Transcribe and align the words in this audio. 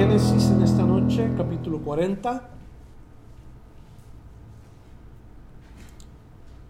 Génesis 0.00 0.48
en 0.50 0.62
esta 0.62 0.82
noche, 0.82 1.30
capítulo 1.36 1.78
40. 1.78 2.48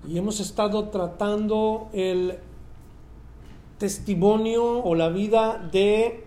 Y 0.08 0.18
hemos 0.18 0.40
estado 0.40 0.88
tratando 0.88 1.90
el 1.92 2.40
testimonio 3.78 4.82
o 4.82 4.96
la 4.96 5.10
vida 5.10 5.58
de 5.70 6.24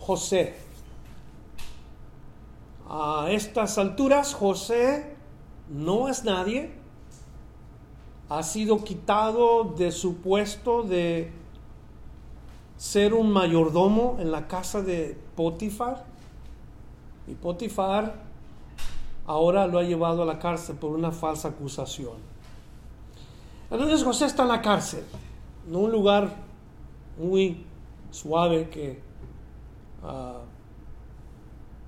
José. 0.00 0.54
A 2.88 3.26
estas 3.28 3.76
alturas 3.76 4.32
José 4.32 5.14
no 5.68 6.08
es 6.08 6.24
nadie, 6.24 6.72
ha 8.30 8.42
sido 8.42 8.82
quitado 8.84 9.64
de 9.64 9.92
su 9.92 10.16
puesto 10.16 10.82
de 10.82 11.43
ser 12.76 13.14
un 13.14 13.30
mayordomo 13.30 14.16
en 14.18 14.30
la 14.30 14.48
casa 14.48 14.82
de 14.82 15.16
Potifar. 15.36 16.04
Y 17.26 17.34
Potifar 17.34 18.14
ahora 19.26 19.66
lo 19.66 19.78
ha 19.78 19.82
llevado 19.82 20.22
a 20.22 20.26
la 20.26 20.38
cárcel 20.38 20.76
por 20.76 20.90
una 20.92 21.12
falsa 21.12 21.48
acusación. 21.48 22.14
Entonces 23.70 24.04
José 24.04 24.26
está 24.26 24.42
en 24.42 24.48
la 24.48 24.62
cárcel, 24.62 25.04
en 25.66 25.76
un 25.76 25.90
lugar 25.90 26.34
muy 27.18 27.64
suave 28.10 28.68
que 28.68 29.00
ah, 30.02 30.42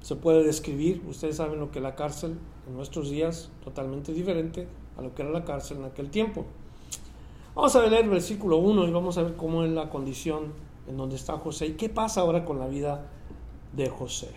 se 0.00 0.16
puede 0.16 0.42
describir. 0.42 1.02
Ustedes 1.08 1.36
saben 1.36 1.60
lo 1.60 1.70
que 1.70 1.80
la 1.80 1.94
cárcel 1.94 2.38
en 2.66 2.76
nuestros 2.76 3.10
días, 3.10 3.50
totalmente 3.62 4.12
diferente 4.12 4.66
a 4.96 5.02
lo 5.02 5.14
que 5.14 5.22
era 5.22 5.30
la 5.30 5.44
cárcel 5.44 5.78
en 5.78 5.84
aquel 5.84 6.10
tiempo. 6.10 6.46
Vamos 7.54 7.74
a 7.76 7.86
leer 7.86 8.04
el 8.04 8.10
versículo 8.10 8.58
1 8.58 8.88
y 8.88 8.90
vamos 8.90 9.16
a 9.18 9.22
ver 9.22 9.36
cómo 9.36 9.62
es 9.62 9.70
la 9.70 9.88
condición 9.88 10.52
en 10.88 10.96
donde 10.96 11.16
está 11.16 11.34
José 11.34 11.66
y 11.66 11.72
qué 11.72 11.88
pasa 11.88 12.20
ahora 12.20 12.44
con 12.44 12.58
la 12.58 12.66
vida 12.66 13.06
de 13.72 13.88
José. 13.88 14.30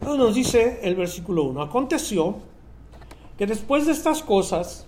nos 0.00 0.34
dice 0.34 0.80
el 0.82 0.94
versículo 0.94 1.44
1, 1.44 1.62
aconteció 1.62 2.36
que 3.36 3.46
después 3.46 3.86
de 3.86 3.92
estas 3.92 4.22
cosas, 4.22 4.86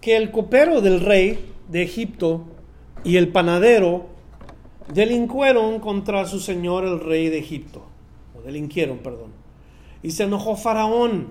que 0.00 0.16
el 0.16 0.30
copero 0.30 0.80
del 0.80 1.00
rey 1.00 1.52
de 1.68 1.82
Egipto 1.82 2.42
y 3.04 3.16
el 3.16 3.28
panadero 3.28 4.06
delincueron 4.92 5.80
contra 5.80 6.26
su 6.26 6.40
señor 6.40 6.84
el 6.84 7.00
rey 7.00 7.28
de 7.28 7.38
Egipto, 7.38 7.82
o 8.36 8.42
delinquieron, 8.42 8.98
perdón. 8.98 9.32
Y 10.02 10.10
se 10.10 10.24
enojó 10.24 10.56
Faraón 10.56 11.28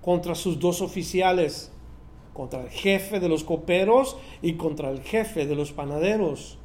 contra 0.00 0.34
sus 0.34 0.58
dos 0.58 0.80
oficiales, 0.80 1.70
contra 2.32 2.62
el 2.62 2.70
jefe 2.70 3.20
de 3.20 3.28
los 3.28 3.44
coperos 3.44 4.16
y 4.40 4.54
contra 4.54 4.88
el 4.88 5.02
jefe 5.02 5.46
de 5.46 5.54
los 5.54 5.72
panaderos 5.72 6.58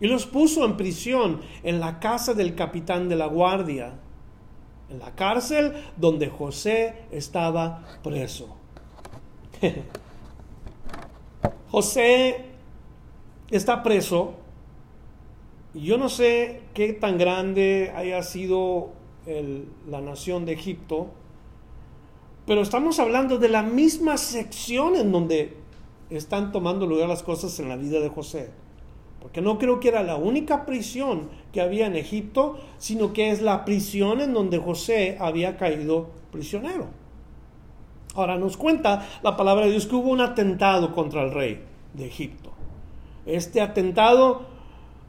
y 0.00 0.06
los 0.06 0.26
puso 0.26 0.64
en 0.64 0.76
prisión 0.76 1.40
en 1.62 1.80
la 1.80 2.00
casa 2.00 2.34
del 2.34 2.54
capitán 2.54 3.08
de 3.08 3.16
la 3.16 3.26
guardia, 3.26 3.94
en 4.90 4.98
la 4.98 5.14
cárcel 5.14 5.72
donde 5.96 6.28
José 6.28 7.06
estaba 7.10 7.84
preso. 8.02 8.56
José 11.70 12.44
está 13.50 13.82
preso. 13.82 14.34
Yo 15.74 15.98
no 15.98 16.08
sé 16.08 16.62
qué 16.72 16.92
tan 16.92 17.18
grande 17.18 17.92
haya 17.96 18.22
sido 18.22 18.92
la 19.88 20.00
nación 20.00 20.44
de 20.44 20.52
Egipto, 20.52 21.08
pero 22.46 22.60
estamos 22.60 23.00
hablando 23.00 23.38
de 23.38 23.48
la 23.48 23.62
misma 23.62 24.18
sección 24.18 24.96
en 24.96 25.10
donde 25.10 25.56
están 26.10 26.52
tomando 26.52 26.86
lugar 26.86 27.08
las 27.08 27.22
cosas 27.22 27.58
en 27.58 27.70
la 27.70 27.76
vida 27.76 28.00
de 28.00 28.10
José 28.10 28.50
porque 29.24 29.40
no 29.40 29.58
creo 29.58 29.80
que 29.80 29.88
era 29.88 30.02
la 30.02 30.16
única 30.16 30.66
prisión 30.66 31.30
que 31.50 31.62
había 31.62 31.86
en 31.86 31.96
Egipto, 31.96 32.58
sino 32.76 33.14
que 33.14 33.30
es 33.30 33.40
la 33.40 33.64
prisión 33.64 34.20
en 34.20 34.34
donde 34.34 34.58
José 34.58 35.16
había 35.18 35.56
caído 35.56 36.10
prisionero. 36.30 36.88
Ahora 38.14 38.36
nos 38.36 38.58
cuenta 38.58 39.08
la 39.22 39.34
palabra 39.34 39.64
de 39.64 39.70
Dios 39.70 39.86
que 39.86 39.96
hubo 39.96 40.10
un 40.10 40.20
atentado 40.20 40.92
contra 40.92 41.22
el 41.22 41.32
rey 41.32 41.58
de 41.94 42.06
Egipto. 42.06 42.52
Este 43.24 43.62
atentado 43.62 44.42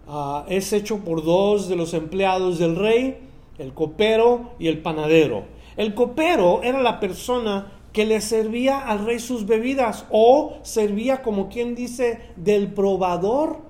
ah, 0.08 0.46
es 0.48 0.72
hecho 0.72 1.00
por 1.00 1.22
dos 1.22 1.68
de 1.68 1.76
los 1.76 1.94
empleados 1.94 2.58
del 2.58 2.78
rey, 2.78 3.18
el 3.58 3.74
copero 3.74 4.52
y 4.60 4.70
el 4.70 4.82
panadero. 4.82 5.44
El 5.76 5.94
copero 5.94 6.64
era 6.64 6.82
la 6.82 7.02
persona 7.02 7.74
que 7.92 8.06
le 8.06 8.22
servía 8.22 8.80
al 8.80 9.06
rey 9.06 9.20
sus 9.20 9.46
bebidas 9.46 10.06
o 10.10 10.54
servía 10.62 11.22
como 11.22 11.50
quien 11.50 11.76
dice 11.76 12.22
del 12.38 12.72
probador 12.74 13.65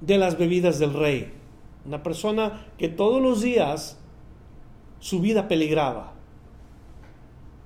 de 0.00 0.18
las 0.18 0.38
bebidas 0.38 0.78
del 0.78 0.94
rey. 0.94 1.32
Una 1.84 2.02
persona 2.02 2.66
que 2.78 2.88
todos 2.88 3.22
los 3.22 3.42
días 3.42 3.98
su 4.98 5.20
vida 5.20 5.48
peligraba. 5.48 6.12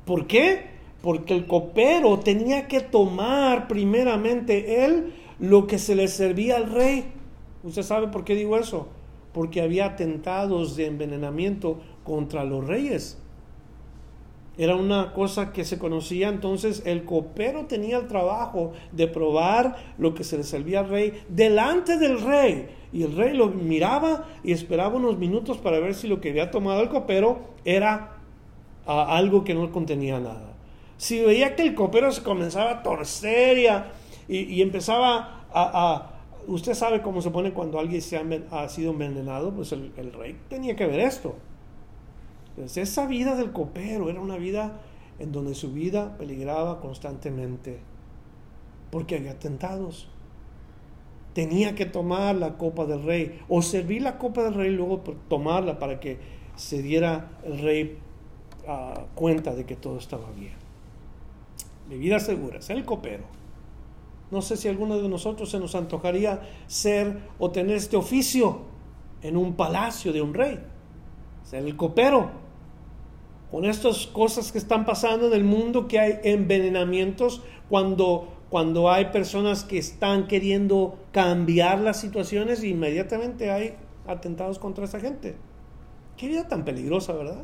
¿Por 0.05 0.27
qué? 0.27 0.71
Porque 1.03 1.35
el 1.35 1.47
copero 1.47 2.19
tenía 2.19 2.69
que 2.69 2.81
tomar 2.81 3.69
primeramente 3.69 4.85
él 4.85 5.15
lo 5.39 5.67
que 5.67 5.79
se 5.79 5.95
le 5.95 6.09
servía 6.09 6.57
al 6.57 6.71
rey. 6.71 7.13
¿Usted 7.63 7.83
sabe 7.83 8.09
por 8.09 8.25
qué 8.25 8.35
digo 8.35 8.57
eso? 8.59 8.89
Porque 9.33 9.63
había 9.63 9.87
atentados 9.87 10.77
de 10.77 10.87
envenenamiento 10.87 11.81
contra 12.05 12.45
los 12.45 12.67
reyes. 12.67 13.19
Era 14.61 14.77
una 14.77 15.15
cosa 15.15 15.55
que 15.55 15.65
se 15.65 15.79
conocía, 15.79 16.29
entonces 16.29 16.83
el 16.85 17.07
copero 17.07 17.65
tenía 17.65 17.97
el 17.97 18.09
trabajo 18.09 18.73
de 18.93 19.07
probar 19.09 19.95
lo 19.97 20.15
que 20.15 20.23
se 20.23 20.37
le 20.37 20.45
servía 20.45 20.81
al 20.81 20.91
rey 20.91 21.23
delante 21.31 21.97
del 21.97 22.21
rey. 22.21 22.69
Y 22.93 23.05
el 23.05 23.17
rey 23.17 23.35
lo 23.35 23.49
miraba 23.49 24.29
y 24.45 24.53
esperaba 24.53 24.97
unos 24.97 25.17
minutos 25.17 25.57
para 25.57 25.81
ver 25.81 25.95
si 25.95 26.09
lo 26.09 26.21
que 26.21 26.29
había 26.29 26.51
tomado 26.51 26.83
el 26.83 26.91
copero 26.91 27.39
era 27.65 28.19
ah, 28.85 29.17
algo 29.17 29.45
que 29.45 29.55
no 29.55 29.73
contenía 29.73 30.21
nada. 30.21 30.53
Si 30.99 31.23
veía 31.23 31.57
que 31.57 31.63
el 31.63 31.75
copero 31.75 32.13
se 32.13 32.23
comenzaba 32.23 32.71
a 32.71 32.83
torcer 32.83 33.87
y, 34.29 34.61
empezaba 34.61 35.47
a, 35.55 36.17
Usted 36.47 36.75
sabe 36.75 37.01
cómo 37.01 37.23
se 37.23 37.31
pone 37.31 37.55
cuando 37.55 37.79
alguien 37.79 38.03
se 38.03 38.23
ha, 38.51 38.69
sido 38.69 38.91
envenenado, 38.91 39.55
pues 39.55 39.73
el 39.73 40.13
rey 40.13 40.39
tenía 40.51 40.77
que 40.77 40.87
ver 40.87 41.01
esto. 41.01 41.35
Esa 42.65 43.07
vida 43.07 43.37
del 43.37 43.53
copero 43.53 44.11
era 44.11 44.21
una 44.21 44.37
vida 44.37 44.81
en 45.19 45.33
donde 45.33 45.55
su 45.55 45.73
vida 45.73 46.17
peligraba 46.19 46.81
constantemente 46.81 47.81
porque 48.91 49.17
había 49.17 49.33
atentados. 49.33 50.09
Tenía 51.35 51.75
que 51.75 51.87
tomar 51.87 52.35
la 52.35 52.59
copa 52.59 52.87
del 52.87 53.03
rey 53.05 53.41
o 53.49 53.63
servir 53.63 54.03
la 54.03 54.19
copa 54.19 54.43
del 54.43 54.55
rey 54.55 54.71
luego 54.71 55.01
tomarla 55.29 55.79
para 55.79 56.01
que 56.01 56.19
se 56.57 56.83
diera 56.83 57.39
el 57.45 57.61
rey 57.61 57.99
ah, 58.67 59.05
cuenta 59.15 59.55
de 59.55 59.65
que 59.65 59.77
todo 59.77 59.99
estaba 59.99 60.31
bien. 60.33 60.55
Mi 61.89 61.99
vida 61.99 62.19
segura, 62.19 62.61
ser 62.63 62.77
el 62.77 62.85
copero. 62.85 63.25
No 64.31 64.43
sé 64.43 64.57
si 64.57 64.69
alguno 64.69 64.99
de 64.99 65.09
nosotros 65.09 65.51
se 65.51 65.59
nos 65.59 65.75
antojaría 65.75 66.41
ser 66.67 67.21
o 67.39 67.51
tener 67.51 67.77
este 67.77 67.97
oficio 67.97 68.63
en 69.23 69.37
un 69.37 69.55
palacio 69.55 70.13
de 70.13 70.23
un 70.23 70.35
rey 70.35 70.61
ser 71.43 71.65
el 71.65 71.77
copero. 71.77 72.31
Con 73.51 73.65
estas 73.65 74.07
cosas 74.07 74.53
que 74.53 74.59
están 74.59 74.85
pasando 74.85 75.27
en 75.27 75.33
el 75.33 75.45
mundo, 75.45 75.89
que 75.89 75.99
hay 75.99 76.19
envenenamientos, 76.23 77.43
cuando, 77.69 78.29
cuando 78.49 78.91
hay 78.91 79.07
personas 79.07 79.65
que 79.65 79.79
están 79.79 80.29
queriendo 80.29 80.99
cambiar 81.13 81.81
las 81.81 82.01
situaciones, 82.01 82.63
inmediatamente 82.63 83.51
hay 83.51 83.75
atentados 84.07 84.59
contra 84.59 84.85
esa 84.85 85.01
gente. 85.01 85.37
Qué 86.17 86.29
vida 86.29 86.47
tan 86.47 86.65
peligrosa, 86.65 87.13
¿verdad? 87.13 87.43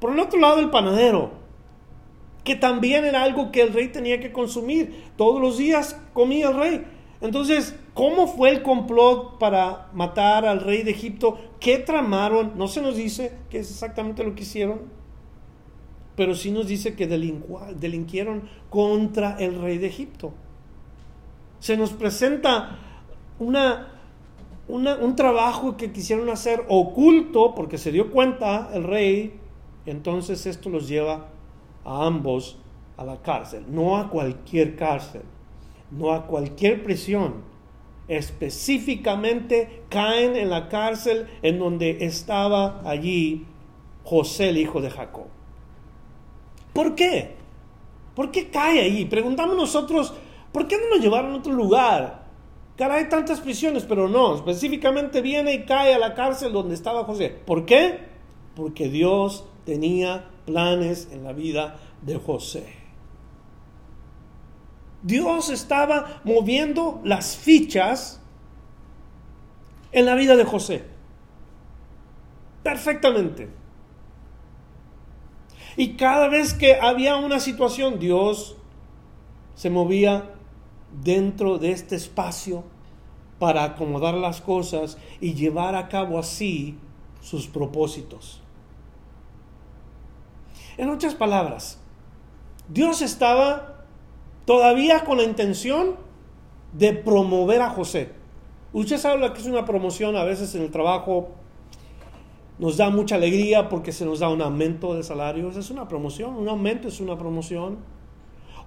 Por 0.00 0.12
el 0.12 0.18
otro 0.18 0.38
lado, 0.38 0.60
el 0.60 0.70
panadero, 0.70 1.30
que 2.44 2.56
también 2.56 3.04
era 3.04 3.22
algo 3.22 3.50
que 3.50 3.62
el 3.62 3.72
rey 3.72 3.88
tenía 3.88 4.20
que 4.20 4.32
consumir. 4.32 5.04
Todos 5.16 5.40
los 5.40 5.58
días 5.58 6.00
comía 6.12 6.48
el 6.48 6.56
rey. 6.56 6.86
Entonces, 7.20 7.74
¿cómo 7.96 8.26
fue 8.26 8.50
el 8.50 8.62
complot 8.62 9.38
para 9.38 9.88
matar 9.94 10.44
al 10.44 10.60
rey 10.60 10.82
de 10.82 10.90
Egipto? 10.90 11.38
¿Qué 11.58 11.78
tramaron? 11.78 12.52
No 12.56 12.68
se 12.68 12.82
nos 12.82 12.94
dice 12.94 13.32
qué 13.48 13.60
es 13.60 13.70
exactamente 13.70 14.22
lo 14.22 14.34
que 14.34 14.42
hicieron, 14.42 14.82
pero 16.14 16.34
sí 16.34 16.50
nos 16.50 16.66
dice 16.66 16.94
que 16.94 17.06
delinquieron 17.06 18.50
contra 18.68 19.38
el 19.38 19.58
rey 19.58 19.78
de 19.78 19.86
Egipto. 19.86 20.34
Se 21.58 21.78
nos 21.78 21.94
presenta 21.94 22.78
una, 23.38 23.88
un 24.68 25.16
trabajo 25.16 25.78
que 25.78 25.90
quisieron 25.90 26.28
hacer 26.28 26.66
oculto 26.68 27.54
porque 27.54 27.78
se 27.78 27.92
dio 27.92 28.12
cuenta 28.12 28.68
el 28.74 28.84
rey, 28.84 29.40
entonces 29.86 30.44
esto 30.44 30.68
los 30.68 30.86
lleva 30.86 31.28
a 31.82 32.06
ambos 32.06 32.58
a 32.98 33.04
la 33.06 33.22
cárcel, 33.22 33.64
no 33.68 33.96
a 33.96 34.10
cualquier 34.10 34.76
cárcel, 34.76 35.22
no 35.90 36.12
a 36.12 36.26
cualquier 36.26 36.82
prisión. 36.82 37.55
Específicamente 38.08 39.82
caen 39.88 40.36
en 40.36 40.50
la 40.50 40.68
cárcel 40.68 41.26
en 41.42 41.58
donde 41.58 42.04
estaba 42.04 42.82
allí 42.88 43.46
José, 44.04 44.50
el 44.50 44.58
hijo 44.58 44.80
de 44.80 44.90
Jacob. 44.90 45.26
¿Por 46.72 46.94
qué? 46.94 47.34
¿Por 48.14 48.30
qué 48.30 48.50
cae 48.50 48.80
ahí? 48.80 49.04
Preguntamos 49.04 49.56
nosotros, 49.56 50.14
¿por 50.52 50.68
qué 50.68 50.76
no 50.78 50.96
lo 50.96 51.02
llevaron 51.02 51.32
a 51.32 51.36
otro 51.36 51.52
lugar? 51.52 52.26
Cara, 52.76 52.96
hay 52.96 53.08
tantas 53.08 53.40
prisiones, 53.40 53.84
pero 53.84 54.08
no, 54.08 54.36
específicamente 54.36 55.22
viene 55.22 55.54
y 55.54 55.64
cae 55.64 55.94
a 55.94 55.98
la 55.98 56.14
cárcel 56.14 56.52
donde 56.52 56.74
estaba 56.74 57.04
José. 57.04 57.30
¿Por 57.30 57.64
qué? 57.64 58.00
Porque 58.54 58.88
Dios 58.88 59.44
tenía 59.64 60.26
planes 60.44 61.08
en 61.10 61.24
la 61.24 61.32
vida 61.32 61.76
de 62.02 62.16
José. 62.16 62.85
Dios 65.02 65.50
estaba 65.50 66.20
moviendo 66.24 67.00
las 67.04 67.36
fichas 67.36 68.20
en 69.92 70.06
la 70.06 70.14
vida 70.14 70.36
de 70.36 70.44
José. 70.44 70.84
Perfectamente. 72.62 73.48
Y 75.76 75.94
cada 75.96 76.28
vez 76.28 76.54
que 76.54 76.80
había 76.80 77.16
una 77.16 77.38
situación, 77.38 77.98
Dios 77.98 78.56
se 79.54 79.70
movía 79.70 80.34
dentro 81.02 81.58
de 81.58 81.72
este 81.72 81.96
espacio 81.96 82.64
para 83.38 83.64
acomodar 83.64 84.14
las 84.14 84.40
cosas 84.40 84.96
y 85.20 85.34
llevar 85.34 85.74
a 85.74 85.88
cabo 85.88 86.18
así 86.18 86.78
sus 87.20 87.46
propósitos. 87.46 88.40
En 90.78 90.90
otras 90.90 91.14
palabras, 91.14 91.78
Dios 92.68 93.02
estaba 93.02 93.75
todavía 94.46 95.04
con 95.04 95.18
la 95.18 95.24
intención 95.24 95.96
de 96.72 96.94
promover 96.94 97.60
a 97.60 97.70
José. 97.70 98.12
Usted 98.72 98.96
sabe 98.96 99.32
que 99.32 99.40
es 99.40 99.46
una 99.46 99.64
promoción 99.64 100.16
a 100.16 100.24
veces 100.24 100.54
en 100.54 100.62
el 100.62 100.70
trabajo. 100.70 101.28
Nos 102.58 102.78
da 102.78 102.88
mucha 102.88 103.16
alegría 103.16 103.68
porque 103.68 103.92
se 103.92 104.06
nos 104.06 104.20
da 104.20 104.30
un 104.30 104.40
aumento 104.40 104.94
de 104.94 105.02
salarios. 105.02 105.56
Es 105.56 105.70
una 105.70 105.88
promoción, 105.88 106.36
un 106.36 106.48
aumento 106.48 106.88
es 106.88 107.00
una 107.00 107.18
promoción. 107.18 107.78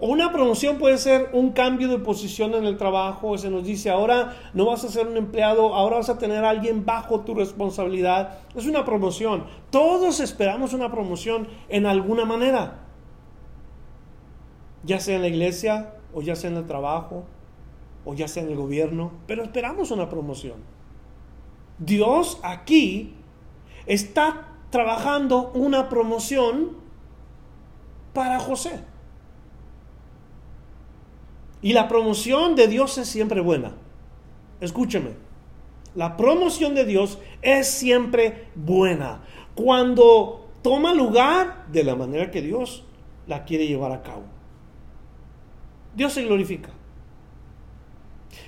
O 0.02 0.08
una 0.08 0.32
promoción 0.32 0.78
puede 0.78 0.98
ser 0.98 1.30
un 1.34 1.52
cambio 1.52 1.90
de 1.90 2.00
posición 2.00 2.54
en 2.54 2.66
el 2.66 2.78
trabajo. 2.78 3.38
Se 3.38 3.50
nos 3.50 3.66
dice, 3.66 3.90
ahora 3.90 4.38
no 4.54 4.66
vas 4.66 4.84
a 4.84 4.90
ser 4.90 5.08
un 5.08 5.18
empleado, 5.18 5.76
ahora 5.76 5.98
vas 5.98 6.10
a 6.10 6.18
tener 6.18 6.46
a 6.46 6.50
alguien 6.50 6.86
bajo 6.86 7.22
tu 7.22 7.36
responsabilidad. 7.36 8.40
Es 8.56 8.66
una 8.66 8.86
promoción. 8.86 9.46
Todos 9.72 10.20
esperamos 10.20 10.74
una 10.74 10.90
promoción 10.90 11.48
en 11.68 11.86
alguna 11.86 12.26
manera. 12.26 12.89
Ya 14.84 15.00
sea 15.00 15.16
en 15.16 15.22
la 15.22 15.28
iglesia, 15.28 15.94
o 16.14 16.22
ya 16.22 16.36
sea 16.36 16.50
en 16.50 16.58
el 16.58 16.66
trabajo, 16.66 17.26
o 18.06 18.14
ya 18.14 18.28
sea 18.28 18.44
en 18.44 18.50
el 18.50 18.56
gobierno. 18.56 19.12
Pero 19.28 19.44
esperamos 19.44 19.92
una 19.92 20.10
promoción. 20.10 20.58
Dios 21.78 22.40
aquí 22.44 23.14
está 23.86 24.48
trabajando 24.70 25.52
una 25.54 25.90
promoción 25.90 26.78
para 28.14 28.40
José. 28.40 28.82
Y 31.62 31.74
la 31.74 31.88
promoción 31.88 32.56
de 32.56 32.68
Dios 32.68 32.98
es 32.98 33.08
siempre 33.08 33.42
buena. 33.42 33.74
Escúcheme. 34.62 35.12
La 35.96 36.16
promoción 36.16 36.76
de 36.76 36.86
Dios 36.86 37.20
es 37.42 37.68
siempre 37.68 38.48
buena. 38.56 39.24
Cuando 39.56 40.50
toma 40.62 40.94
lugar 40.94 41.66
de 41.72 41.84
la 41.84 41.96
manera 41.96 42.32
que 42.32 42.42
Dios 42.42 42.86
la 43.28 43.44
quiere 43.44 43.68
llevar 43.68 43.92
a 43.92 44.02
cabo. 44.02 44.24
Dios 45.96 46.14
se 46.14 46.24
glorifica. 46.24 46.70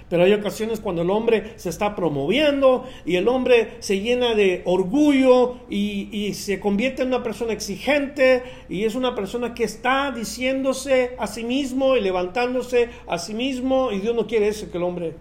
Pero 0.09 0.23
hay 0.23 0.33
ocasiones 0.33 0.81
cuando 0.81 1.03
el 1.03 1.09
hombre 1.09 1.53
se 1.55 1.69
está 1.69 1.95
promoviendo 1.95 2.83
y 3.05 3.15
el 3.15 3.29
hombre 3.29 3.77
se 3.79 4.01
llena 4.01 4.35
de 4.35 4.61
orgullo 4.65 5.59
y, 5.69 6.33
se 6.33 6.59
convierte 6.59 7.03
en 7.03 7.07
una 7.07 7.23
persona 7.23 7.53
exigente 7.53 8.43
y 8.67 8.83
es 8.83 8.95
una 8.95 9.15
persona 9.15 9.53
que 9.53 9.63
está 9.63 10.11
diciéndose 10.11 11.15
a 11.17 11.27
sí 11.27 11.45
mismo 11.45 11.95
y 11.95 12.01
levantándose 12.01 12.89
a 13.07 13.17
sí 13.17 13.33
mismo 13.33 13.94
y 13.94 13.99
Dios 13.99 14.13
no 14.13 14.27
quiere 14.27 14.49
eso, 14.49 14.69
que 14.69 14.77
el 14.77 14.83
hombre 14.83 15.15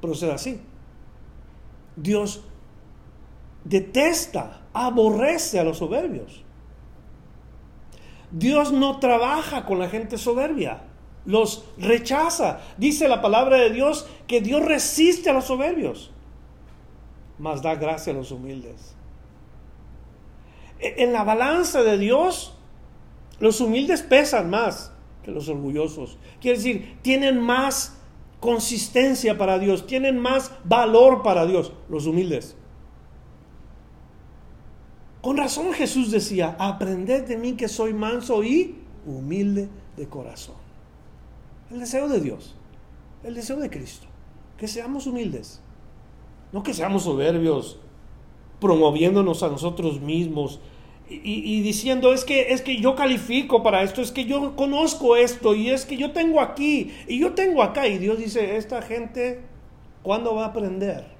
proceda 0.00 0.34
así. 0.34 0.60
Dios 1.94 2.42
detesta, 3.64 4.62
aborrece 4.72 5.60
a 5.60 5.64
los 5.64 5.78
soberbios. 5.78 6.42
Dios 8.32 8.72
no 8.72 8.98
trabaja 8.98 9.64
con 9.64 9.78
la 9.78 9.88
gente 9.88 10.18
soberbia 10.18 10.82
los 11.24 11.64
rechaza. 11.78 12.60
Dice 12.76 13.08
la 13.08 13.22
palabra 13.22 13.56
de 13.58 13.70
Dios 13.70 14.06
que 14.26 14.40
Dios 14.40 14.64
resiste 14.64 15.30
a 15.30 15.32
los 15.32 15.44
soberbios, 15.44 16.10
mas 17.38 17.62
da 17.62 17.74
gracia 17.74 18.12
a 18.12 18.16
los 18.16 18.30
humildes. 18.30 18.94
E, 20.78 21.02
en 21.02 21.12
la 21.12 21.24
balanza 21.24 21.82
de 21.82 21.98
Dios, 21.98 22.54
los 23.40 23.60
humildes 23.60 24.02
pesan 24.02 24.50
más 24.50 24.92
que 25.22 25.30
los 25.30 25.48
orgullosos. 25.48 26.18
Quiere 26.40 26.58
decir, 26.58 26.98
tienen 27.02 27.40
más 27.40 27.96
consistencia 28.40 29.38
para 29.38 29.58
Dios, 29.58 29.86
tienen 29.86 30.18
más 30.18 30.52
valor 30.64 31.22
para 31.22 31.46
Dios, 31.46 31.72
los 31.88 32.06
humildes. 32.06 32.56
Con 35.22 35.38
razón 35.38 35.72
Jesús 35.72 36.10
decía, 36.10 36.54
aprended 36.58 37.24
de 37.24 37.38
mí 37.38 37.54
que 37.54 37.68
soy 37.68 37.94
manso 37.94 38.44
y 38.44 38.76
humilde 39.06 39.70
de 39.96 40.06
corazón. 40.06 40.63
El 41.70 41.80
deseo 41.80 42.08
de 42.08 42.20
Dios, 42.20 42.54
el 43.22 43.34
deseo 43.34 43.56
de 43.56 43.70
Cristo, 43.70 44.06
que 44.58 44.68
seamos 44.68 45.06
humildes, 45.06 45.60
no 46.52 46.62
que 46.62 46.74
seamos 46.74 47.04
soberbios, 47.04 47.78
promoviéndonos 48.60 49.42
a 49.42 49.48
nosotros 49.48 50.00
mismos 50.00 50.60
y, 51.08 51.60
diciendo 51.60 52.14
es 52.14 52.24
que 52.24 52.54
es 52.54 52.62
que 52.62 52.80
yo 52.80 52.94
califico 52.94 53.62
para 53.62 53.82
esto, 53.82 54.00
es 54.00 54.10
que 54.10 54.24
yo 54.24 54.56
conozco 54.56 55.16
esto 55.16 55.54
y 55.54 55.68
es 55.68 55.84
que 55.84 55.98
yo 55.98 56.12
tengo 56.12 56.40
aquí 56.40 56.92
y 57.06 57.18
yo 57.18 57.34
tengo 57.34 57.62
acá 57.62 57.86
y 57.86 57.98
Dios 57.98 58.18
dice, 58.18 58.56
esta 58.56 58.80
gente 58.80 59.42
¿cuándo 60.02 60.34
va 60.34 60.44
a 60.44 60.48
aprender? 60.48 61.13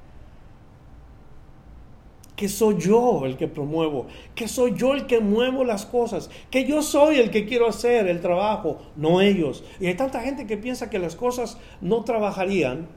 Que 2.37 2.49
soy 2.49 2.79
yo 2.79 3.27
el 3.27 3.37
que 3.37 3.47
promuevo, 3.47 4.07
que 4.35 4.49
soy 4.49 4.75
yo 4.75 4.95
el 4.95 5.07
que 5.07 5.21
muevo 5.21 5.65
las 5.65 5.87
cosas, 5.87 6.31
que 6.51 6.65
yo 6.65 6.83
soy 6.83 7.17
el 7.17 7.31
que 7.31 7.47
quiero 7.47 7.69
hacer 7.69 8.09
el 8.09 8.21
trabajo, 8.21 8.79
no 8.97 9.21
ellos. 9.21 9.63
Y 9.79 9.87
hay 9.87 9.95
tanta 9.95 10.21
gente 10.21 10.47
que 10.47 10.57
piensa 10.57 10.91
que 10.91 10.99
las 10.99 11.15
cosas 11.15 11.59
no 11.81 12.03
trabajarían 12.03 12.89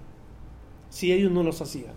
si 0.90 1.12
ellos 1.12 1.32
no 1.32 1.44
los 1.44 1.62
hacían. 1.62 1.94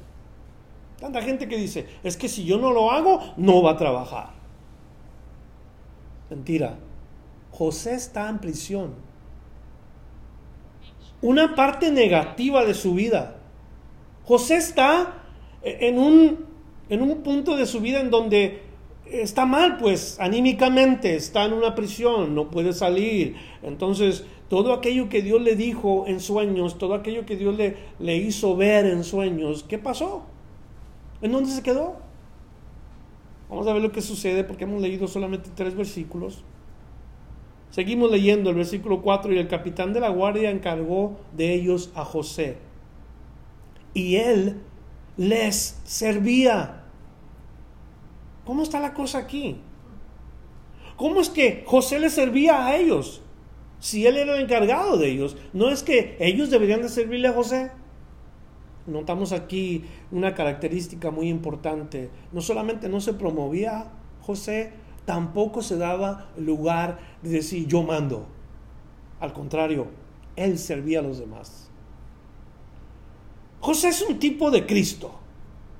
Tanta 0.98 1.22
gente 1.22 1.48
que 1.48 1.56
dice, 1.56 1.86
es 2.02 2.18
que 2.18 2.28
si 2.28 2.44
yo 2.44 2.58
no 2.58 2.72
lo 2.72 2.90
hago, 2.90 3.20
no 3.38 3.62
va 3.62 3.72
a 3.72 3.76
trabajar. 3.76 4.30
Mentira. 6.28 6.78
José 7.50 7.94
está 7.94 8.28
en 8.28 8.38
prisión. 8.38 8.94
Una 11.22 11.54
parte 11.54 11.90
negativa 11.90 12.64
de 12.64 12.74
su 12.74 12.94
vida. 12.94 13.38
José 14.24 14.56
está 14.56 15.22
en 15.62 15.98
un 15.98 16.49
en 16.90 17.02
un 17.02 17.22
punto 17.22 17.56
de 17.56 17.66
su 17.66 17.80
vida 17.80 18.00
en 18.00 18.10
donde 18.10 18.60
está 19.06 19.46
mal, 19.46 19.78
pues 19.78 20.18
anímicamente, 20.20 21.16
está 21.16 21.44
en 21.44 21.52
una 21.52 21.74
prisión, 21.74 22.34
no 22.34 22.50
puede 22.50 22.72
salir. 22.72 23.36
Entonces, 23.62 24.24
todo 24.48 24.72
aquello 24.72 25.08
que 25.08 25.22
Dios 25.22 25.40
le 25.40 25.54
dijo 25.54 26.04
en 26.08 26.20
sueños, 26.20 26.78
todo 26.78 26.94
aquello 26.94 27.24
que 27.24 27.36
Dios 27.36 27.56
le, 27.56 28.16
hizo 28.16 28.56
ver 28.56 28.86
en 28.86 29.04
sueños, 29.04 29.64
¿qué 29.68 29.78
pasó? 29.78 30.24
¿En 31.22 31.32
dónde 31.32 31.50
se 31.50 31.62
quedó? 31.62 31.96
Vamos 33.48 33.66
a 33.66 33.72
ver 33.72 33.82
lo 33.82 33.92
que 33.92 34.02
sucede 34.02 34.44
porque 34.44 34.64
hemos 34.64 34.80
leído 34.80 35.06
solamente 35.06 35.50
tres 35.54 35.76
versículos. 35.76 36.42
Seguimos 37.70 38.10
leyendo 38.10 38.50
el 38.50 38.56
versículo 38.56 39.02
4 39.02 39.32
y 39.32 39.38
el 39.38 39.46
capitán 39.46 39.92
de 39.92 40.00
la 40.00 40.08
guardia 40.08 40.50
encargó 40.50 41.20
de 41.36 41.54
ellos 41.54 41.92
a 41.94 42.04
José. 42.04 42.58
Y 43.94 44.16
él 44.16 44.60
les 45.16 45.78
servía. 45.84 46.79
¿Cómo 48.50 48.64
está 48.64 48.80
la 48.80 48.94
cosa 48.94 49.18
aquí? 49.18 49.58
¿Cómo 50.96 51.20
es 51.20 51.30
que 51.30 51.62
José 51.68 52.00
le 52.00 52.10
servía 52.10 52.66
a 52.66 52.74
ellos? 52.74 53.22
Si 53.78 54.08
él 54.08 54.16
era 54.16 54.34
el 54.34 54.42
encargado 54.42 54.96
de 54.96 55.08
ellos, 55.08 55.36
¿no 55.52 55.68
es 55.70 55.84
que 55.84 56.16
ellos 56.18 56.50
deberían 56.50 56.82
de 56.82 56.88
servirle 56.88 57.28
a 57.28 57.32
José? 57.32 57.70
Notamos 58.88 59.30
aquí 59.30 59.84
una 60.10 60.34
característica 60.34 61.12
muy 61.12 61.28
importante. 61.28 62.10
No 62.32 62.40
solamente 62.40 62.88
no 62.88 63.00
se 63.00 63.14
promovía 63.14 63.92
José, 64.20 64.72
tampoco 65.04 65.62
se 65.62 65.76
daba 65.76 66.32
lugar 66.36 66.98
de 67.22 67.30
decir 67.30 67.68
yo 67.68 67.84
mando. 67.84 68.26
Al 69.20 69.32
contrario, 69.32 69.86
él 70.34 70.58
servía 70.58 70.98
a 70.98 71.02
los 71.02 71.20
demás. 71.20 71.70
José 73.60 73.90
es 73.90 74.02
un 74.02 74.18
tipo 74.18 74.50
de 74.50 74.66
Cristo, 74.66 75.19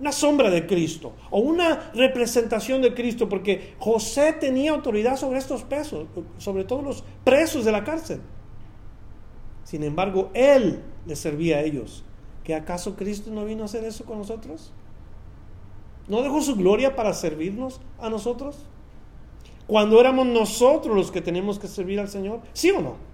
una 0.00 0.12
sombra 0.12 0.48
de 0.48 0.66
Cristo, 0.66 1.12
o 1.30 1.40
una 1.40 1.90
representación 1.94 2.80
de 2.80 2.94
Cristo, 2.94 3.28
porque 3.28 3.74
José 3.78 4.32
tenía 4.32 4.72
autoridad 4.72 5.16
sobre 5.16 5.38
estos 5.38 5.62
presos, 5.62 6.08
sobre 6.38 6.64
todos 6.64 6.82
los 6.82 7.04
presos 7.22 7.66
de 7.66 7.72
la 7.72 7.84
cárcel. 7.84 8.20
Sin 9.64 9.82
embargo, 9.82 10.30
él 10.32 10.82
les 11.06 11.18
servía 11.18 11.58
a 11.58 11.60
ellos. 11.62 12.02
¿Que 12.44 12.54
acaso 12.54 12.96
Cristo 12.96 13.30
no 13.30 13.44
vino 13.44 13.62
a 13.62 13.66
hacer 13.66 13.84
eso 13.84 14.06
con 14.06 14.18
nosotros? 14.18 14.72
¿No 16.08 16.22
dejó 16.22 16.40
su 16.40 16.56
gloria 16.56 16.96
para 16.96 17.12
servirnos 17.12 17.80
a 18.00 18.08
nosotros? 18.08 18.64
Cuando 19.66 20.00
éramos 20.00 20.26
nosotros 20.26 20.96
los 20.96 21.12
que 21.12 21.20
tenemos 21.20 21.58
que 21.58 21.68
servir 21.68 22.00
al 22.00 22.08
Señor, 22.08 22.40
¿sí 22.54 22.70
o 22.70 22.80
no? 22.80 23.09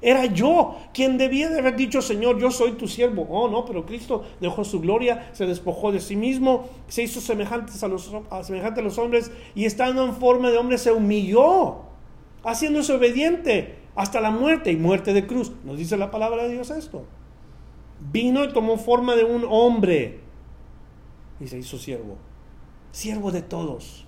Era 0.00 0.26
yo 0.26 0.76
quien 0.94 1.18
debía 1.18 1.48
de 1.48 1.58
haber 1.58 1.74
dicho, 1.74 2.00
Señor, 2.00 2.38
yo 2.38 2.50
soy 2.50 2.72
tu 2.72 2.86
siervo. 2.86 3.26
Oh, 3.30 3.48
no, 3.48 3.64
pero 3.64 3.84
Cristo 3.84 4.24
dejó 4.40 4.64
su 4.64 4.80
gloria, 4.80 5.30
se 5.32 5.46
despojó 5.46 5.90
de 5.90 6.00
sí 6.00 6.14
mismo, 6.14 6.68
se 6.86 7.02
hizo 7.02 7.18
a 7.18 7.88
los, 7.88 8.12
semejante 8.42 8.80
a 8.80 8.82
los 8.82 8.98
hombres 8.98 9.32
y 9.56 9.64
estando 9.64 10.04
en 10.04 10.14
forma 10.14 10.50
de 10.50 10.58
hombre 10.58 10.78
se 10.78 10.92
humilló, 10.92 11.78
haciéndose 12.44 12.92
obediente 12.92 13.76
hasta 13.96 14.20
la 14.20 14.30
muerte 14.30 14.70
y 14.70 14.76
muerte 14.76 15.12
de 15.12 15.26
cruz. 15.26 15.50
Nos 15.64 15.78
dice 15.78 15.96
la 15.96 16.12
palabra 16.12 16.44
de 16.44 16.52
Dios 16.52 16.70
esto. 16.70 17.04
Vino 18.12 18.44
y 18.44 18.52
tomó 18.52 18.78
forma 18.78 19.16
de 19.16 19.24
un 19.24 19.44
hombre 19.48 20.20
y 21.40 21.48
se 21.48 21.58
hizo 21.58 21.76
siervo. 21.76 22.18
Siervo 22.92 23.32
de 23.32 23.42
todos. 23.42 24.06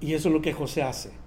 Y 0.00 0.12
eso 0.12 0.28
es 0.28 0.34
lo 0.34 0.42
que 0.42 0.52
José 0.52 0.82
hace 0.82 1.21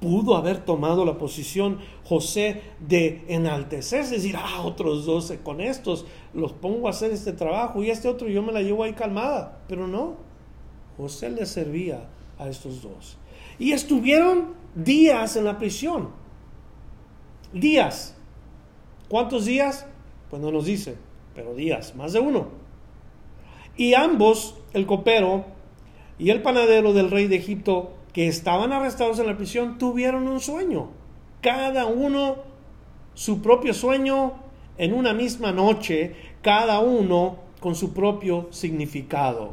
pudo 0.00 0.34
haber 0.36 0.64
tomado 0.64 1.04
la 1.04 1.18
posición 1.18 1.78
José 2.04 2.62
de 2.80 3.24
enaltecerse, 3.28 4.14
decir, 4.14 4.36
ah, 4.36 4.62
otros 4.62 5.04
dos 5.04 5.32
con 5.42 5.60
estos 5.60 6.06
los 6.32 6.52
pongo 6.52 6.86
a 6.86 6.90
hacer 6.90 7.12
este 7.12 7.32
trabajo 7.32 7.82
y 7.82 7.90
este 7.90 8.08
otro 8.08 8.28
yo 8.28 8.42
me 8.42 8.52
la 8.52 8.62
llevo 8.62 8.82
ahí 8.82 8.94
calmada. 8.94 9.60
Pero 9.68 9.86
no, 9.86 10.16
José 10.96 11.30
le 11.30 11.46
servía 11.46 12.08
a 12.38 12.48
estos 12.48 12.82
dos. 12.82 13.18
Y 13.58 13.72
estuvieron 13.72 14.54
días 14.74 15.36
en 15.36 15.44
la 15.44 15.58
prisión. 15.58 16.08
Días. 17.52 18.16
¿Cuántos 19.08 19.44
días? 19.44 19.86
Pues 20.30 20.40
no 20.40 20.50
nos 20.50 20.64
dice, 20.64 20.96
pero 21.34 21.54
días, 21.54 21.94
más 21.96 22.12
de 22.12 22.20
uno. 22.20 22.48
Y 23.76 23.94
ambos, 23.94 24.54
el 24.72 24.86
copero 24.86 25.44
y 26.18 26.30
el 26.30 26.42
panadero 26.42 26.92
del 26.92 27.10
rey 27.10 27.26
de 27.26 27.36
Egipto, 27.36 27.92
que 28.12 28.26
estaban 28.28 28.72
arrestados 28.72 29.18
en 29.18 29.26
la 29.26 29.36
prisión 29.36 29.78
tuvieron 29.78 30.26
un 30.26 30.40
sueño. 30.40 30.88
Cada 31.40 31.86
uno 31.86 32.36
su 33.14 33.40
propio 33.42 33.74
sueño 33.74 34.34
en 34.78 34.94
una 34.94 35.12
misma 35.12 35.52
noche, 35.52 36.14
cada 36.42 36.80
uno 36.80 37.36
con 37.60 37.74
su 37.74 37.92
propio 37.92 38.48
significado. 38.50 39.52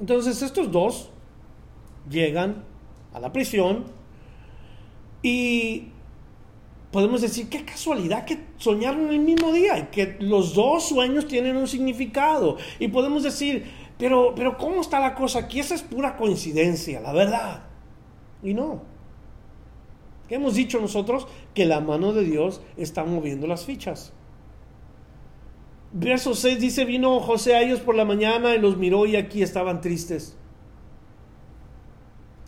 Entonces 0.00 0.42
estos 0.42 0.70
dos 0.70 1.10
llegan 2.10 2.64
a 3.14 3.20
la 3.20 3.32
prisión 3.32 3.84
y 5.22 5.88
podemos 6.90 7.22
decir, 7.22 7.48
qué 7.48 7.64
casualidad 7.64 8.24
que 8.26 8.38
soñaron 8.58 9.08
el 9.08 9.20
mismo 9.20 9.52
día 9.52 9.78
y 9.78 9.82
que 9.84 10.16
los 10.20 10.54
dos 10.54 10.88
sueños 10.88 11.26
tienen 11.26 11.56
un 11.56 11.66
significado. 11.66 12.58
Y 12.78 12.88
podemos 12.88 13.22
decir, 13.22 13.64
pero, 14.02 14.34
pero 14.34 14.58
¿cómo 14.58 14.80
está 14.80 14.98
la 14.98 15.14
cosa 15.14 15.38
aquí? 15.38 15.60
Esa 15.60 15.76
es 15.76 15.82
pura 15.82 16.16
coincidencia, 16.16 17.00
la 17.00 17.12
verdad. 17.12 17.62
Y 18.42 18.52
no. 18.52 18.82
¿Qué 20.26 20.34
hemos 20.34 20.56
dicho 20.56 20.80
nosotros? 20.80 21.28
Que 21.54 21.66
la 21.66 21.78
mano 21.78 22.12
de 22.12 22.24
Dios 22.24 22.62
está 22.76 23.04
moviendo 23.04 23.46
las 23.46 23.64
fichas. 23.64 24.12
Verso 25.92 26.34
6 26.34 26.58
dice, 26.58 26.84
vino 26.84 27.20
José 27.20 27.54
a 27.54 27.62
ellos 27.62 27.78
por 27.78 27.94
la 27.94 28.04
mañana 28.04 28.56
y 28.56 28.58
los 28.58 28.76
miró 28.76 29.06
y 29.06 29.14
aquí 29.14 29.40
estaban 29.40 29.80
tristes. 29.80 30.36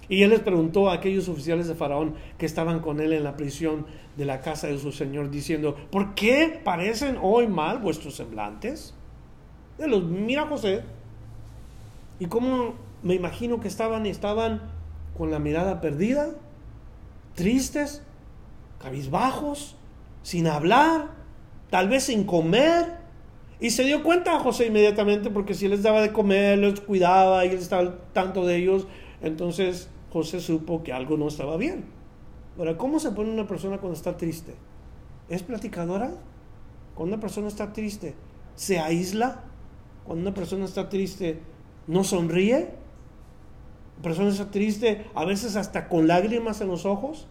Y 0.09 0.25
él 0.25 0.31
les 0.31 0.41
preguntó 0.41 0.91
a 0.91 0.95
aquellos 0.95 1.29
oficiales 1.29 1.69
de 1.69 1.77
Faraón 1.77 2.17
que 2.37 2.47
estaban 2.47 2.81
con 2.81 2.99
él 2.99 3.13
en 3.13 3.23
la 3.23 3.37
prisión 3.37 3.87
de 4.17 4.25
la 4.25 4.41
casa 4.41 4.67
de 4.67 4.79
su 4.81 4.91
señor, 4.91 5.31
diciendo, 5.31 5.77
¿por 5.93 6.17
qué 6.17 6.61
parecen 6.65 7.17
hoy 7.23 7.47
mal 7.47 7.79
vuestros 7.79 8.17
semblantes? 8.17 8.93
Él 9.79 9.93
los 9.93 10.03
mira 10.03 10.49
José 10.49 10.83
y 12.18 12.26
cómo 12.26 12.75
me 13.02 13.14
imagino 13.14 13.61
que 13.61 13.68
estaban, 13.68 14.06
estaban 14.06 14.62
con 15.16 15.30
la 15.30 15.38
mirada 15.38 15.80
perdida, 15.80 16.30
tristes, 17.35 18.02
cabizbajos, 18.78 19.76
sin 20.23 20.47
hablar, 20.47 21.11
tal 21.71 21.88
vez 21.88 22.04
sin 22.04 22.25
comer. 22.25 23.04
Y 23.61 23.71
se 23.71 23.85
dio 23.85 24.02
cuenta 24.02 24.37
a 24.37 24.40
José 24.40 24.66
inmediatamente 24.66 25.30
porque 25.30 25.54
si 25.54 25.68
les 25.68 25.83
daba 25.83 26.02
de 26.02 26.12
comer, 26.12 26.59
les 26.59 26.80
cuidaba 26.80 27.44
y 27.47 27.50
él 27.50 27.59
estaba 27.59 27.99
tanto 28.12 28.44
de 28.47 28.56
ellos, 28.56 28.87
entonces 29.23 29.88
José 30.12 30.40
supo 30.40 30.83
que 30.83 30.92
algo 30.92 31.16
no 31.16 31.28
estaba 31.28 31.56
bien. 31.56 31.85
Ahora, 32.59 32.76
¿cómo 32.76 33.00
se 33.00 33.11
pone 33.11 33.33
una 33.33 33.49
persona 33.49 33.78
cuando 33.78 33.97
está 33.97 34.16
triste? 34.16 34.54
¿Es 35.28 35.42
platicadora? 35.42 36.12
Cuando 36.94 37.14
una 37.14 37.21
persona 37.21 37.49
está 37.49 37.73
triste, 37.73 38.14
¿se 38.54 38.78
aísla? 38.78 39.42
Cuando 40.04 40.23
una 40.23 40.35
persona 40.35 40.64
está 40.64 40.88
triste, 40.88 41.40
no 41.87 42.05
sonríe, 42.05 42.71
la 43.97 44.03
persona 44.03 44.31
está 44.31 44.50
triste, 44.50 45.07
a 45.14 45.25
veces 45.25 45.57
hasta 45.57 45.88
con 45.88 46.07
lágrimas 46.07 46.61
en 46.61 46.69
los 46.69 46.85
ojos, 46.85 47.26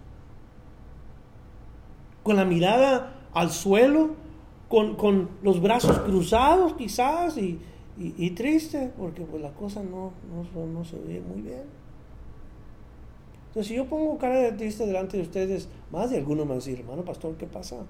con 2.23 2.35
la 2.35 2.45
mirada 2.45 3.13
al 3.33 3.51
suelo, 3.51 4.15
con, 4.69 5.29
los 5.43 5.61
brazos 5.61 5.99
cruzados 5.99 6.73
quizás 6.73 7.37
y, 7.37 7.59
triste, 8.31 8.91
porque 8.97 9.21
pues 9.23 9.41
la 9.41 9.51
cosa 9.51 9.83
no, 9.83 10.13
no, 10.31 10.83
se 10.83 10.97
ve 10.97 11.21
muy 11.21 11.41
bien. 11.41 11.63
Entonces, 13.47 13.67
si 13.67 13.75
yo 13.75 13.85
pongo 13.85 14.17
cara 14.17 14.39
de 14.39 14.53
triste 14.53 14.87
delante 14.87 15.17
de 15.17 15.23
ustedes, 15.23 15.69
más 15.91 16.09
de 16.09 16.17
alguno 16.17 16.43
me 16.43 16.49
va 16.49 16.53
a 16.53 16.57
decir, 16.57 16.79
hermano 16.79 17.05
pastor, 17.05 17.35
¿qué 17.37 17.45
pasa? 17.45 17.85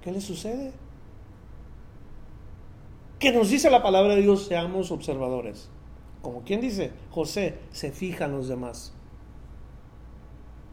¿Qué 0.00 0.10
le 0.10 0.22
sucede? 0.22 0.72
Que 3.18 3.32
nos 3.32 3.50
dice 3.50 3.70
la 3.70 3.82
palabra 3.82 4.14
de 4.14 4.22
Dios, 4.22 4.46
seamos 4.46 4.90
observadores. 4.90 5.70
Como 6.22 6.42
quien 6.42 6.60
dice, 6.60 6.92
José 7.10 7.58
se 7.70 7.92
fija 7.92 8.26
en 8.26 8.32
los 8.32 8.48
demás. 8.48 8.92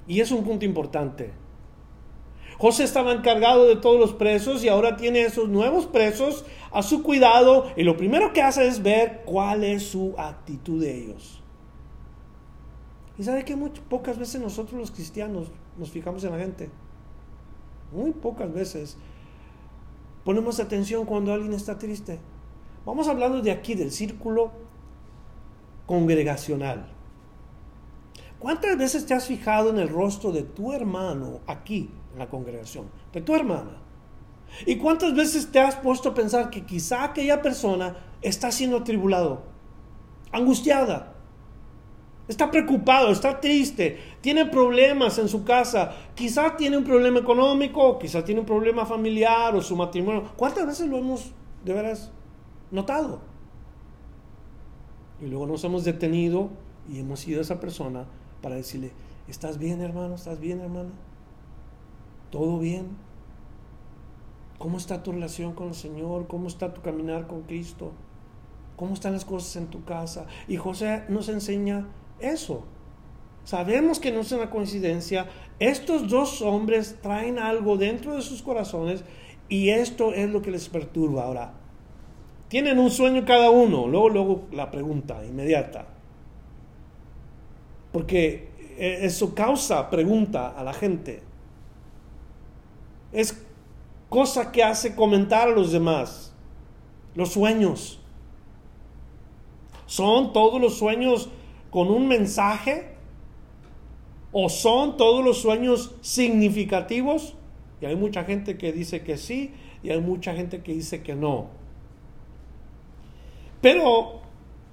Y 0.07 0.19
es 0.19 0.31
un 0.31 0.43
punto 0.43 0.65
importante. 0.65 1.31
José 2.57 2.83
estaba 2.83 3.13
encargado 3.13 3.67
de 3.67 3.75
todos 3.75 3.99
los 3.99 4.13
presos 4.13 4.63
y 4.63 4.69
ahora 4.69 4.95
tiene 4.95 5.21
esos 5.21 5.49
nuevos 5.49 5.85
presos 5.85 6.45
a 6.71 6.83
su 6.83 7.03
cuidado 7.03 7.71
y 7.75 7.83
lo 7.83 7.97
primero 7.97 8.33
que 8.33 8.41
hace 8.41 8.67
es 8.67 8.81
ver 8.83 9.23
cuál 9.25 9.63
es 9.63 9.83
su 9.83 10.13
actitud 10.17 10.81
de 10.81 10.97
ellos. 10.97 11.41
Y 13.17 13.23
sabe 13.23 13.45
que 13.45 13.55
muy 13.55 13.69
pocas 13.69 14.17
veces 14.17 14.41
nosotros 14.41 14.79
los 14.79 14.91
cristianos 14.91 15.51
nos 15.77 15.91
fijamos 15.91 16.23
en 16.23 16.31
la 16.31 16.39
gente. 16.39 16.69
Muy 17.91 18.11
pocas 18.11 18.51
veces 18.51 18.97
ponemos 20.23 20.59
atención 20.59 21.05
cuando 21.05 21.33
alguien 21.33 21.53
está 21.53 21.77
triste. 21.77 22.19
Vamos 22.85 23.07
hablando 23.07 23.41
de 23.41 23.51
aquí, 23.51 23.75
del 23.75 23.91
círculo 23.91 24.51
congregacional. 25.85 26.87
¿Cuántas 28.39 28.77
veces 28.77 29.05
te 29.05 29.13
has 29.13 29.25
fijado 29.25 29.69
en 29.69 29.79
el 29.79 29.87
rostro 29.87 30.31
de 30.31 30.43
tu 30.43 30.73
hermano 30.73 31.39
aquí, 31.47 31.89
en 32.11 32.19
la 32.19 32.29
congregación? 32.29 32.87
De 33.13 33.21
tu 33.21 33.33
hermana. 33.33 33.77
¿Y 34.65 34.75
cuántas 34.75 35.15
veces 35.15 35.49
te 35.49 35.59
has 35.59 35.75
puesto 35.75 36.09
a 36.09 36.13
pensar 36.13 36.49
que 36.49 36.65
quizá 36.65 37.05
aquella 37.05 37.41
persona 37.41 37.95
está 38.21 38.51
siendo 38.51 38.77
atribulado, 38.77 39.43
angustiada, 40.31 41.13
está 42.27 42.51
preocupado, 42.51 43.11
está 43.11 43.39
triste, 43.39 43.97
tiene 44.21 44.45
problemas 44.45 45.17
en 45.17 45.27
su 45.27 45.43
casa, 45.43 45.93
quizá 46.13 46.55
tiene 46.55 46.77
un 46.77 46.83
problema 46.83 47.19
económico, 47.19 47.97
quizá 47.97 48.23
tiene 48.23 48.41
un 48.41 48.45
problema 48.45 48.85
familiar 48.85 49.55
o 49.55 49.61
su 49.61 49.75
matrimonio? 49.75 50.31
¿Cuántas 50.35 50.67
veces 50.67 50.89
lo 50.89 50.97
hemos 50.97 51.31
de 51.63 51.73
veras 51.73 52.11
notado. 52.73 53.21
Y 55.21 55.27
luego 55.27 55.47
nos 55.47 55.63
hemos 55.63 55.85
detenido 55.85 56.49
y 56.91 56.99
hemos 56.99 57.25
ido 57.25 57.39
a 57.39 57.43
esa 57.43 57.61
persona 57.61 58.05
para 58.41 58.55
decirle, 58.55 58.91
¿estás 59.29 59.57
bien 59.57 59.79
hermano? 59.79 60.15
¿Estás 60.15 60.39
bien 60.41 60.59
hermana? 60.59 60.89
¿Todo 62.29 62.59
bien? 62.59 62.97
¿Cómo 64.57 64.77
está 64.77 65.03
tu 65.03 65.11
relación 65.11 65.53
con 65.53 65.69
el 65.69 65.75
Señor? 65.75 66.27
¿Cómo 66.27 66.47
está 66.47 66.73
tu 66.73 66.81
caminar 66.81 67.27
con 67.27 67.43
Cristo? 67.43 67.91
¿Cómo 68.75 68.95
están 68.95 69.13
las 69.13 69.23
cosas 69.23 69.55
en 69.55 69.67
tu 69.67 69.85
casa? 69.85 70.25
Y 70.47 70.57
José 70.57 71.03
nos 71.09 71.29
enseña 71.29 71.87
eso. 72.19 72.63
Sabemos 73.43 73.99
que 73.99 74.11
no 74.11 74.21
es 74.21 74.31
una 74.31 74.49
coincidencia. 74.49 75.27
Estos 75.59 76.09
dos 76.09 76.41
hombres 76.41 76.97
traen 77.01 77.37
algo 77.37 77.77
dentro 77.77 78.15
de 78.15 78.21
sus 78.21 78.41
corazones 78.41 79.03
y 79.47 79.69
esto 79.69 80.13
es 80.13 80.29
lo 80.29 80.41
que 80.41 80.51
les 80.51 80.69
perturba. 80.69 81.25
Ahora, 81.25 81.62
tienen 82.53 82.77
un 82.77 82.91
sueño 82.91 83.25
cada 83.25 83.49
uno. 83.49 83.87
Luego, 83.87 84.09
luego 84.09 84.47
la 84.51 84.69
pregunta 84.69 85.25
inmediata. 85.25 85.87
Porque 87.91 88.51
eh, 88.77 88.99
eso 89.01 89.33
causa 89.33 89.89
pregunta 89.89 90.49
a 90.49 90.63
la 90.63 90.71
gente. 90.71 91.23
es 93.11 93.43
cosa 94.07 94.51
que 94.51 94.63
hace 94.63 94.93
comentar 94.93 95.47
a 95.47 95.51
los 95.51 95.71
demás. 95.71 96.31
Los 97.15 97.29
sueños. 97.29 97.99
¿Son 99.87 100.31
todos 100.31 100.61
los 100.61 100.77
sueños 100.77 101.29
con 101.71 101.89
un 101.89 102.07
mensaje? 102.07 102.93
¿O 104.31 104.47
son 104.47 104.95
todos 104.95 105.25
los 105.25 105.39
sueños 105.39 105.95
significativos? 106.01 107.33
Y 107.81 107.87
hay 107.87 107.95
mucha 107.95 108.23
gente 108.25 108.59
que 108.59 108.71
dice 108.71 109.01
que 109.01 109.17
sí 109.17 109.55
y 109.81 109.89
hay 109.89 110.01
mucha 110.01 110.35
gente 110.35 110.61
que 110.61 110.73
dice 110.73 111.01
que 111.01 111.15
no. 111.15 111.62
Pero 113.63 114.19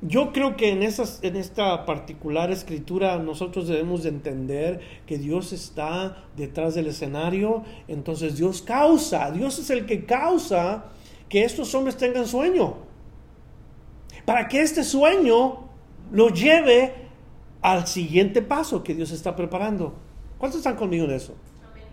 yo 0.02 0.32
creo 0.32 0.56
que 0.56 0.70
en, 0.70 0.82
en 0.82 1.36
esta 1.36 1.86
particular 1.86 2.50
escritura 2.50 3.18
nosotros 3.18 3.68
debemos 3.68 4.02
de 4.02 4.08
entender 4.08 4.80
que 5.06 5.16
Dios 5.16 5.52
está 5.52 6.24
detrás 6.36 6.74
del 6.74 6.88
escenario, 6.88 7.62
entonces 7.86 8.36
Dios 8.36 8.62
causa, 8.62 9.30
Dios 9.30 9.60
es 9.60 9.70
el 9.70 9.86
que 9.86 10.04
causa 10.06 10.86
que 11.28 11.44
estos 11.44 11.72
hombres 11.76 11.96
tengan 11.96 12.26
sueño, 12.26 12.78
para 14.24 14.48
que 14.48 14.60
este 14.60 14.82
sueño 14.82 15.68
lo 16.10 16.30
lleve 16.30 16.92
al 17.62 17.86
siguiente 17.86 18.42
paso 18.42 18.82
que 18.82 18.96
Dios 18.96 19.12
está 19.12 19.36
preparando. 19.36 19.94
¿Cuántos 20.36 20.58
están 20.58 20.74
conmigo 20.74 21.04
en 21.04 21.12
eso? 21.12 21.34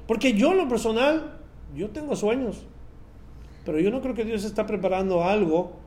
Porque 0.08 0.34
yo 0.34 0.51
en 0.51 0.58
lo 0.58 0.68
personal, 0.68 1.42
yo 1.75 1.92
tengo 1.92 2.16
sueños, 2.16 2.63
pero 3.66 3.80
yo 3.80 3.92
no 3.92 4.01
creo 4.01 4.16
que 4.16 4.25
Dios 4.25 4.46
está 4.46 4.66
preparando 4.66 5.24
algo 5.24 5.86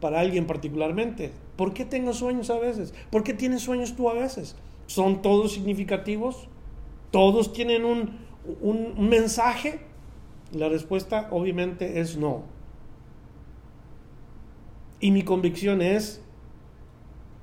para 0.00 0.20
alguien 0.20 0.46
particularmente. 0.46 1.32
¿Por 1.56 1.74
qué 1.74 1.84
tengo 1.84 2.12
sueños 2.12 2.50
a 2.50 2.58
veces? 2.58 2.94
¿Por 3.10 3.22
qué 3.22 3.34
tienes 3.34 3.62
sueños 3.62 3.96
tú 3.96 4.08
a 4.08 4.14
veces? 4.14 4.56
¿Son 4.86 5.22
todos 5.22 5.52
significativos? 5.52 6.48
¿Todos 7.10 7.52
tienen 7.52 7.84
un, 7.84 8.18
un 8.60 9.08
mensaje? 9.08 9.80
La 10.52 10.68
respuesta 10.68 11.28
obviamente 11.30 12.00
es 12.00 12.16
no. 12.16 12.42
Y 15.00 15.10
mi 15.10 15.22
convicción 15.22 15.82
es 15.82 16.22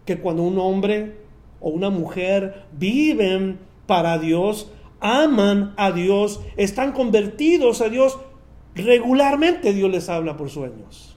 que 0.06 0.20
cuando 0.20 0.44
un 0.44 0.60
hombre 0.60 1.18
o 1.60 1.70
una 1.70 1.90
mujer 1.90 2.66
viven 2.74 3.60
para 3.88 4.18
Dios, 4.18 4.72
aman 5.00 5.74
a 5.78 5.92
Dios, 5.92 6.42
están 6.58 6.92
convertidos 6.92 7.82
a 7.82 7.90
Dios, 7.90 8.20
regularmente 8.76 9.74
Dios 9.74 9.90
les 9.90 10.10
habla 10.10 10.38
por 10.38 10.50
sueños. 10.50 11.15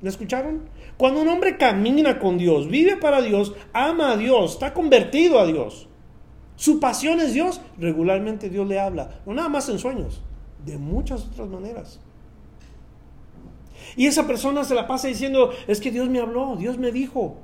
¿Me 0.00 0.10
escucharon? 0.10 0.68
Cuando 0.96 1.22
un 1.22 1.28
hombre 1.28 1.56
camina 1.56 2.18
con 2.18 2.38
Dios, 2.38 2.68
vive 2.68 2.96
para 2.96 3.22
Dios, 3.22 3.54
ama 3.72 4.12
a 4.12 4.16
Dios, 4.16 4.52
está 4.52 4.74
convertido 4.74 5.40
a 5.40 5.46
Dios, 5.46 5.88
su 6.56 6.80
pasión 6.80 7.20
es 7.20 7.34
Dios, 7.34 7.60
regularmente 7.78 8.48
Dios 8.48 8.66
le 8.66 8.80
habla, 8.80 9.20
no 9.26 9.34
nada 9.34 9.48
más 9.48 9.68
en 9.68 9.78
sueños, 9.78 10.22
de 10.64 10.78
muchas 10.78 11.26
otras 11.26 11.48
maneras. 11.48 12.00
Y 13.94 14.06
esa 14.06 14.26
persona 14.26 14.64
se 14.64 14.74
la 14.74 14.86
pasa 14.86 15.08
diciendo, 15.08 15.50
es 15.66 15.80
que 15.80 15.90
Dios 15.90 16.08
me 16.08 16.18
habló, 16.18 16.56
Dios 16.56 16.78
me 16.78 16.92
dijo 16.92 17.36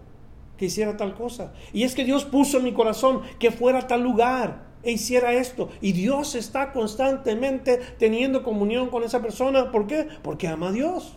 que 0.57 0.67
hiciera 0.67 0.97
tal 0.97 1.15
cosa. 1.15 1.53
Y 1.73 1.85
es 1.85 1.95
que 1.95 2.05
Dios 2.05 2.25
puso 2.25 2.59
en 2.59 2.65
mi 2.65 2.73
corazón 2.73 3.23
que 3.39 3.51
fuera 3.51 3.81
a 3.81 3.87
tal 3.87 4.03
lugar 4.03 4.65
e 4.83 4.93
hiciera 4.93 5.33
esto. 5.33 5.71
Y 5.81 5.93
Dios 5.93 6.35
está 6.35 6.73
constantemente 6.73 7.79
teniendo 7.99 8.43
comunión 8.43 8.89
con 8.89 9.03
esa 9.03 9.23
persona. 9.23 9.71
¿Por 9.71 9.87
qué? 9.87 10.09
Porque 10.23 10.49
ama 10.49 10.69
a 10.69 10.73
Dios. 10.73 11.15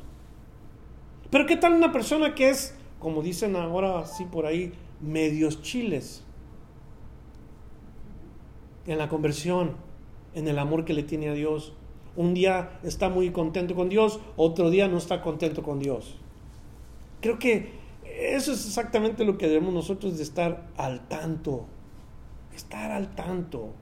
Pero 1.36 1.48
¿qué 1.48 1.58
tal 1.58 1.74
una 1.74 1.92
persona 1.92 2.34
que 2.34 2.50
es, 2.50 2.74
como 2.98 3.22
dicen 3.22 3.58
ahora 3.58 4.00
así 4.00 4.24
por 4.24 4.46
ahí, 4.46 4.72
medios 5.02 5.62
chiles? 5.62 6.24
En 8.88 8.98
la 8.98 9.10
conversión, 9.10 9.76
en 10.34 10.48
el 10.48 10.58
amor 10.58 10.86
que 10.86 10.94
le 10.94 11.04
tiene 11.04 11.28
a 11.28 11.34
Dios. 11.34 11.74
Un 12.16 12.36
día 12.36 12.80
está 12.84 13.10
muy 13.10 13.32
contento 13.32 13.76
con 13.76 13.90
Dios, 13.90 14.22
otro 14.38 14.70
día 14.70 14.88
no 14.88 14.98
está 14.98 15.22
contento 15.22 15.62
con 15.62 15.80
Dios. 15.80 16.16
Creo 17.20 17.38
que 17.38 17.74
eso 18.06 18.54
es 18.54 18.66
exactamente 18.66 19.26
lo 19.26 19.38
que 19.38 19.50
debemos 19.50 19.74
nosotros 19.74 20.16
de 20.16 20.24
estar 20.24 20.70
al 20.78 21.06
tanto. 21.10 21.66
Estar 22.56 22.92
al 22.92 23.14
tanto 23.14 23.74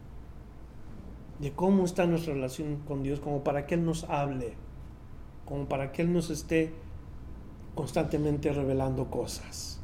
de 1.37 1.51
cómo 1.51 1.85
está 1.85 2.07
nuestra 2.07 2.33
relación 2.33 2.77
con 2.87 3.03
Dios, 3.03 3.19
como 3.19 3.43
para 3.43 3.67
que 3.67 3.75
Él 3.75 3.85
nos 3.85 4.05
hable, 4.05 4.55
como 5.45 5.69
para 5.69 5.91
que 5.91 6.01
Él 6.01 6.11
nos 6.13 6.31
esté 6.31 6.73
constantemente 7.75 8.51
revelando 8.51 9.09
cosas. 9.09 9.79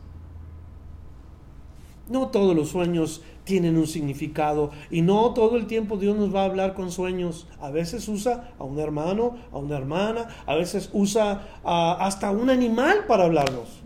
No 2.07 2.29
todos 2.29 2.55
los 2.55 2.69
sueños 2.69 3.21
tienen 3.43 3.77
un 3.77 3.87
significado 3.87 4.71
y 4.89 5.01
no 5.01 5.33
todo 5.33 5.57
el 5.57 5.67
tiempo 5.67 5.97
Dios 5.97 6.17
nos 6.17 6.33
va 6.33 6.41
a 6.41 6.45
hablar 6.45 6.73
con 6.73 6.91
sueños. 6.91 7.47
A 7.61 7.69
veces 7.69 8.07
usa 8.07 8.51
a 8.57 8.63
un 8.63 8.79
hermano, 8.79 9.37
a 9.51 9.57
una 9.57 9.77
hermana, 9.77 10.27
a 10.47 10.55
veces 10.55 10.89
usa 10.93 11.47
hasta 11.63 12.31
un 12.31 12.49
animal 12.49 13.05
para 13.07 13.25
hablarnos. 13.25 13.81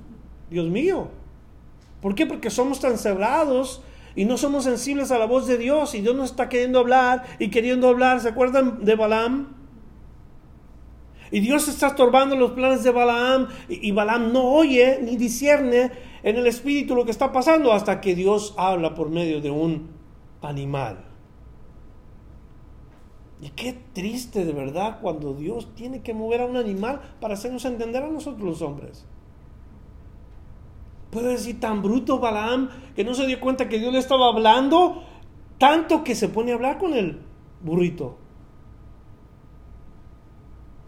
Dios 0.50 0.70
mío. 0.70 1.10
¿Por 2.02 2.16
qué? 2.16 2.26
Porque 2.26 2.50
somos 2.50 2.80
tan 2.80 2.98
cerrados 2.98 3.82
y 4.16 4.26
no 4.26 4.38
somos 4.38 4.66
sensibles 4.66 5.12
a 5.12 5.18
la 5.18 5.26
voz 5.26 5.48
de 5.48 5.58
Dios 5.58 5.96
y 5.96 6.02
Dios 6.02 6.16
nos 6.16 6.32
está 6.32 6.50
queriendo 6.50 6.80
hablar 6.80 7.24
y 7.40 7.50
queriendo 7.50 7.88
hablar. 7.90 8.22
¿Se 8.22 8.30
acuerdan 8.30 8.86
de 8.86 8.96
Balaam? 8.96 9.63
Y 11.34 11.40
Dios 11.40 11.68
está 11.68 11.88
estorbando 11.88 12.36
los 12.36 12.52
planes 12.52 12.84
de 12.84 12.92
Balaam 12.92 13.48
y, 13.68 13.92
Balaam 13.92 14.32
no 14.32 14.44
oye 14.44 15.00
ni 15.02 15.18
discierne 15.18 15.90
en 16.22 16.36
el 16.36 16.46
espíritu 16.46 16.94
lo 16.94 17.06
que 17.06 17.12
está 17.12 17.32
pasando 17.32 17.74
hasta 17.74 18.02
que 18.02 18.14
Dios 18.14 18.54
habla 18.56 18.94
por 18.94 19.10
medio 19.10 19.42
de 19.42 19.50
un 19.50 19.90
animal. 20.44 21.06
Y 23.42 23.50
qué 23.50 23.76
triste 23.94 24.46
de 24.46 24.54
verdad 24.54 25.00
cuando 25.02 25.34
Dios 25.34 25.74
tiene 25.74 26.04
que 26.04 26.14
mover 26.14 26.42
a 26.42 26.46
un 26.46 26.56
animal 26.56 27.02
para 27.20 27.34
hacernos 27.34 27.66
entender 27.66 28.04
a 28.04 28.10
nosotros 28.10 28.44
los 28.44 28.62
hombres. 28.62 29.04
Puede 31.10 31.30
decir 31.30 31.60
tan 31.60 31.82
bruto 31.82 32.20
Balaam 32.20 32.70
que 32.96 33.04
no 33.04 33.16
se 33.16 33.26
dio 33.26 33.40
cuenta 33.40 33.70
que 33.70 33.80
Dios 33.80 33.92
le 33.92 33.98
estaba 33.98 34.28
hablando, 34.28 35.02
tanto 35.58 36.04
que 36.04 36.14
se 36.14 36.30
pone 36.30 36.52
a 36.52 36.56
hablar 36.56 36.78
con 36.78 36.94
el 36.94 37.22
burrito. 37.64 38.20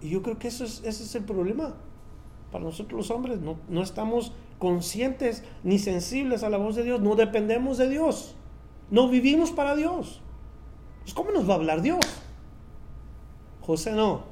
Y 0.05 0.09
yo 0.09 0.21
creo 0.21 0.37
que 0.37 0.49
es, 0.49 0.61
ese 0.61 0.87
es 0.87 1.15
el 1.15 1.23
problema 1.23 1.73
para 2.51 2.63
nosotros 2.63 2.95
los 2.95 3.09
hombres. 3.09 3.39
No, 3.41 3.57
no 3.67 3.81
estamos 3.81 4.33
conscientes 4.59 5.43
ni 5.63 5.79
sensibles 5.79 6.43
a 6.43 6.51
la 6.51 6.57
voz 6.57 6.75
de 6.75 6.83
Dios. 6.83 7.01
No 7.01 7.15
dependemos 7.15 7.79
de 7.79 7.89
Dios. 7.89 8.35
No 8.91 9.09
vivimos 9.09 9.49
para 9.49 9.75
Dios. 9.75 10.21
Pues, 11.01 11.15
¿Cómo 11.15 11.31
nos 11.31 11.49
va 11.49 11.53
a 11.53 11.55
hablar 11.55 11.81
Dios? 11.81 12.05
José 13.61 13.93
no. 13.93 14.25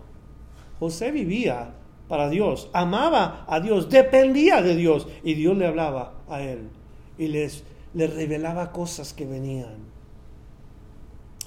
José 0.80 1.10
vivía 1.10 1.74
para 2.08 2.30
Dios, 2.30 2.70
amaba 2.74 3.44
a 3.48 3.60
Dios, 3.60 3.90
dependía 3.90 4.62
de 4.62 4.76
Dios 4.76 5.08
y 5.24 5.34
Dios 5.34 5.58
le 5.58 5.66
hablaba 5.66 6.14
a 6.30 6.44
él 6.44 6.70
y 7.18 7.30
les, 7.30 7.64
les 7.96 8.14
revelaba 8.14 8.72
cosas 8.72 9.14
que 9.14 9.26
venían. 9.26 9.78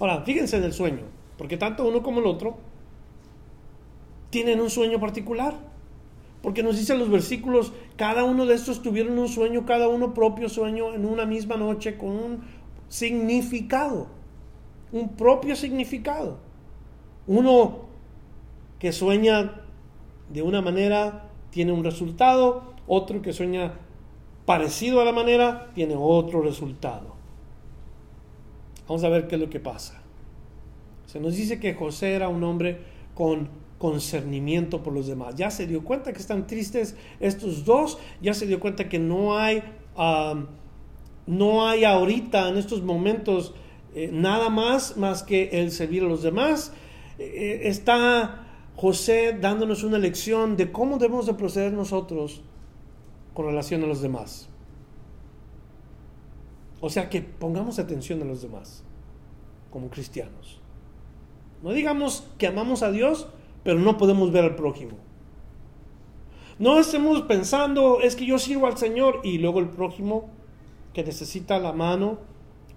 Ahora, 0.00 0.22
fíjense 0.22 0.56
en 0.56 0.64
el 0.64 0.72
sueño, 0.72 1.04
porque 1.38 1.56
tanto 1.56 1.86
uno 1.86 2.02
como 2.02 2.18
el 2.18 2.26
otro 2.26 2.56
tienen 4.30 4.60
un 4.60 4.70
sueño 4.70 5.00
particular. 5.00 5.54
Porque 6.42 6.62
nos 6.62 6.76
dicen 6.76 6.98
los 6.98 7.10
versículos, 7.10 7.72
cada 7.96 8.24
uno 8.24 8.46
de 8.46 8.54
estos 8.54 8.82
tuvieron 8.82 9.18
un 9.18 9.28
sueño, 9.28 9.66
cada 9.66 9.88
uno 9.88 10.14
propio 10.14 10.48
sueño 10.48 10.94
en 10.94 11.04
una 11.04 11.26
misma 11.26 11.56
noche 11.56 11.98
con 11.98 12.10
un 12.10 12.40
significado, 12.88 14.06
un 14.92 15.16
propio 15.16 15.56
significado. 15.56 16.38
Uno 17.26 17.86
que 18.78 18.92
sueña 18.92 19.62
de 20.32 20.42
una 20.42 20.62
manera 20.62 21.30
tiene 21.50 21.72
un 21.72 21.82
resultado, 21.82 22.74
otro 22.86 23.22
que 23.22 23.32
sueña 23.32 23.74
parecido 24.44 25.00
a 25.00 25.04
la 25.04 25.12
manera 25.12 25.72
tiene 25.74 25.96
otro 25.98 26.42
resultado. 26.42 27.16
Vamos 28.86 29.02
a 29.02 29.08
ver 29.08 29.26
qué 29.26 29.34
es 29.34 29.40
lo 29.40 29.50
que 29.50 29.58
pasa. 29.58 30.00
Se 31.06 31.18
nos 31.18 31.34
dice 31.34 31.58
que 31.58 31.74
José 31.74 32.14
era 32.14 32.28
un 32.28 32.44
hombre 32.44 32.78
con 33.16 33.48
concernimiento 33.78 34.82
por 34.82 34.92
los 34.92 35.06
demás. 35.08 35.34
Ya 35.34 35.50
se 35.50 35.66
dio 35.66 35.82
cuenta 35.82 36.12
que 36.12 36.20
están 36.20 36.46
tristes 36.46 36.94
estos 37.18 37.64
dos, 37.64 37.98
ya 38.22 38.34
se 38.34 38.46
dio 38.46 38.60
cuenta 38.60 38.88
que 38.88 38.98
no 38.98 39.36
hay, 39.36 39.62
no 41.26 41.66
hay 41.66 41.84
ahorita 41.84 42.48
en 42.48 42.58
estos 42.58 42.82
momentos 42.82 43.54
eh, 43.94 44.10
nada 44.12 44.50
más 44.50 44.98
más 44.98 45.22
que 45.22 45.48
el 45.60 45.72
servir 45.72 46.02
a 46.02 46.06
los 46.06 46.22
demás. 46.22 46.72
Eh, 47.18 47.62
está 47.64 48.46
José 48.76 49.38
dándonos 49.40 49.82
una 49.82 49.96
lección 49.96 50.58
de 50.58 50.70
cómo 50.70 50.98
debemos 50.98 51.24
de 51.24 51.32
proceder 51.32 51.72
nosotros 51.72 52.42
con 53.32 53.46
relación 53.46 53.82
a 53.82 53.86
los 53.86 54.02
demás. 54.02 54.50
O 56.82 56.90
sea 56.90 57.08
que 57.08 57.22
pongamos 57.22 57.78
atención 57.78 58.20
a 58.20 58.26
los 58.26 58.42
demás 58.42 58.84
como 59.70 59.88
cristianos. 59.88 60.60
No 61.66 61.72
digamos 61.72 62.22
que 62.38 62.46
amamos 62.46 62.84
a 62.84 62.92
Dios, 62.92 63.26
pero 63.64 63.80
no 63.80 63.98
podemos 63.98 64.30
ver 64.30 64.44
al 64.44 64.54
prójimo. 64.54 64.98
No 66.60 66.78
estemos 66.78 67.22
pensando, 67.22 68.00
es 68.00 68.14
que 68.14 68.24
yo 68.24 68.38
sirvo 68.38 68.68
al 68.68 68.78
Señor 68.78 69.20
y 69.24 69.38
luego 69.38 69.58
el 69.58 69.70
prójimo 69.70 70.30
que 70.94 71.02
necesita 71.02 71.58
la 71.58 71.72
mano 71.72 72.20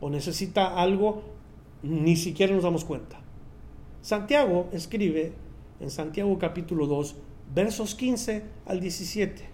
o 0.01 0.09
necesita 0.09 0.81
algo, 0.81 1.21
ni 1.83 2.15
siquiera 2.15 2.55
nos 2.55 2.63
damos 2.63 2.83
cuenta. 2.83 3.21
Santiago 4.01 4.69
escribe 4.71 5.33
en 5.79 5.91
Santiago 5.91 6.39
capítulo 6.39 6.87
2, 6.87 7.15
versos 7.53 7.93
15 7.93 8.43
al 8.65 8.79
17. 8.79 9.49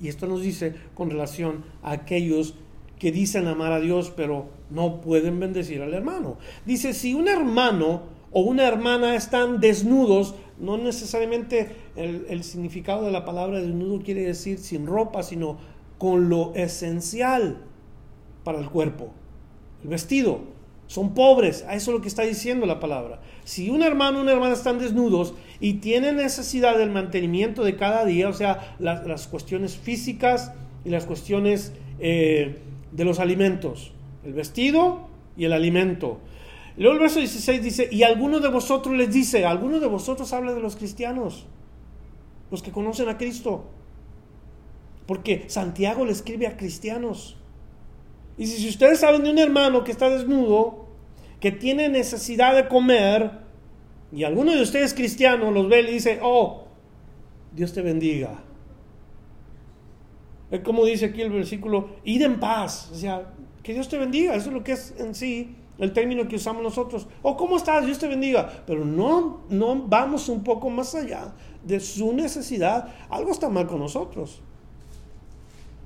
Y 0.00 0.06
esto 0.06 0.28
nos 0.28 0.42
dice 0.42 0.76
con 0.94 1.10
relación 1.10 1.64
a 1.82 1.90
aquellos 1.90 2.54
que 3.02 3.10
dicen 3.10 3.48
amar 3.48 3.72
a 3.72 3.80
Dios, 3.80 4.12
pero 4.14 4.46
no 4.70 5.00
pueden 5.00 5.40
bendecir 5.40 5.82
al 5.82 5.92
hermano. 5.92 6.36
Dice, 6.64 6.92
si 6.92 7.14
un 7.14 7.26
hermano 7.26 8.02
o 8.30 8.42
una 8.42 8.62
hermana 8.64 9.16
están 9.16 9.58
desnudos, 9.58 10.36
no 10.56 10.78
necesariamente 10.78 11.74
el, 11.96 12.44
significado 12.44 13.04
de 13.04 13.10
la 13.10 13.24
palabra 13.24 13.60
desnudo 13.60 14.04
quiere 14.04 14.22
decir 14.22 14.60
sin 14.60 14.86
ropa, 14.86 15.24
sino 15.24 15.58
con 15.98 16.28
lo 16.28 16.54
esencial 16.54 17.64
para 18.44 18.60
el 18.60 18.70
cuerpo, 18.70 19.10
el 19.82 19.88
vestido. 19.88 20.38
Son 20.86 21.12
pobres, 21.12 21.64
a 21.66 21.74
eso 21.74 21.90
es 21.90 21.96
lo 21.96 22.02
que 22.02 22.08
está 22.08 22.22
diciendo 22.22 22.66
la 22.66 22.78
palabra. 22.78 23.20
Si 23.42 23.68
un 23.68 23.82
hermano 23.82 24.20
o 24.20 24.22
una 24.22 24.30
hermana 24.30 24.54
están 24.54 24.78
desnudos 24.78 25.34
y 25.58 25.74
tienen 25.74 26.18
necesidad 26.18 26.78
del 26.78 26.90
mantenimiento 26.90 27.64
de 27.64 27.74
cada 27.74 28.04
día, 28.04 28.28
o 28.28 28.32
sea, 28.32 28.76
las, 28.78 29.04
las 29.08 29.26
cuestiones 29.26 29.76
físicas 29.76 30.52
y 30.84 30.90
las 30.90 31.04
cuestiones 31.04 31.72
eh, 31.98 32.58
de 32.92 33.04
los 33.04 33.18
alimentos, 33.18 33.92
el 34.24 34.34
vestido 34.34 35.08
y 35.36 35.44
el 35.44 35.52
alimento. 35.52 36.20
Luego 36.76 36.94
el 36.94 37.00
verso 37.00 37.18
16 37.18 37.62
dice, 37.62 37.88
y 37.90 38.02
alguno 38.02 38.40
de 38.40 38.48
vosotros 38.48 38.94
les 38.94 39.12
dice, 39.12 39.44
alguno 39.44 39.80
de 39.80 39.86
vosotros 39.86 40.32
habla 40.32 40.54
de 40.54 40.60
los 40.60 40.76
cristianos, 40.76 41.46
los 42.50 42.62
que 42.62 42.70
conocen 42.70 43.08
a 43.08 43.18
Cristo. 43.18 43.64
Porque 45.06 45.44
Santiago 45.48 46.04
le 46.04 46.12
escribe 46.12 46.46
a 46.46 46.56
cristianos. 46.56 47.36
Y 48.38 48.46
si 48.46 48.68
ustedes 48.68 49.00
saben 49.00 49.24
de 49.24 49.30
un 49.30 49.38
hermano 49.38 49.84
que 49.84 49.92
está 49.92 50.08
desnudo, 50.08 50.86
que 51.40 51.52
tiene 51.52 51.88
necesidad 51.88 52.54
de 52.54 52.68
comer, 52.68 53.30
y 54.12 54.24
alguno 54.24 54.52
de 54.52 54.62
ustedes 54.62 54.94
cristianos 54.94 55.52
los 55.52 55.68
ve 55.68 55.80
y 55.80 55.82
le 55.84 55.92
dice, 55.92 56.20
oh, 56.22 56.64
Dios 57.52 57.72
te 57.72 57.82
bendiga. 57.82 58.42
Como 60.64 60.84
dice 60.84 61.06
aquí 61.06 61.22
el 61.22 61.30
versículo, 61.30 61.90
id 62.04 62.22
en 62.22 62.38
paz. 62.40 62.90
O 62.92 62.94
sea, 62.94 63.32
que 63.62 63.72
Dios 63.72 63.88
te 63.88 63.98
bendiga. 63.98 64.34
Eso 64.34 64.48
es 64.48 64.54
lo 64.54 64.62
que 64.62 64.72
es 64.72 64.94
en 64.98 65.14
sí 65.14 65.56
el 65.78 65.92
término 65.92 66.28
que 66.28 66.36
usamos 66.36 66.62
nosotros. 66.62 67.06
Oh, 67.22 67.36
¿cómo 67.36 67.56
estás? 67.56 67.86
Dios 67.86 67.98
te 67.98 68.08
bendiga. 68.08 68.62
Pero 68.66 68.84
no, 68.84 69.42
no 69.48 69.82
vamos 69.86 70.28
un 70.28 70.44
poco 70.44 70.68
más 70.70 70.94
allá 70.94 71.32
de 71.64 71.80
su 71.80 72.12
necesidad. 72.12 72.88
Algo 73.08 73.30
está 73.30 73.48
mal 73.48 73.66
con 73.66 73.78
nosotros. 73.78 74.42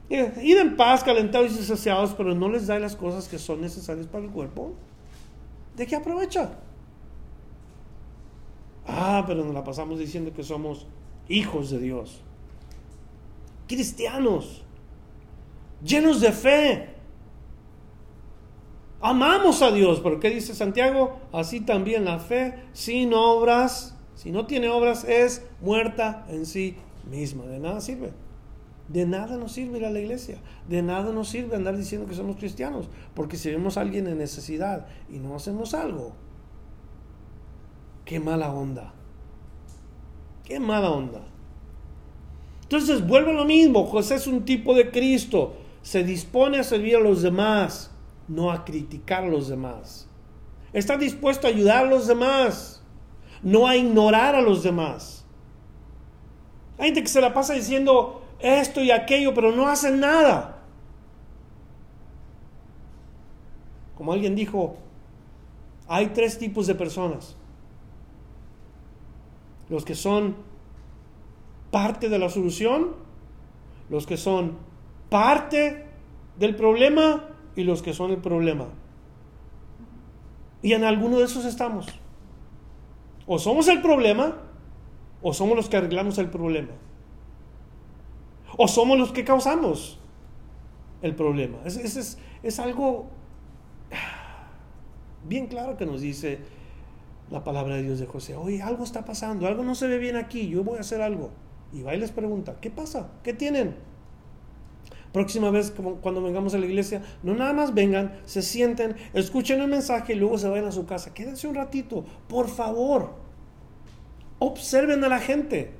Ir 0.08 0.58
en 0.58 0.76
paz, 0.76 1.02
calentados 1.02 1.58
y 1.58 1.64
saciados, 1.64 2.14
pero 2.14 2.34
no 2.34 2.48
les 2.48 2.66
da 2.66 2.78
las 2.78 2.94
cosas 2.94 3.26
que 3.26 3.38
son 3.38 3.60
necesarias 3.60 4.06
para 4.06 4.24
el 4.24 4.30
cuerpo. 4.30 4.72
¿De 5.76 5.86
qué 5.86 5.96
aprovecha? 5.96 6.52
Ah, 8.86 9.24
pero 9.26 9.44
nos 9.44 9.52
la 9.52 9.64
pasamos 9.64 9.98
diciendo 9.98 10.32
que 10.32 10.44
somos 10.44 10.86
hijos 11.28 11.70
de 11.70 11.80
Dios, 11.80 12.20
cristianos, 13.66 14.64
llenos 15.82 16.20
de 16.20 16.32
fe. 16.32 16.88
Amamos 19.00 19.62
a 19.62 19.70
Dios, 19.70 20.00
pero 20.02 20.18
¿qué 20.20 20.30
dice 20.30 20.54
Santiago? 20.54 21.20
Así 21.32 21.60
también 21.60 22.04
la 22.04 22.18
fe 22.18 22.62
sin 22.72 23.12
obras, 23.14 23.96
si 24.14 24.30
no 24.30 24.46
tiene 24.46 24.68
obras, 24.68 25.04
es 25.04 25.46
muerta 25.60 26.26
en 26.28 26.46
sí 26.46 26.76
misma. 27.08 27.44
De 27.44 27.58
nada 27.58 27.80
sirve. 27.80 28.12
De 28.88 29.04
nada 29.04 29.36
nos 29.36 29.52
sirve 29.52 29.78
ir 29.78 29.84
a 29.84 29.90
la 29.90 29.98
iglesia, 29.98 30.38
de 30.68 30.80
nada 30.80 31.12
nos 31.12 31.28
sirve 31.28 31.56
andar 31.56 31.76
diciendo 31.76 32.06
que 32.06 32.14
somos 32.14 32.36
cristianos, 32.36 32.88
porque 33.14 33.36
si 33.36 33.50
vemos 33.50 33.76
a 33.76 33.80
alguien 33.80 34.06
en 34.06 34.18
necesidad 34.18 34.86
y 35.10 35.18
no 35.18 35.34
hacemos 35.34 35.74
algo, 35.74 36.12
qué 38.04 38.20
mala 38.20 38.52
onda, 38.52 38.94
qué 40.44 40.60
mala 40.60 40.90
onda. 40.92 41.26
Entonces 42.66 43.06
vuelve 43.06 43.32
lo 43.32 43.44
mismo, 43.44 43.86
José 43.86 44.16
es 44.16 44.26
un 44.26 44.44
tipo 44.44 44.74
de 44.74 44.90
Cristo, 44.90 45.54
se 45.82 46.02
dispone 46.02 46.58
a 46.58 46.64
servir 46.64 46.96
a 46.96 47.00
los 47.00 47.22
demás, 47.22 47.92
no 48.26 48.50
a 48.50 48.64
criticar 48.64 49.22
a 49.22 49.28
los 49.28 49.46
demás. 49.46 50.08
Está 50.72 50.96
dispuesto 50.96 51.46
a 51.46 51.50
ayudar 51.50 51.86
a 51.86 51.88
los 51.88 52.08
demás, 52.08 52.82
no 53.40 53.68
a 53.68 53.76
ignorar 53.76 54.34
a 54.34 54.40
los 54.40 54.64
demás. 54.64 55.24
Hay 56.76 56.86
gente 56.86 57.02
que 57.02 57.08
se 57.08 57.20
la 57.20 57.32
pasa 57.32 57.54
diciendo, 57.54 58.24
esto 58.40 58.82
y 58.82 58.90
aquello, 58.90 59.32
pero 59.32 59.52
no 59.52 59.68
hacen 59.68 60.00
nada. 60.00 60.58
Como 63.96 64.12
alguien 64.12 64.34
dijo, 64.34 64.76
hay 65.86 66.08
tres 66.08 66.36
tipos 66.36 66.66
de 66.66 66.74
personas. 66.74 67.36
Los 69.68 69.84
que 69.84 69.94
son 69.94 70.34
parte 71.70 72.08
de 72.08 72.18
la 72.18 72.28
solución, 72.28 72.92
los 73.88 74.06
que 74.06 74.16
son 74.16 74.56
parte 75.08 75.86
del 76.38 76.56
problema 76.56 77.24
y 77.54 77.64
los 77.64 77.82
que 77.82 77.94
son 77.94 78.10
el 78.10 78.18
problema. 78.18 78.66
Y 80.62 80.72
en 80.72 80.84
alguno 80.84 81.18
de 81.18 81.24
esos 81.24 81.44
estamos. 81.44 81.86
O 83.26 83.38
somos 83.38 83.68
el 83.68 83.82
problema 83.82 84.36
o 85.22 85.32
somos 85.32 85.56
los 85.56 85.68
que 85.68 85.76
arreglamos 85.76 86.18
el 86.18 86.28
problema. 86.28 86.72
¿O 88.56 88.68
somos 88.68 88.98
los 88.98 89.12
que 89.12 89.24
causamos 89.24 89.98
el 91.02 91.14
problema? 91.14 91.58
Es, 91.64 91.76
es, 91.76 92.18
es, 92.42 92.60
algo 92.60 93.06
bien 95.24 95.46
claro 95.46 95.76
que 95.76 95.84
nos 95.84 96.00
dice 96.00 96.38
la 97.30 97.42
palabra 97.42 97.76
de 97.76 97.82
Dios 97.82 97.98
de 97.98 98.06
José. 98.06 98.36
Oye, 98.36 98.62
algo 98.62 98.84
está 98.84 99.04
pasando, 99.04 99.46
algo 99.46 99.64
no 99.64 99.74
se 99.74 99.88
ve 99.88 99.98
bien 99.98 100.16
aquí, 100.16 100.48
yo 100.48 100.62
voy 100.62 100.78
a 100.78 100.80
hacer 100.80 101.02
algo. 101.02 101.30
Y 101.72 101.82
va 101.82 101.94
y 101.94 101.98
les 101.98 102.12
pregunta, 102.12 102.56
¿qué 102.60 102.70
pasa? 102.70 103.10
¿Qué 103.22 103.32
tienen? 103.32 103.76
Próxima 105.12 105.50
vez 105.50 105.72
cuando 106.02 106.22
vengamos 106.22 106.54
a 106.54 106.58
la 106.58 106.66
iglesia, 106.66 107.02
no 107.22 107.34
nada 107.34 107.54
más 107.54 107.72
vengan, 107.72 108.20
se 108.26 108.42
sienten, 108.42 108.96
escuchen 109.14 109.60
el 109.60 109.68
mensaje 109.68 110.12
y 110.12 110.16
luego 110.16 110.36
se 110.36 110.48
vayan 110.48 110.66
a 110.66 110.72
su 110.72 110.84
casa. 110.84 111.14
Quédense 111.14 111.48
un 111.48 111.54
ratito, 111.54 112.04
por 112.28 112.48
favor. 112.48 113.14
Observen 114.38 115.02
a 115.04 115.08
la 115.08 115.18
gente. 115.18 115.72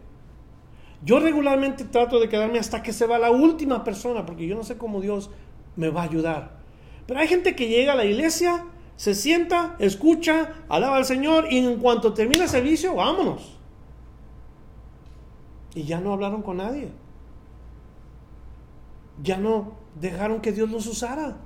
Yo 1.04 1.20
regularmente 1.20 1.84
trato 1.84 2.18
de 2.18 2.28
quedarme 2.28 2.58
hasta 2.58 2.82
que 2.82 2.94
se 2.94 3.06
va 3.06 3.18
la 3.18 3.30
última 3.30 3.84
persona, 3.84 4.24
porque 4.24 4.46
yo 4.46 4.56
no 4.56 4.64
sé 4.64 4.78
cómo 4.78 5.00
Dios 5.00 5.30
me 5.76 5.90
va 5.90 6.00
a 6.00 6.04
ayudar. 6.04 6.56
Pero 7.06 7.20
hay 7.20 7.28
gente 7.28 7.54
que 7.54 7.68
llega 7.68 7.92
a 7.92 7.96
la 7.96 8.06
iglesia, 8.06 8.64
se 8.96 9.14
sienta, 9.14 9.76
escucha, 9.78 10.54
alaba 10.68 10.96
al 10.96 11.04
Señor 11.04 11.48
y 11.50 11.58
en 11.58 11.78
cuanto 11.78 12.14
termina 12.14 12.44
el 12.44 12.48
servicio, 12.48 12.94
vámonos. 12.94 13.55
Y 15.76 15.84
ya 15.84 16.00
no 16.00 16.14
hablaron 16.14 16.40
con 16.40 16.56
nadie. 16.56 16.88
Ya 19.22 19.36
no 19.36 19.74
dejaron 20.00 20.40
que 20.40 20.52
Dios 20.52 20.70
los 20.70 20.86
usara 20.86 21.36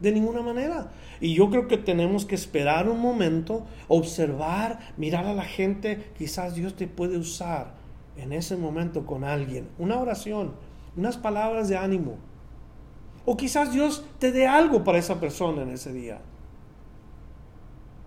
de 0.00 0.10
ninguna 0.10 0.42
manera. 0.42 0.90
Y 1.20 1.34
yo 1.34 1.48
creo 1.50 1.68
que 1.68 1.78
tenemos 1.78 2.26
que 2.26 2.34
esperar 2.34 2.88
un 2.88 3.00
momento, 3.00 3.64
observar, 3.86 4.80
mirar 4.96 5.24
a 5.26 5.34
la 5.34 5.44
gente, 5.44 6.10
quizás 6.18 6.56
Dios 6.56 6.74
te 6.74 6.88
puede 6.88 7.16
usar 7.16 7.74
en 8.16 8.32
ese 8.32 8.56
momento 8.56 9.06
con 9.06 9.22
alguien, 9.22 9.68
una 9.78 10.00
oración, 10.00 10.54
unas 10.96 11.16
palabras 11.16 11.68
de 11.68 11.76
ánimo. 11.76 12.16
O 13.24 13.36
quizás 13.36 13.72
Dios 13.72 14.04
te 14.18 14.32
dé 14.32 14.48
algo 14.48 14.82
para 14.82 14.98
esa 14.98 15.20
persona 15.20 15.62
en 15.62 15.70
ese 15.70 15.92
día. 15.92 16.18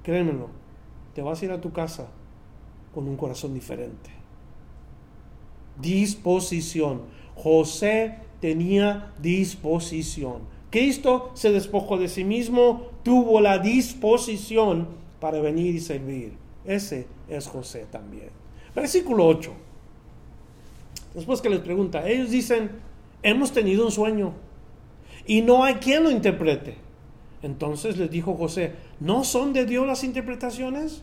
Créemelo, 0.03 0.49
te 1.15 1.21
vas 1.21 1.41
a 1.41 1.45
ir 1.45 1.51
a 1.51 1.61
tu 1.61 1.71
casa 1.71 2.07
con 2.93 3.07
un 3.07 3.15
corazón 3.15 3.53
diferente. 3.53 4.18
Disposición. 5.81 7.01
José 7.35 8.17
tenía 8.41 9.13
disposición. 9.21 10.41
Cristo 10.69 11.31
se 11.33 11.51
despojó 11.51 11.97
de 11.97 12.07
sí 12.07 12.23
mismo, 12.23 12.87
tuvo 13.03 13.41
la 13.41 13.57
disposición 13.57 14.87
para 15.19 15.39
venir 15.39 15.75
y 15.75 15.79
servir. 15.79 16.33
Ese 16.65 17.07
es 17.27 17.47
José 17.47 17.87
también. 17.91 18.29
Versículo 18.75 19.25
8. 19.25 19.51
Después 21.15 21.41
que 21.41 21.49
les 21.49 21.59
pregunta, 21.59 22.07
ellos 22.07 22.29
dicen, 22.29 22.69
hemos 23.23 23.51
tenido 23.51 23.85
un 23.85 23.91
sueño 23.91 24.33
y 25.25 25.41
no 25.41 25.63
hay 25.63 25.75
quien 25.75 26.03
lo 26.03 26.11
interprete. 26.11 26.75
Entonces 27.41 27.97
les 27.97 28.11
dijo 28.11 28.35
José, 28.35 28.73
¿no 28.99 29.23
son 29.23 29.53
de 29.53 29.65
Dios 29.65 29.87
las 29.87 30.03
interpretaciones? 30.03 31.01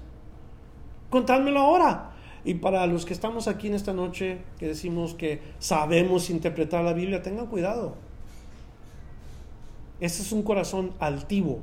Contádmelo 1.11 1.61
ahora. 1.61 2.16
Y 2.47 2.55
para 2.55 2.87
los 2.87 3.05
que 3.05 3.13
estamos 3.13 3.49
aquí 3.49 3.67
en 3.67 3.75
esta 3.75 3.93
noche, 3.93 4.39
que 4.61 4.69
decimos 4.69 5.15
que 5.15 5.41
sabemos 5.59 6.31
interpretar 6.31 6.85
la 6.85 6.93
Biblia, 6.93 7.21
tengan 7.21 7.49
cuidado. 7.49 7.97
Ese 9.99 10.23
es 10.23 10.31
un 10.31 10.45
corazón 10.45 10.93
altivo. 11.01 11.59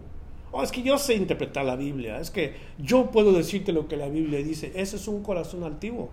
Oh, 0.52 0.62
es 0.62 0.74
que 0.74 0.84
yo 0.84 0.98
sé 0.98 1.16
interpretar 1.16 1.64
la 1.64 1.78
Biblia, 1.78 2.20
es 2.20 2.30
que 2.30 2.56
yo 2.78 3.12
puedo 3.12 3.32
decirte 3.32 3.72
lo 3.72 3.88
que 3.88 3.96
la 3.96 4.10
Biblia 4.10 4.40
dice. 4.44 4.74
Ese 4.76 4.98
es 4.98 5.08
un 5.08 5.24
corazón 5.24 5.64
altivo. 5.64 6.10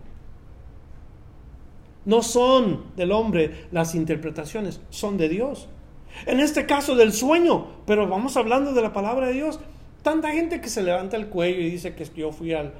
No 2.05 2.23
son 2.23 2.85
del 2.95 3.11
hombre 3.11 3.67
las 3.73 3.97
interpretaciones, 3.97 4.81
son 4.91 5.19
de 5.19 5.29
Dios. 5.29 5.69
En 6.27 6.39
este 6.39 6.65
caso 6.65 6.95
del 6.95 7.13
sueño, 7.13 7.67
pero 7.87 8.07
vamos 8.07 8.37
hablando 8.37 8.73
de 8.73 8.83
la 8.83 8.93
palabra 8.93 9.27
de 9.27 9.33
Dios. 9.33 9.59
Tanta 10.05 10.31
gente 10.31 10.61
que 10.61 10.69
se 10.69 10.85
levanta 10.85 11.17
el 11.17 11.27
cuello 11.27 11.59
y 11.61 11.71
dice 11.71 11.97
que 11.97 12.07
yo 12.15 12.31
fui 12.31 12.55
a 12.55 12.73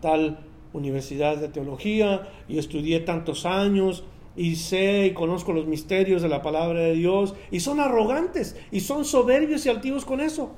tal 0.00 0.40
universidad 0.76 1.36
de 1.36 1.48
teología 1.48 2.28
y 2.48 2.58
estudié 2.58 3.00
tantos 3.00 3.46
años 3.46 4.04
y 4.36 4.56
sé 4.56 5.06
y 5.06 5.14
conozco 5.14 5.52
los 5.52 5.66
misterios 5.66 6.22
de 6.22 6.28
la 6.28 6.42
palabra 6.42 6.80
de 6.80 6.92
Dios 6.92 7.34
y 7.50 7.60
son 7.60 7.80
arrogantes 7.80 8.56
y 8.70 8.80
son 8.80 9.04
soberbios 9.04 9.64
y 9.66 9.70
altivos 9.70 10.04
con 10.04 10.20
eso. 10.20 10.52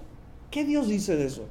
¿Qué 0.50 0.64
Dios 0.64 0.88
dice 0.88 1.16
de 1.16 1.26
eso? 1.26 1.46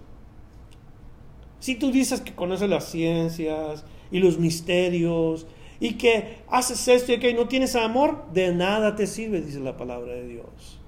Si 1.60 1.76
tú 1.76 1.92
dices 1.92 2.22
que 2.22 2.36
conoces 2.36 2.70
las 2.70 2.90
ciencias 2.90 3.86
y 4.12 4.20
los 4.20 4.38
misterios 4.38 5.48
y 5.80 5.94
que 5.94 6.40
haces 6.50 6.88
esto 6.88 7.14
y 7.14 7.20
que 7.20 7.34
no 7.34 7.48
tienes 7.48 7.76
amor, 7.76 8.26
de 8.34 8.54
nada 8.54 8.96
te 8.96 9.08
sirve, 9.08 9.42
dice 9.42 9.60
la 9.60 9.78
palabra 9.78 10.14
de 10.14 10.28
Dios. 10.28 10.80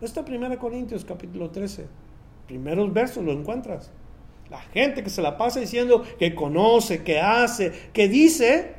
Esta 0.00 0.20
1 0.20 0.58
Corintios 0.58 1.04
capítulo 1.04 1.50
13, 1.50 1.86
primeros 2.46 2.92
versos 2.92 3.24
lo 3.24 3.32
encuentras. 3.32 3.90
La 4.54 4.60
gente 4.60 5.02
que 5.02 5.10
se 5.10 5.20
la 5.20 5.36
pasa 5.36 5.58
diciendo 5.58 6.04
que 6.16 6.32
conoce, 6.32 7.02
que 7.02 7.18
hace, 7.18 7.72
que 7.92 8.08
dice, 8.08 8.76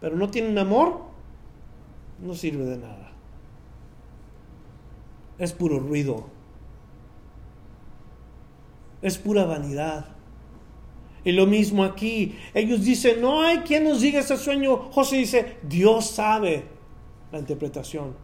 pero 0.00 0.16
no 0.16 0.30
tienen 0.30 0.56
amor, 0.56 1.02
no 2.18 2.32
sirve 2.32 2.64
de 2.64 2.78
nada. 2.78 3.12
Es 5.38 5.52
puro 5.52 5.80
ruido. 5.80 6.30
Es 9.02 9.18
pura 9.18 9.44
vanidad. 9.44 10.06
Y 11.24 11.32
lo 11.32 11.44
mismo 11.44 11.84
aquí. 11.84 12.38
Ellos 12.54 12.82
dicen, 12.82 13.20
no 13.20 13.42
hay 13.42 13.58
quien 13.58 13.84
nos 13.84 14.00
diga 14.00 14.20
ese 14.20 14.38
sueño. 14.38 14.78
José 14.90 15.16
dice, 15.16 15.58
Dios 15.62 16.06
sabe 16.06 16.64
la 17.30 17.38
interpretación. 17.38 18.16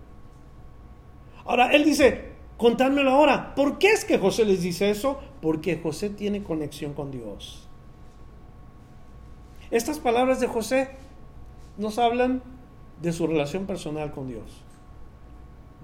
Ahora, 1.44 1.70
él 1.70 1.84
dice, 1.84 2.32
contármelo 2.56 3.10
ahora. 3.10 3.54
¿Por 3.54 3.76
qué 3.76 3.88
es 3.88 4.06
que 4.06 4.16
José 4.16 4.46
les 4.46 4.62
dice 4.62 4.88
eso? 4.88 5.20
Porque 5.44 5.76
José 5.76 6.08
tiene 6.08 6.42
conexión 6.42 6.94
con 6.94 7.10
Dios. 7.10 7.68
Estas 9.70 9.98
palabras 9.98 10.40
de 10.40 10.46
José 10.46 10.88
nos 11.76 11.98
hablan 11.98 12.42
de 13.02 13.12
su 13.12 13.26
relación 13.26 13.66
personal 13.66 14.10
con 14.10 14.26
Dios. 14.26 14.62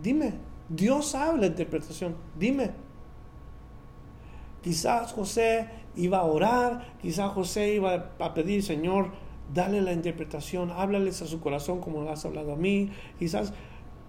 Dime, 0.02 0.32
Dios 0.70 1.14
habla 1.14 1.42
la 1.42 1.46
interpretación. 1.48 2.16
Dime. 2.38 2.70
Quizás 4.62 5.12
José 5.12 5.68
iba 5.94 6.20
a 6.20 6.24
orar, 6.24 6.94
quizás 7.02 7.30
José 7.32 7.74
iba 7.74 8.12
a 8.18 8.32
pedir, 8.32 8.62
Señor, 8.62 9.10
dale 9.52 9.82
la 9.82 9.92
interpretación, 9.92 10.70
háblales 10.70 11.20
a 11.20 11.26
su 11.26 11.38
corazón 11.38 11.82
como 11.82 12.00
lo 12.00 12.10
has 12.10 12.24
hablado 12.24 12.54
a 12.54 12.56
mí. 12.56 12.92
Quizás 13.18 13.52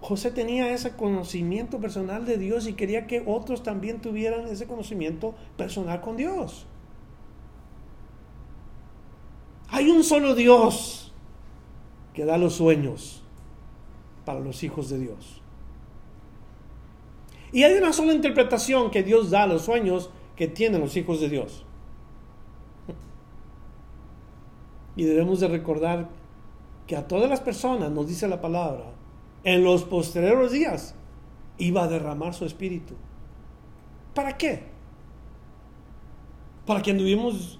José 0.02 0.32
tenía 0.32 0.74
ese 0.74 0.96
conocimiento 0.96 1.78
personal 1.78 2.26
de 2.26 2.36
Dios 2.36 2.66
y 2.66 2.74
quería 2.74 3.06
que 3.06 3.22
otros 3.24 3.62
también 3.62 4.00
tuvieran 4.00 4.48
ese 4.48 4.66
conocimiento 4.66 5.36
personal 5.56 6.00
con 6.00 6.16
Dios. 6.16 6.66
Hay 9.68 9.88
un 9.90 10.02
solo 10.02 10.34
Dios 10.34 11.12
que 12.14 12.24
da 12.24 12.36
los 12.36 12.54
sueños 12.54 13.22
para 14.24 14.40
los 14.40 14.64
hijos 14.64 14.90
de 14.90 14.98
Dios. 14.98 15.40
Y 17.52 17.62
hay 17.62 17.74
una 17.74 17.92
sola 17.92 18.12
interpretación 18.12 18.90
que 18.90 19.04
Dios 19.04 19.30
da 19.30 19.44
a 19.44 19.46
los 19.46 19.62
sueños 19.62 20.10
que 20.34 20.48
tienen 20.48 20.80
los 20.80 20.96
hijos 20.96 21.20
de 21.20 21.28
Dios. 21.28 21.64
Y 24.96 25.04
debemos 25.04 25.38
de 25.38 25.46
recordar 25.46 26.08
que 26.88 26.96
a 26.96 27.06
todas 27.06 27.30
las 27.30 27.40
personas, 27.40 27.92
nos 27.92 28.08
dice 28.08 28.26
la 28.26 28.40
palabra, 28.40 28.91
en 29.44 29.64
los 29.64 29.84
posteriores 29.84 30.52
días 30.52 30.94
iba 31.58 31.84
a 31.84 31.88
derramar 31.88 32.34
su 32.34 32.44
espíritu. 32.44 32.94
¿Para 34.14 34.36
qué? 34.36 34.64
Para 36.66 36.82
que 36.82 36.90
anduvimos 36.90 37.58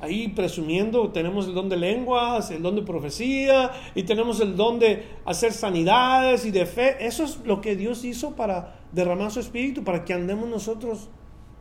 ahí 0.00 0.28
presumiendo, 0.28 1.10
tenemos 1.10 1.46
el 1.46 1.54
don 1.54 1.68
de 1.68 1.76
lenguas, 1.76 2.50
el 2.50 2.62
don 2.62 2.76
de 2.76 2.82
profecía 2.82 3.70
y 3.94 4.02
tenemos 4.02 4.40
el 4.40 4.56
don 4.56 4.78
de 4.78 5.06
hacer 5.24 5.52
sanidades 5.52 6.44
y 6.44 6.50
de 6.50 6.66
fe. 6.66 7.06
Eso 7.06 7.24
es 7.24 7.38
lo 7.44 7.60
que 7.60 7.74
Dios 7.74 8.04
hizo 8.04 8.36
para 8.36 8.80
derramar 8.92 9.30
su 9.30 9.40
espíritu, 9.40 9.82
para 9.82 10.04
que 10.04 10.12
andemos 10.12 10.48
nosotros 10.48 11.08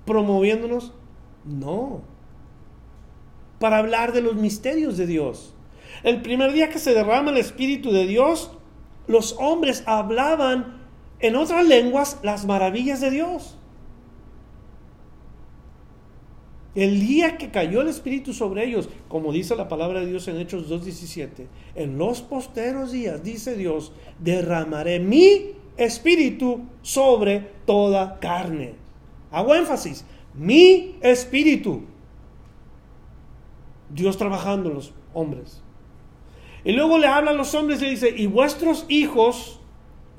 promoviéndonos. 0.06 0.94
No. 1.46 2.02
Para 3.60 3.78
hablar 3.78 4.14
de 4.14 4.22
los 4.22 4.36
misterios 4.36 4.98
de 4.98 5.08
Dios. 5.08 5.56
El 6.04 6.22
primer 6.22 6.52
día 6.52 6.70
que 6.70 6.80
se 6.80 6.94
derrama 6.94 7.32
el 7.32 7.38
espíritu 7.38 7.92
de 7.92 8.06
Dios, 8.06 8.52
los 9.08 9.36
hombres 9.40 9.84
hablaban 9.86 10.82
en 11.20 11.36
otras 11.36 11.66
lenguas 11.66 12.20
las 12.24 12.46
maravillas 12.46 13.02
de 13.02 13.12
Dios. 13.12 13.58
El 16.76 17.00
día 17.00 17.38
que 17.38 17.52
cayó 17.52 17.82
el 17.82 17.88
Espíritu 17.88 18.34
sobre 18.34 18.66
ellos, 18.66 18.90
como 19.08 19.32
dice 19.32 19.56
la 19.56 19.68
palabra 19.68 20.00
de 20.00 20.08
Dios 20.08 20.28
en 20.28 20.38
Hechos 20.38 20.70
2.17, 20.70 21.46
en 21.76 21.98
los 22.00 22.22
posteros 22.22 22.92
días, 22.92 23.24
dice 23.24 23.56
Dios, 23.56 23.92
derramaré 24.20 25.00
mi 25.00 25.52
espíritu 25.78 26.62
sobre 26.82 27.40
toda 27.66 28.20
carne. 28.20 28.74
Hago 29.32 29.56
énfasis, 29.56 30.06
mi 30.34 30.96
espíritu. 31.02 31.84
Dios 33.90 34.18
trabajando 34.18 34.70
en 34.70 34.76
los 34.76 34.94
hombres. 35.14 35.63
Y 36.66 36.72
luego 36.72 36.98
le 36.98 37.08
habla 37.08 37.32
a 37.32 37.34
los 37.34 37.54
hombres 37.56 37.82
y 37.82 37.86
le 37.86 37.92
dice, 37.92 38.14
y 38.16 38.28
vuestros 38.28 38.86
hijos 38.88 39.60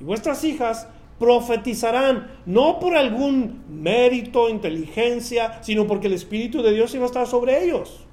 y 0.01 0.05
vuestras 0.05 0.45
hijas 0.45 0.89
profetizarán, 1.19 2.31
no 2.45 2.81
por 2.81 2.97
algún 2.97 3.65
mérito, 3.69 4.49
inteligencia, 4.49 5.63
sino 5.63 5.87
porque 5.87 6.09
el 6.09 6.13
Espíritu 6.13 6.63
de 6.63 6.73
Dios 6.73 6.95
iba 6.95 7.05
a 7.05 7.07
estar 7.07 7.27
sobre 7.27 7.65
ellos. 7.65 8.05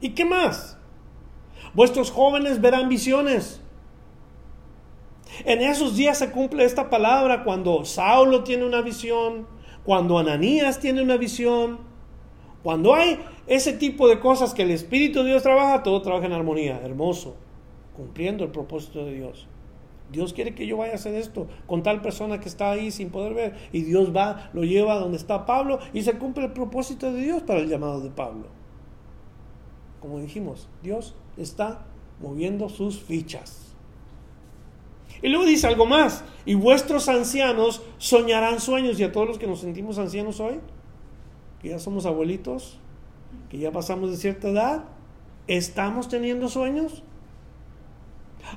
¿Y 0.00 0.10
qué 0.10 0.24
más? 0.24 0.78
Vuestros 1.74 2.10
jóvenes 2.10 2.60
verán 2.60 2.88
visiones. 2.88 3.60
En 5.44 5.60
esos 5.60 5.96
días 5.96 6.18
se 6.18 6.30
cumple 6.30 6.64
esta 6.64 6.90
palabra 6.90 7.44
cuando 7.44 7.84
Saulo 7.84 8.42
tiene 8.42 8.64
una 8.64 8.80
visión, 8.80 9.46
cuando 9.84 10.18
Ananías 10.18 10.80
tiene 10.80 11.02
una 11.02 11.16
visión, 11.16 11.89
cuando 12.62 12.94
hay 12.94 13.18
ese 13.46 13.72
tipo 13.72 14.08
de 14.08 14.20
cosas 14.20 14.54
que 14.54 14.62
el 14.62 14.70
Espíritu 14.70 15.20
de 15.22 15.30
Dios 15.30 15.42
trabaja, 15.42 15.82
todo 15.82 16.02
trabaja 16.02 16.26
en 16.26 16.32
armonía, 16.32 16.80
hermoso, 16.84 17.36
cumpliendo 17.96 18.44
el 18.44 18.50
propósito 18.50 19.04
de 19.04 19.14
Dios. 19.14 19.46
Dios 20.12 20.32
quiere 20.32 20.54
que 20.54 20.66
yo 20.66 20.76
vaya 20.76 20.92
a 20.92 20.96
hacer 20.96 21.14
esto 21.14 21.46
con 21.66 21.82
tal 21.82 22.02
persona 22.02 22.40
que 22.40 22.48
está 22.48 22.72
ahí 22.72 22.90
sin 22.90 23.10
poder 23.10 23.32
ver. 23.32 23.54
Y 23.72 23.82
Dios 23.82 24.14
va, 24.14 24.50
lo 24.52 24.64
lleva 24.64 24.98
donde 24.98 25.16
está 25.16 25.46
Pablo 25.46 25.78
y 25.92 26.02
se 26.02 26.18
cumple 26.18 26.46
el 26.46 26.52
propósito 26.52 27.12
de 27.12 27.22
Dios 27.22 27.42
para 27.42 27.60
el 27.60 27.68
llamado 27.68 28.00
de 28.00 28.10
Pablo. 28.10 28.48
Como 30.00 30.18
dijimos, 30.18 30.68
Dios 30.82 31.14
está 31.36 31.86
moviendo 32.20 32.68
sus 32.68 33.00
fichas. 33.00 33.74
Y 35.22 35.28
luego 35.28 35.44
dice 35.44 35.66
algo 35.66 35.86
más, 35.86 36.24
y 36.46 36.54
vuestros 36.54 37.08
ancianos 37.08 37.82
soñarán 37.98 38.60
sueños. 38.60 38.98
Y 38.98 39.04
a 39.04 39.12
todos 39.12 39.28
los 39.28 39.38
que 39.38 39.46
nos 39.46 39.60
sentimos 39.60 39.98
ancianos 39.98 40.40
hoy, 40.40 40.60
que 41.60 41.68
ya 41.68 41.78
somos 41.78 42.06
abuelitos, 42.06 42.78
que 43.50 43.58
ya 43.58 43.70
pasamos 43.70 44.10
de 44.10 44.16
cierta 44.16 44.48
edad, 44.48 44.84
¿estamos 45.46 46.08
teniendo 46.08 46.48
sueños? 46.48 47.02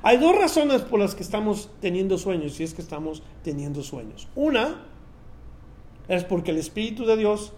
Hay 0.02 0.16
dos 0.16 0.36
razones 0.36 0.82
por 0.82 0.98
las 0.98 1.14
que 1.14 1.22
estamos 1.22 1.70
teniendo 1.80 2.18
sueños, 2.18 2.54
si 2.54 2.64
es 2.64 2.74
que 2.74 2.82
estamos 2.82 3.22
teniendo 3.42 3.82
sueños. 3.82 4.28
Una 4.34 4.82
es 6.08 6.24
porque 6.24 6.50
el 6.50 6.56
Espíritu 6.58 7.04
de 7.04 7.16
Dios 7.16 7.52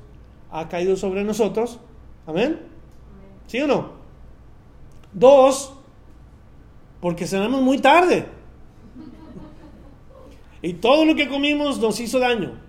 ha 0.51 0.69
caído 0.69 0.97
sobre 0.97 1.25
nosotros. 1.25 1.79
Amén. 2.27 2.61
¿Sí 3.47 3.61
o 3.61 3.67
no? 3.67 3.91
Dos, 5.13 5.73
porque 7.01 7.27
cenamos 7.27 7.63
muy 7.63 7.79
tarde. 7.79 8.27
Y 10.63 10.75
todo 10.75 11.05
lo 11.05 11.15
que 11.15 11.29
comimos 11.29 11.79
nos 11.79 12.01
hizo 12.01 12.19
daño. 12.19 12.66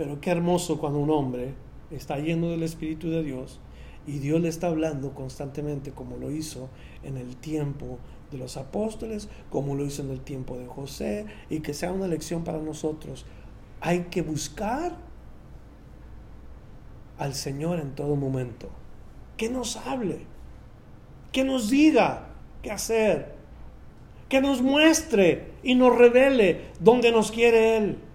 Pero 0.00 0.18
qué 0.18 0.30
hermoso 0.30 0.78
cuando 0.78 0.98
un 0.98 1.10
hombre 1.10 1.52
está 1.90 2.16
lleno 2.16 2.48
del 2.48 2.62
Espíritu 2.62 3.10
de 3.10 3.22
Dios 3.22 3.60
y 4.06 4.12
Dios 4.12 4.40
le 4.40 4.48
está 4.48 4.68
hablando 4.68 5.12
constantemente 5.12 5.90
como 5.90 6.16
lo 6.16 6.30
hizo 6.30 6.70
en 7.02 7.18
el 7.18 7.36
tiempo 7.36 7.98
de 8.30 8.38
los 8.38 8.56
apóstoles, 8.56 9.28
como 9.50 9.74
lo 9.74 9.84
hizo 9.84 10.00
en 10.00 10.08
el 10.08 10.22
tiempo 10.22 10.56
de 10.56 10.64
José, 10.64 11.26
y 11.50 11.60
que 11.60 11.74
sea 11.74 11.92
una 11.92 12.08
lección 12.08 12.44
para 12.44 12.56
nosotros. 12.56 13.26
Hay 13.82 14.04
que 14.04 14.22
buscar 14.22 14.96
al 17.18 17.34
Señor 17.34 17.78
en 17.78 17.94
todo 17.94 18.16
momento. 18.16 18.70
Que 19.36 19.50
nos 19.50 19.76
hable, 19.76 20.20
que 21.30 21.44
nos 21.44 21.68
diga 21.68 22.30
qué 22.62 22.70
hacer, 22.70 23.34
que 24.30 24.40
nos 24.40 24.62
muestre 24.62 25.50
y 25.62 25.74
nos 25.74 25.94
revele 25.94 26.70
dónde 26.80 27.12
nos 27.12 27.30
quiere 27.30 27.76
Él. 27.76 28.09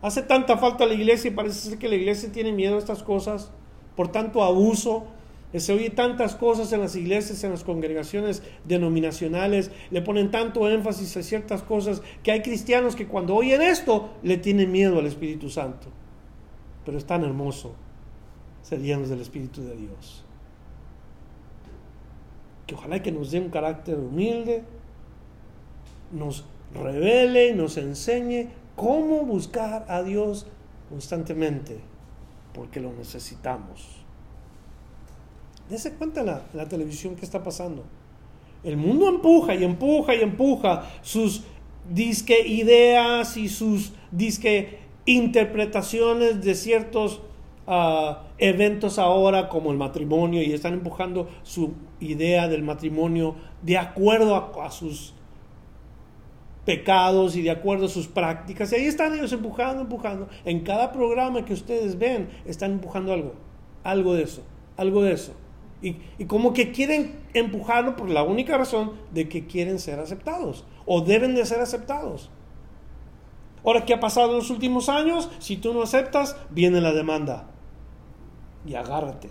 Hace 0.00 0.22
tanta 0.22 0.56
falta 0.56 0.86
la 0.86 0.94
iglesia 0.94 1.30
y 1.30 1.34
parece 1.34 1.70
ser 1.70 1.78
que 1.78 1.88
la 1.88 1.96
iglesia 1.96 2.30
tiene 2.30 2.52
miedo 2.52 2.76
a 2.76 2.78
estas 2.78 3.02
cosas 3.02 3.50
por 3.96 4.12
tanto 4.12 4.44
abuso 4.44 5.08
Se 5.52 5.72
oye 5.72 5.90
tantas 5.90 6.36
cosas 6.36 6.72
en 6.72 6.80
las 6.80 6.94
iglesias, 6.94 7.42
en 7.42 7.50
las 7.50 7.64
congregaciones 7.64 8.42
denominacionales, 8.64 9.72
le 9.90 10.02
ponen 10.02 10.30
tanto 10.30 10.70
énfasis 10.70 11.16
a 11.16 11.22
ciertas 11.22 11.62
cosas 11.62 12.02
que 12.22 12.30
hay 12.30 12.42
cristianos 12.42 12.94
que 12.94 13.06
cuando 13.08 13.34
oyen 13.34 13.62
esto 13.62 14.10
le 14.22 14.36
tienen 14.36 14.70
miedo 14.70 14.98
al 14.98 15.06
Espíritu 15.06 15.48
Santo. 15.48 15.88
Pero 16.84 16.98
es 16.98 17.06
tan 17.06 17.24
hermoso 17.24 17.74
ser 18.62 18.80
llenos 18.80 19.08
del 19.08 19.22
Espíritu 19.22 19.62
de 19.62 19.74
Dios. 19.74 20.22
Que 22.66 22.74
ojalá 22.74 23.02
que 23.02 23.10
nos 23.10 23.30
dé 23.30 23.40
un 23.40 23.48
carácter 23.48 23.98
humilde, 23.98 24.62
nos 26.12 26.44
revele, 26.74 27.54
nos 27.54 27.78
enseñe 27.78 28.48
cómo 28.78 29.24
buscar 29.24 29.84
a 29.88 30.02
Dios 30.02 30.46
constantemente, 30.88 31.80
porque 32.54 32.80
lo 32.80 32.92
necesitamos. 32.94 33.86
Dese 35.68 35.92
cuenta 35.92 36.22
la, 36.22 36.42
la 36.54 36.66
televisión 36.66 37.14
que 37.14 37.26
está 37.26 37.42
pasando. 37.42 37.84
El 38.64 38.78
mundo 38.78 39.08
empuja 39.08 39.54
y 39.54 39.64
empuja 39.64 40.14
y 40.14 40.22
empuja 40.22 40.88
sus 41.02 41.42
disque 41.92 42.46
ideas 42.46 43.36
y 43.36 43.48
sus 43.48 43.92
disque 44.10 44.78
interpretaciones 45.06 46.42
de 46.44 46.54
ciertos 46.54 47.20
ah, 47.66 48.24
eventos 48.38 48.98
ahora 48.98 49.48
como 49.48 49.70
el 49.70 49.78
matrimonio 49.78 50.42
y 50.42 50.52
están 50.52 50.74
empujando 50.74 51.28
su 51.42 51.72
idea 52.00 52.48
del 52.48 52.62
matrimonio 52.62 53.34
de 53.62 53.78
acuerdo 53.78 54.36
a, 54.60 54.70
sus 54.70 55.14
pecados 56.68 57.34
y 57.34 57.40
de 57.40 57.50
acuerdo 57.50 57.86
a 57.86 57.88
sus 57.88 58.08
prácticas. 58.08 58.70
Y 58.72 58.74
ahí 58.74 58.84
están 58.84 59.14
ellos 59.14 59.32
empujando, 59.32 59.80
empujando. 59.80 60.28
En 60.44 60.60
cada 60.60 60.92
programa 60.92 61.46
que 61.46 61.54
ustedes 61.54 61.98
ven 61.98 62.28
están 62.44 62.72
empujando 62.72 63.14
algo, 63.14 63.32
algo 63.84 64.12
de 64.12 64.24
eso, 64.24 64.42
algo 64.76 65.02
de 65.02 65.12
eso. 65.12 65.32
Y, 65.80 65.94
como 66.26 66.52
que 66.52 66.70
quieren 66.70 67.20
empujarlo 67.32 67.96
por 67.96 68.10
la 68.10 68.22
única 68.22 68.58
razón 68.58 68.92
de 69.14 69.30
que 69.30 69.46
quieren 69.46 69.78
ser 69.78 69.98
aceptados 69.98 70.66
o 70.84 71.00
deben 71.00 71.34
de 71.34 71.46
ser 71.46 71.60
aceptados. 71.60 72.28
Ahora, 73.64 73.86
¿qué 73.86 73.94
ha 73.94 74.00
pasado 74.00 74.32
en 74.32 74.36
los 74.36 74.50
últimos 74.50 74.90
años? 74.90 75.30
Si 75.38 75.56
tú 75.56 75.72
no 75.72 75.80
aceptas, 75.80 76.36
viene 76.50 76.82
la 76.82 76.92
demanda. 76.92 77.48
Y 78.66 78.74
agárrate. 78.74 79.30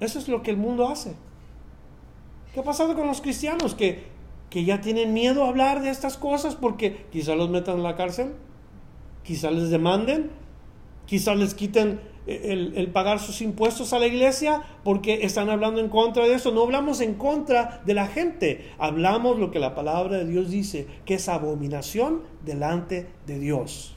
Eso 0.00 0.18
es 0.18 0.28
lo 0.28 0.42
que 0.42 0.50
el 0.50 0.56
mundo 0.56 0.88
hace. 0.88 1.14
¿Qué 2.54 2.60
ha 2.60 2.64
pasado 2.64 2.94
con 2.94 3.06
los 3.06 3.20
cristianos? 3.20 3.74
Que, 3.74 4.11
que 4.52 4.64
ya 4.64 4.82
tienen 4.82 5.14
miedo 5.14 5.44
a 5.44 5.48
hablar 5.48 5.80
de 5.80 5.88
estas 5.88 6.18
cosas 6.18 6.56
porque 6.56 7.06
quizá 7.10 7.34
los 7.34 7.48
metan 7.48 7.76
en 7.76 7.84
la 7.84 7.96
cárcel, 7.96 8.34
quizá 9.24 9.50
les 9.50 9.70
demanden, 9.70 10.30
quizá 11.06 11.34
les 11.34 11.54
quiten 11.54 12.00
el, 12.26 12.90
pagar 12.92 13.18
sus 13.18 13.40
impuestos 13.40 13.94
a 13.94 13.98
la 13.98 14.06
iglesia 14.06 14.62
porque 14.84 15.24
están 15.24 15.48
hablando 15.48 15.80
en 15.80 15.88
contra 15.88 16.24
de 16.26 16.34
eso. 16.34 16.52
No 16.52 16.64
hablamos 16.64 17.00
en 17.00 17.14
contra 17.14 17.80
de 17.86 17.94
la 17.94 18.06
gente, 18.08 18.70
hablamos 18.76 19.38
lo 19.38 19.50
que 19.50 19.58
la 19.58 19.74
palabra 19.74 20.18
de 20.18 20.26
Dios 20.26 20.50
dice, 20.50 20.86
que 21.06 21.14
es 21.14 21.30
abominación 21.30 22.20
delante 22.44 23.08
de 23.26 23.38
Dios. 23.38 23.96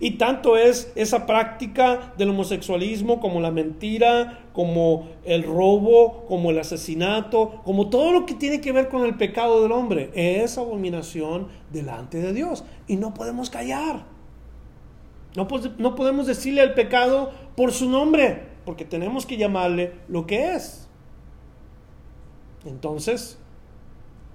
Y 0.00 0.12
tanto 0.12 0.56
es 0.56 0.92
esa 0.94 1.26
práctica 1.26 2.12
del 2.16 2.30
homosexualismo 2.30 3.20
como 3.20 3.40
la 3.40 3.50
mentira, 3.50 4.46
como 4.52 5.08
el 5.24 5.42
robo, 5.44 6.24
como 6.26 6.50
el 6.50 6.58
asesinato, 6.58 7.60
como 7.64 7.88
todo 7.90 8.12
lo 8.12 8.26
que 8.26 8.34
tiene 8.34 8.60
que 8.60 8.72
ver 8.72 8.88
con 8.88 9.04
el 9.04 9.16
pecado 9.16 9.62
del 9.62 9.72
hombre, 9.72 10.10
es 10.14 10.58
abominación 10.58 11.48
delante 11.70 12.18
de 12.18 12.32
Dios. 12.32 12.64
Y 12.86 12.96
no 12.96 13.14
podemos 13.14 13.50
callar. 13.50 14.04
No, 15.34 15.48
podemos 15.96 16.26
decirle 16.26 16.60
al 16.60 16.74
pecado 16.74 17.30
por 17.56 17.72
su 17.72 17.88
nombre, 17.88 18.42
porque 18.66 18.84
tenemos 18.84 19.24
que 19.24 19.38
llamarle 19.38 19.92
lo 20.08 20.26
que 20.26 20.54
es. 20.54 20.88
Entonces, 22.66 23.38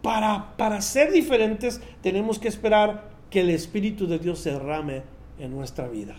para, 0.01 0.57
para 0.57 0.81
ser 0.81 1.11
diferentes, 1.11 1.81
tenemos 2.01 2.39
que 2.39 2.47
esperar 2.47 3.09
que 3.29 3.41
el 3.41 3.51
Espíritu 3.51 4.07
de 4.07 4.17
Dios 4.17 4.39
se 4.39 4.51
derrame 4.51 5.03
en 5.39 5.51
nuestra 5.51 5.87
vida. 5.87 6.15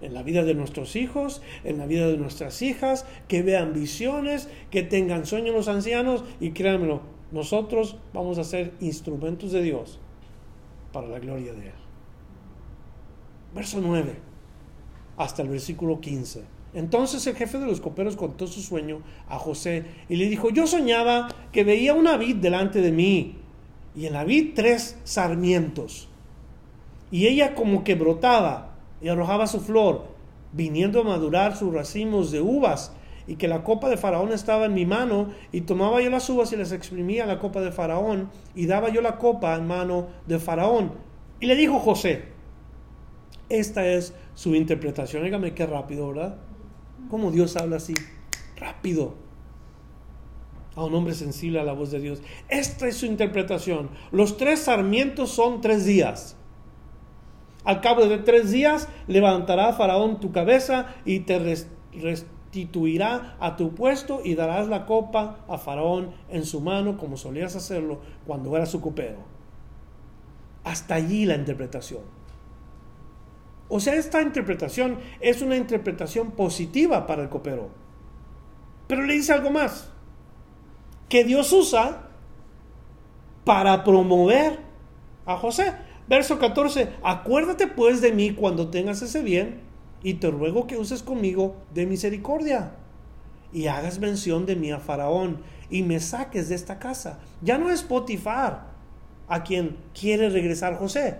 En 0.00 0.12
la 0.12 0.22
vida 0.22 0.42
de 0.44 0.54
nuestros 0.54 0.96
hijos, 0.96 1.40
en 1.62 1.78
la 1.78 1.86
vida 1.86 2.08
de 2.08 2.18
nuestras 2.18 2.60
hijas, 2.62 3.06
que 3.28 3.42
vean 3.42 3.72
visiones, 3.72 4.48
que 4.70 4.82
tengan 4.82 5.24
sueños 5.24 5.54
los 5.54 5.68
ancianos 5.68 6.24
y 6.40 6.50
créanmelo, 6.50 7.00
nosotros 7.32 7.96
vamos 8.12 8.38
a 8.38 8.44
ser 8.44 8.72
instrumentos 8.80 9.52
de 9.52 9.62
Dios 9.62 9.98
para 10.92 11.08
la 11.08 11.18
gloria 11.18 11.52
de 11.54 11.68
Él 11.68 11.84
verso 13.54 13.80
9 13.80 14.16
hasta 15.16 15.42
el 15.42 15.48
versículo 15.48 16.00
15. 16.00 16.42
Entonces 16.74 17.24
el 17.28 17.36
jefe 17.36 17.58
de 17.58 17.66
los 17.66 17.80
coperos 17.80 18.16
contó 18.16 18.48
su 18.48 18.60
sueño 18.60 19.00
a 19.28 19.38
José 19.38 19.84
y 20.08 20.16
le 20.16 20.28
dijo, 20.28 20.50
yo 20.50 20.66
soñaba 20.66 21.28
que 21.52 21.62
veía 21.62 21.94
una 21.94 22.16
vid 22.16 22.36
delante 22.36 22.80
de 22.80 22.90
mí 22.90 23.36
y 23.94 24.06
en 24.06 24.12
la 24.12 24.24
vid 24.24 24.54
tres 24.56 24.98
sarmientos 25.04 26.08
y 27.14 27.28
ella 27.28 27.54
como 27.54 27.84
que 27.84 27.94
brotaba 27.94 28.74
y 29.00 29.08
arrojaba 29.08 29.46
su 29.46 29.60
flor, 29.60 30.06
viniendo 30.50 31.00
a 31.00 31.04
madurar 31.04 31.56
sus 31.56 31.72
racimos 31.72 32.32
de 32.32 32.40
uvas 32.40 32.92
y 33.28 33.36
que 33.36 33.46
la 33.46 33.62
copa 33.62 33.88
de 33.88 33.96
Faraón 33.96 34.32
estaba 34.32 34.64
en 34.64 34.74
mi 34.74 34.84
mano, 34.84 35.28
y 35.52 35.60
tomaba 35.60 36.02
yo 36.02 36.10
las 36.10 36.28
uvas 36.28 36.52
y 36.52 36.56
las 36.56 36.72
exprimía 36.72 37.24
la 37.24 37.38
copa 37.38 37.60
de 37.60 37.70
Faraón, 37.70 38.30
y 38.56 38.66
daba 38.66 38.88
yo 38.88 39.00
la 39.00 39.18
copa 39.18 39.54
en 39.54 39.68
mano 39.68 40.08
de 40.26 40.40
Faraón. 40.40 40.90
Y 41.38 41.46
le 41.46 41.54
dijo 41.54 41.78
José, 41.78 42.24
esta 43.48 43.86
es 43.86 44.12
su 44.34 44.56
interpretación. 44.56 45.22
Dígame 45.22 45.54
qué 45.54 45.66
rápido, 45.66 46.08
¿verdad? 46.08 46.38
Como 47.10 47.30
Dios 47.30 47.56
habla 47.56 47.76
así, 47.76 47.94
rápido. 48.56 49.14
A 50.74 50.82
un 50.82 50.92
hombre 50.96 51.14
sensible 51.14 51.60
a 51.60 51.64
la 51.64 51.74
voz 51.74 51.92
de 51.92 52.00
Dios. 52.00 52.22
Esta 52.48 52.88
es 52.88 52.96
su 52.96 53.06
interpretación. 53.06 53.90
Los 54.10 54.36
tres 54.36 54.62
sarmientos 54.62 55.30
son 55.30 55.60
tres 55.60 55.84
días. 55.84 56.36
Al 57.64 57.80
cabo 57.80 58.06
de 58.06 58.18
tres 58.18 58.50
días 58.50 58.88
levantará 59.06 59.72
Faraón 59.72 60.20
tu 60.20 60.32
cabeza 60.32 60.94
y 61.04 61.20
te 61.20 61.38
restituirá 61.94 63.36
a 63.40 63.56
tu 63.56 63.74
puesto 63.74 64.20
y 64.22 64.34
darás 64.34 64.68
la 64.68 64.84
copa 64.84 65.38
a 65.48 65.56
Faraón 65.58 66.10
en 66.28 66.44
su 66.44 66.60
mano 66.60 66.98
como 66.98 67.16
solías 67.16 67.56
hacerlo 67.56 68.00
cuando 68.26 68.54
era 68.54 68.66
su 68.66 68.80
copero. 68.80 69.18
Hasta 70.62 70.94
allí 70.94 71.24
la 71.24 71.36
interpretación. 71.36 72.02
O 73.68 73.80
sea, 73.80 73.94
esta 73.94 74.20
interpretación 74.20 74.98
es 75.20 75.40
una 75.40 75.56
interpretación 75.56 76.32
positiva 76.32 77.06
para 77.06 77.22
el 77.22 77.30
copero. 77.30 77.70
Pero 78.86 79.02
le 79.02 79.14
dice 79.14 79.32
algo 79.32 79.50
más, 79.50 79.90
que 81.08 81.24
Dios 81.24 81.52
usa 81.52 82.08
para 83.44 83.84
promover 83.84 84.58
a 85.26 85.36
José. 85.36 85.74
Verso 86.08 86.38
14, 86.38 86.88
acuérdate 87.02 87.66
pues 87.66 88.00
de 88.00 88.12
mí 88.12 88.34
cuando 88.34 88.68
tengas 88.68 89.00
ese 89.02 89.22
bien 89.22 89.60
y 90.02 90.14
te 90.14 90.30
ruego 90.30 90.66
que 90.66 90.76
uses 90.76 91.02
conmigo 91.02 91.56
de 91.72 91.86
misericordia 91.86 92.72
y 93.52 93.68
hagas 93.68 93.98
mención 93.98 94.44
de 94.44 94.56
mí 94.56 94.70
a 94.70 94.80
Faraón 94.80 95.42
y 95.70 95.82
me 95.82 96.00
saques 96.00 96.48
de 96.48 96.56
esta 96.56 96.78
casa. 96.78 97.20
Ya 97.40 97.56
no 97.56 97.70
es 97.70 97.82
Potifar 97.82 98.66
a 99.28 99.42
quien 99.42 99.76
quiere 99.94 100.28
regresar 100.28 100.76
José, 100.76 101.16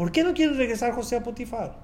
¿Por 0.00 0.12
qué 0.12 0.24
no 0.24 0.32
quiere 0.32 0.54
regresar 0.54 0.94
José 0.94 1.16
a 1.16 1.22
Potifar? 1.22 1.76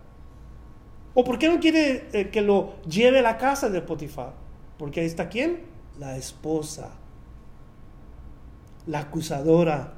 ¿O 1.13 1.23
por 1.23 1.39
qué 1.39 1.51
no 1.51 1.61
quiere 1.61 2.09
eh, 2.15 2.31
que 2.31 2.41
lo 2.41 2.75
lleve 2.85 3.19
a 3.19 3.23
la 3.23 3.37
casa 3.37 3.69
de 3.69 3.83
Potifar? 3.83 4.33
Porque 4.79 5.01
ahí 5.01 5.07
está 5.07 5.29
quién? 5.29 5.67
La 5.99 6.17
esposa, 6.17 6.93
la 8.87 9.01
acusadora. 9.01 9.93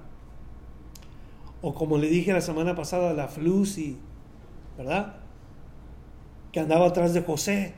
O 1.61 1.75
como 1.75 1.99
le 1.99 2.09
dije 2.09 2.33
la 2.33 2.40
semana 2.40 2.75
pasada, 2.75 3.12
la 3.14 3.29
Flusi, 3.29 3.99
¿verdad? 4.77 5.16
Que 6.53 6.61
andaba 6.61 6.87
atrás 6.87 7.14
de 7.14 7.23
José. 7.23 7.75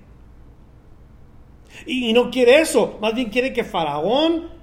y 1.87 2.13
no 2.13 2.31
quiere 2.31 2.61
eso, 2.61 2.99
más 3.01 3.15
bien 3.15 3.31
quiere 3.31 3.53
que 3.53 3.65
Faraón 3.65 4.61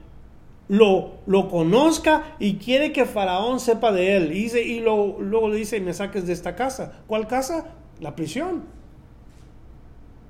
lo, 0.68 1.14
lo 1.26 1.50
conozca 1.50 2.36
y 2.40 2.56
quiere 2.56 2.92
que 2.92 3.06
Faraón 3.06 3.60
sepa 3.60 3.92
de 3.92 4.18
él. 4.18 4.32
Y, 4.32 4.44
dice, 4.44 4.64
y 4.64 4.80
lo, 4.80 5.20
luego 5.20 5.50
le 5.50 5.58
dice, 5.58 5.80
me 5.80 5.94
saques 5.94 6.28
de 6.28 6.34
esta 6.34 6.56
casa. 6.56 7.04
¿Cuál 7.08 7.28
casa? 7.28 7.68
La 8.00 8.16
prisión. 8.16 8.64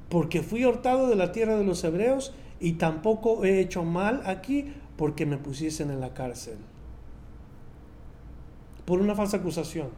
Porque 0.10 0.42
fui 0.42 0.66
hurtado 0.66 1.08
de 1.10 1.16
la 1.16 1.32
tierra 1.32 1.58
de 1.58 1.66
los 1.66 1.84
hebreos 1.84 2.34
y 2.60 2.74
tampoco 2.74 3.44
he 3.46 3.60
hecho 3.60 3.84
mal 3.84 4.22
aquí 4.26 4.74
porque 4.96 5.26
me 5.26 5.38
pusiesen 5.38 5.92
en 5.92 6.00
la 6.00 6.14
cárcel. 6.14 6.58
Por 8.88 9.02
una 9.02 9.16
falsa 9.16 9.36
acusación, 9.36 9.90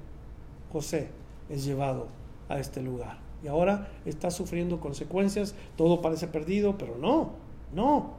José 0.74 1.10
es 1.48 1.64
llevado 1.64 2.08
a 2.50 2.58
este 2.58 2.82
lugar. 2.82 3.20
Y 3.44 3.48
ahora 3.48 3.88
está 4.04 4.32
sufriendo 4.32 4.80
consecuencias, 4.80 5.54
todo 5.78 6.02
parece 6.02 6.26
perdido, 6.28 6.76
pero 6.76 6.98
no, 6.98 7.34
no, 7.72 8.16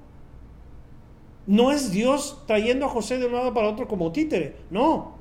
no 1.48 1.72
es 1.72 1.90
Dios 1.90 2.44
trayendo 2.46 2.86
a 2.86 2.88
José 2.88 3.18
de 3.18 3.26
un 3.26 3.32
lado 3.32 3.52
para 3.52 3.68
otro 3.68 3.88
como 3.88 4.12
títere, 4.12 4.58
no. 4.70 5.16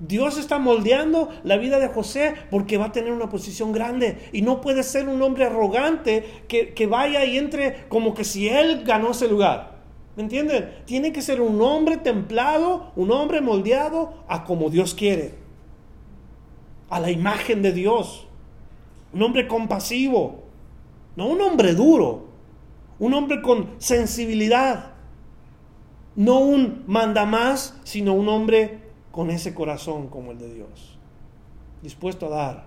Dios 0.00 0.38
está 0.38 0.58
moldeando 0.58 1.28
la 1.42 1.58
vida 1.58 1.78
de 1.78 1.88
José 1.88 2.32
porque 2.50 2.78
va 2.78 2.86
a 2.86 2.92
tener 2.92 3.12
una 3.12 3.28
posición 3.28 3.70
grande 3.70 4.30
y 4.32 4.40
no 4.40 4.62
puede 4.62 4.82
ser 4.82 5.10
un 5.10 5.20
hombre 5.20 5.44
arrogante 5.44 6.24
que, 6.48 6.72
que 6.72 6.86
vaya 6.86 7.22
y 7.26 7.36
entre 7.36 7.86
como 7.90 8.14
que 8.14 8.24
si 8.24 8.48
él 8.48 8.82
ganó 8.84 9.10
ese 9.10 9.28
lugar. 9.28 9.73
¿Me 10.16 10.22
entienden? 10.22 10.82
Tiene 10.84 11.12
que 11.12 11.22
ser 11.22 11.40
un 11.40 11.60
hombre 11.60 11.96
templado, 11.96 12.92
un 12.94 13.10
hombre 13.10 13.40
moldeado 13.40 14.24
a 14.28 14.44
como 14.44 14.70
Dios 14.70 14.94
quiere, 14.94 15.34
a 16.88 17.00
la 17.00 17.10
imagen 17.10 17.62
de 17.62 17.72
Dios, 17.72 18.26
un 19.12 19.22
hombre 19.22 19.48
compasivo, 19.48 20.44
no 21.16 21.26
un 21.26 21.40
hombre 21.40 21.74
duro, 21.74 22.28
un 22.98 23.14
hombre 23.14 23.42
con 23.42 23.70
sensibilidad, 23.78 24.92
no 26.14 26.38
un 26.38 26.84
manda 26.86 27.24
más, 27.24 27.80
sino 27.82 28.14
un 28.14 28.28
hombre 28.28 28.82
con 29.10 29.30
ese 29.30 29.52
corazón 29.52 30.08
como 30.08 30.30
el 30.30 30.38
de 30.38 30.54
Dios, 30.54 30.98
dispuesto 31.82 32.26
a 32.26 32.30
dar. 32.30 32.66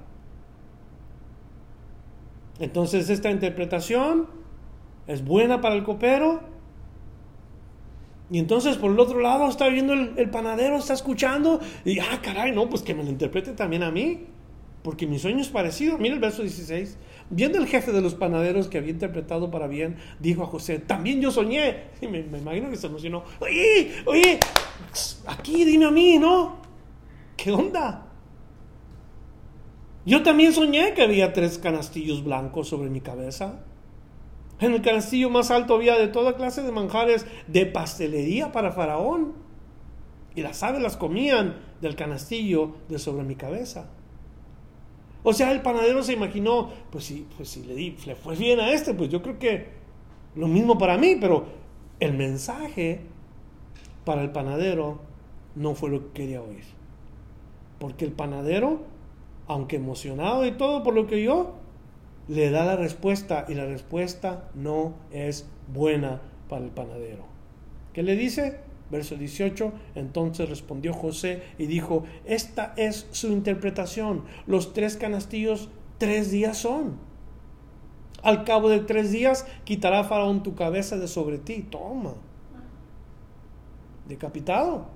Entonces 2.59 3.09
esta 3.09 3.29
interpretación 3.29 4.27
es 5.05 5.23
buena 5.23 5.61
para 5.61 5.75
el 5.75 5.83
copero. 5.83 6.41
Y 8.29 8.39
entonces 8.39 8.75
por 8.77 8.91
el 8.91 8.99
otro 8.99 9.19
lado 9.19 9.47
está 9.47 9.69
viendo 9.69 9.93
el, 9.93 10.29
panadero, 10.29 10.77
está 10.77 10.93
escuchando 10.93 11.61
y, 11.85 11.99
ah, 11.99 12.19
caray, 12.21 12.51
no, 12.51 12.69
pues 12.69 12.81
que 12.81 12.93
me 12.93 13.03
lo 13.03 13.09
interprete 13.09 13.53
también 13.53 13.83
a 13.83 13.91
mí, 13.91 14.25
porque 14.83 15.07
mi 15.07 15.17
sueño 15.17 15.39
es 15.39 15.47
parecido. 15.47 15.97
Mira 15.97 16.13
el 16.13 16.19
verso 16.19 16.41
16. 16.41 16.97
Viendo 17.29 17.57
el 17.57 17.67
jefe 17.67 17.91
de 17.91 18.01
los 18.01 18.15
panaderos 18.15 18.67
que 18.67 18.77
había 18.77 18.91
interpretado 18.91 19.49
para 19.51 19.67
bien, 19.67 19.97
dijo 20.19 20.43
a 20.43 20.47
José, 20.47 20.79
también 20.79 21.21
yo 21.21 21.31
soñé. 21.31 21.87
Y 22.01 22.07
me, 22.07 22.19
imagino 22.19 22.69
que 22.69 22.75
se 22.75 22.87
emocionó. 22.87 23.23
Oye, 23.39 23.91
oye, 24.05 24.39
aquí 25.25 25.63
dime 25.63 25.85
a 25.85 25.91
mí, 25.91 26.19
¿no? 26.19 26.57
¿Qué 27.35 27.51
onda? 27.51 28.07
Yo 30.05 30.23
también 30.23 30.53
soñé 30.53 30.93
que 30.93 31.03
había 31.03 31.33
tres 31.33 31.57
canastillos 31.57 32.23
blancos 32.23 32.69
sobre 32.69 32.89
mi 32.89 33.01
cabeza. 33.01 33.59
En 34.59 34.73
el 34.73 34.81
canastillo 34.81 35.29
más 35.29 35.51
alto 35.51 35.75
había 35.75 35.95
de 35.95 36.07
toda 36.07 36.35
clase 36.35 36.63
de 36.63 36.71
manjares 36.71 37.25
de 37.47 37.65
pastelería 37.65 38.51
para 38.51 38.71
Faraón. 38.71 39.33
Y 40.35 40.41
las 40.41 40.61
aves 40.63 40.81
las 40.81 40.97
comían 40.97 41.57
del 41.81 41.95
canastillo 41.95 42.75
de 42.89 42.99
sobre 42.99 43.23
mi 43.23 43.35
cabeza. 43.35 43.89
O 45.23 45.33
sea, 45.33 45.51
el 45.51 45.61
panadero 45.61 46.03
se 46.03 46.13
imaginó, 46.13 46.69
pues 46.91 47.05
si, 47.05 47.27
pues 47.35 47.49
si 47.49 47.63
le, 47.63 47.75
di, 47.75 47.97
le 48.05 48.15
fue 48.15 48.35
bien 48.35 48.59
a 48.59 48.71
este, 48.71 48.93
pues 48.93 49.09
yo 49.09 49.21
creo 49.21 49.39
que 49.39 49.67
lo 50.35 50.47
mismo 50.47 50.77
para 50.77 50.97
mí, 50.97 51.17
pero 51.19 51.45
el 51.99 52.13
mensaje 52.13 53.01
para 54.05 54.21
el 54.21 54.31
panadero 54.31 54.99
no 55.55 55.75
fue 55.75 55.89
lo 55.89 56.07
que 56.07 56.21
quería 56.21 56.41
oír. 56.41 56.63
Porque 57.79 58.05
el 58.05 58.11
panadero, 58.11 58.81
aunque 59.47 59.75
emocionado 59.75 60.45
y 60.45 60.51
todo 60.51 60.83
por 60.83 60.93
lo 60.93 61.07
que 61.07 61.21
yo, 61.21 61.55
le 62.27 62.49
da 62.51 62.65
la 62.65 62.75
respuesta 62.75 63.45
y 63.47 63.53
la 63.53 63.65
respuesta 63.65 64.49
no 64.53 64.93
es 65.11 65.47
buena 65.73 66.21
para 66.49 66.63
el 66.63 66.71
panadero. 66.71 67.25
¿Qué 67.93 68.03
le 68.03 68.15
dice? 68.15 68.59
Verso 68.89 69.15
18, 69.15 69.73
entonces 69.95 70.47
respondió 70.47 70.93
José 70.93 71.43
y 71.57 71.65
dijo, 71.65 72.05
esta 72.25 72.73
es 72.77 73.07
su 73.11 73.27
interpretación, 73.27 74.23
los 74.45 74.73
tres 74.73 74.95
canastillos 74.95 75.69
tres 75.97 76.31
días 76.31 76.57
son. 76.57 76.97
Al 78.23 78.43
cabo 78.43 78.69
de 78.69 78.79
tres 78.79 79.11
días 79.11 79.45
quitará 79.63 80.03
Faraón 80.03 80.43
tu 80.43 80.55
cabeza 80.55 80.97
de 80.97 81.07
sobre 81.07 81.37
ti, 81.37 81.63
toma. 81.63 82.13
Decapitado. 84.07 84.87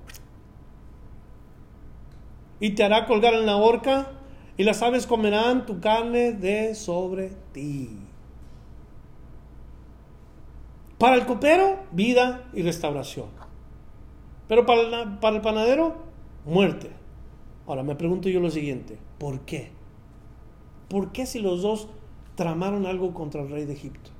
Y 2.60 2.72
te 2.72 2.84
hará 2.84 3.06
colgar 3.06 3.34
en 3.34 3.46
la 3.46 3.58
horca 3.58 4.12
y 4.58 4.64
las 4.64 4.82
aves 4.82 5.08
comerán 5.08 5.66
tu 5.66 5.80
carne 5.80 6.34
de 6.34 6.76
sobre 6.76 7.32
ti. 7.54 7.90
Para 10.98 11.16
el 11.16 11.26
copero, 11.26 11.80
vida 11.92 12.50
y 12.54 12.62
restauración. 12.62 13.30
Pero 14.48 14.66
para, 14.66 15.20
para 15.20 15.36
el 15.38 15.42
panadero, 15.42 15.96
muerte. 16.46 16.92
Ahora 17.66 17.84
me 17.84 17.96
pregunto 17.96 18.30
yo 18.30 18.40
lo 18.40 18.52
siguiente, 18.52 18.98
¿por 19.18 19.42
qué? 19.42 19.72
¿Por 20.90 21.12
qué 21.12 21.26
si 21.26 21.40
los 21.40 21.62
dos 21.62 21.88
tramaron 22.36 22.86
algo 22.86 23.14
contra 23.14 23.42
el 23.42 23.50
rey 23.50 23.66
de 23.66 23.74
Egipto? 23.74 24.12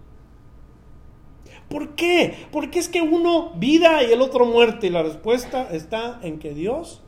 ¿Por 1.70 1.96
qué? 1.96 2.34
Porque 2.52 2.80
es 2.80 2.90
que 2.90 3.02
uno 3.02 3.52
vida 3.56 4.04
y 4.04 4.12
el 4.12 4.22
otro 4.22 4.46
muerte. 4.46 4.88
Y 4.88 4.90
la 4.90 5.04
respuesta 5.04 5.70
está 5.72 6.20
en 6.22 6.40
que 6.40 6.54
Dios 6.54 7.02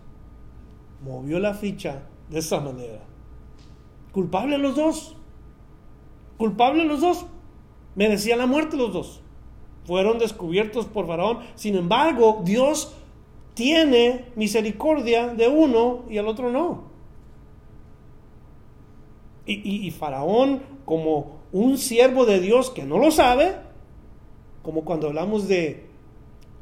movió 1.03 1.39
la 1.39 1.53
ficha 1.53 2.03
de 2.29 2.39
esa 2.39 2.61
manera. 2.61 3.01
Culpable 4.13 4.57
los 4.57 4.75
dos. 4.75 5.17
Culpable 6.37 6.85
los 6.85 7.01
dos. 7.01 7.25
Merecían 7.95 8.39
la 8.39 8.45
muerte 8.45 8.77
los 8.77 8.93
dos. 8.93 9.21
Fueron 9.85 10.19
descubiertos 10.19 10.85
por 10.85 11.07
Faraón. 11.07 11.39
Sin 11.55 11.75
embargo, 11.75 12.41
Dios 12.45 12.95
tiene 13.55 14.25
misericordia 14.35 15.27
de 15.27 15.47
uno 15.47 16.03
y 16.09 16.17
al 16.17 16.27
otro 16.27 16.51
no. 16.51 16.93
Y, 19.45 19.91
Faraón, 19.91 20.61
como 20.85 21.41
un 21.51 21.77
siervo 21.77 22.25
de 22.25 22.39
Dios 22.39 22.69
que 22.69 22.85
no 22.85 22.97
lo 22.97 23.11
sabe, 23.11 23.57
como 24.61 24.85
cuando 24.85 25.07
hablamos 25.07 25.49
de 25.49 25.89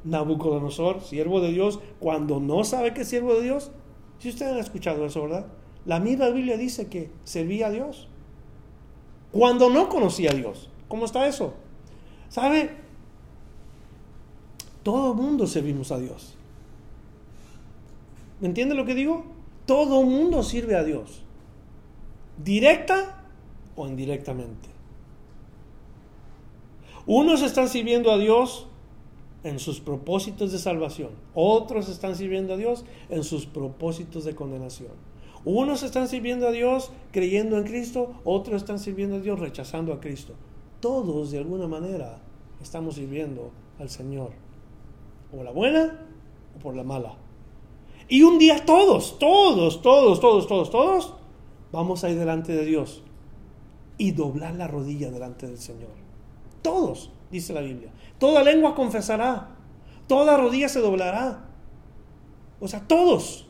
Nabucodonosor, 0.03 1.01
siervo 1.01 1.41
de 1.41 1.51
Dios, 1.51 1.79
cuando 1.99 2.39
no 2.39 2.63
sabe 2.63 2.95
que 2.95 3.01
es 3.01 3.07
siervo 3.07 3.35
de 3.35 3.43
Dios, 3.43 3.71
si 4.17 4.29
ustedes 4.29 4.53
han 4.53 4.57
escuchado 4.57 5.05
eso, 5.05 5.21
¿verdad? 5.21 5.45
La 5.85 5.99
misma 5.99 6.29
Biblia 6.29 6.57
dice 6.57 6.87
que 6.87 7.09
servía 7.23 7.67
a 7.67 7.71
Dios. 7.71 8.07
Cuando 9.31 9.69
no 9.69 9.89
conocía 9.89 10.31
a 10.31 10.35
Dios. 10.35 10.69
¿Cómo 10.87 11.05
está 11.05 11.27
eso? 11.27 11.53
¿Sabe? 12.29 12.71
Todo 14.83 15.11
el 15.11 15.17
mundo 15.17 15.47
servimos 15.47 15.91
a 15.91 15.99
Dios. 15.99 16.35
¿Me 18.39 18.47
entiende 18.47 18.75
lo 18.75 18.85
que 18.85 18.95
digo? 18.95 19.23
Todo 19.65 20.03
mundo 20.03 20.43
sirve 20.43 20.75
a 20.75 20.83
Dios. 20.83 21.21
Directa 22.43 23.23
o 23.75 23.87
indirectamente. 23.87 24.69
Unos 27.05 27.41
están 27.41 27.67
sirviendo 27.67 28.11
a 28.11 28.17
Dios 28.17 28.67
en 29.43 29.59
sus 29.59 29.79
propósitos 29.79 30.51
de 30.51 30.59
salvación. 30.59 31.09
Otros 31.33 31.89
están 31.89 32.15
sirviendo 32.15 32.53
a 32.53 32.57
Dios 32.57 32.85
en 33.09 33.23
sus 33.23 33.45
propósitos 33.45 34.23
de 34.25 34.35
condenación. 34.35 35.10
Unos 35.43 35.81
están 35.83 36.07
sirviendo 36.07 36.47
a 36.47 36.51
Dios 36.51 36.91
creyendo 37.11 37.57
en 37.57 37.63
Cristo, 37.63 38.13
otros 38.23 38.57
están 38.57 38.79
sirviendo 38.79 39.15
a 39.15 39.19
Dios 39.19 39.39
rechazando 39.39 39.93
a 39.93 39.99
Cristo. 39.99 40.33
Todos 40.79 41.31
de 41.31 41.39
alguna 41.39 41.67
manera 41.67 42.19
estamos 42.61 42.95
sirviendo 42.95 43.51
al 43.79 43.89
Señor. 43.89 44.31
O 45.35 45.43
la 45.43 45.51
buena 45.51 45.99
o 46.55 46.59
por 46.59 46.75
la 46.75 46.83
mala. 46.83 47.15
Y 48.07 48.23
un 48.23 48.37
día 48.37 48.65
todos, 48.65 49.17
todos, 49.17 49.81
todos, 49.81 50.19
todos, 50.19 50.47
todos, 50.47 50.69
todos, 50.69 51.13
vamos 51.71 52.03
a 52.03 52.09
ir 52.09 52.19
delante 52.19 52.51
de 52.51 52.65
Dios 52.65 53.03
y 53.97 54.11
doblar 54.11 54.55
la 54.55 54.67
rodilla 54.67 55.09
delante 55.09 55.47
del 55.47 55.57
Señor. 55.57 55.91
Todos, 56.61 57.11
dice 57.31 57.53
la 57.53 57.61
Biblia. 57.61 57.91
Toda 58.19 58.43
lengua 58.43 58.75
confesará, 58.75 59.55
toda 60.07 60.37
rodilla 60.37 60.69
se 60.69 60.81
doblará. 60.81 61.45
O 62.59 62.67
sea, 62.67 62.87
todos. 62.87 63.47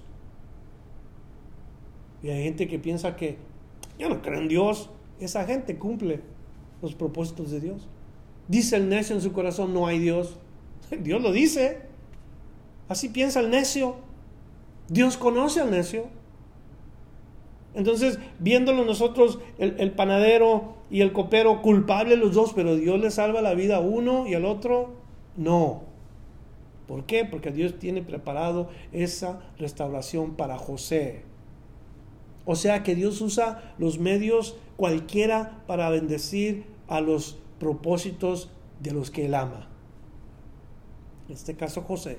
Y 2.23 2.29
hay 2.29 2.43
gente 2.43 2.67
que 2.67 2.79
piensa 2.79 3.15
que 3.15 3.37
yo 3.97 4.09
no 4.09 4.21
creo 4.21 4.39
en 4.39 4.47
Dios. 4.47 4.89
Esa 5.19 5.45
gente 5.45 5.77
cumple 5.77 6.21
los 6.81 6.95
propósitos 6.95 7.51
de 7.51 7.59
Dios. 7.59 7.87
Dice 8.47 8.75
el 8.75 8.89
necio 8.89 9.15
en 9.15 9.21
su 9.21 9.31
corazón, 9.31 9.73
no 9.73 9.87
hay 9.87 9.99
Dios. 9.99 10.37
Dios 10.99 11.21
lo 11.21 11.31
dice. 11.31 11.79
Así 12.89 13.09
piensa 13.09 13.39
el 13.39 13.49
necio. 13.49 13.95
Dios 14.89 15.17
conoce 15.17 15.61
al 15.61 15.71
necio. 15.71 16.07
Entonces, 17.73 18.19
viéndolo 18.39 18.83
nosotros, 18.83 19.39
el, 19.57 19.91
panadero 19.91 20.75
y 20.89 20.99
el 20.99 21.13
copero, 21.13 21.61
culpables 21.61 22.19
los 22.19 22.33
dos, 22.33 22.51
pero 22.53 22.75
Dios 22.75 22.99
le 22.99 23.11
salva 23.11 23.41
la 23.41 23.53
vida 23.53 23.77
a 23.77 23.79
uno 23.79 24.27
y 24.27 24.33
al 24.33 24.43
otro, 24.43 24.95
no. 25.37 25.83
¿Por 26.87 27.05
qué? 27.05 27.23
Porque 27.23 27.51
Dios 27.51 27.79
tiene 27.79 28.01
preparado 28.01 28.69
esa 28.91 29.39
restauración 29.57 30.35
para 30.35 30.57
José. 30.57 31.23
O 32.51 32.55
sea 32.57 32.83
que 32.83 32.95
Dios 32.95 33.21
usa 33.21 33.73
los 33.77 33.97
medios 33.97 34.57
cualquiera 34.75 35.63
para 35.67 35.89
bendecir 35.89 36.65
a 36.89 36.99
los 36.99 37.37
propósitos 37.61 38.49
de 38.81 38.91
los 38.91 39.09
que 39.09 39.27
Él 39.27 39.35
ama. 39.35 39.69
En 41.29 41.35
este 41.35 41.55
caso 41.55 41.83
José. 41.83 42.17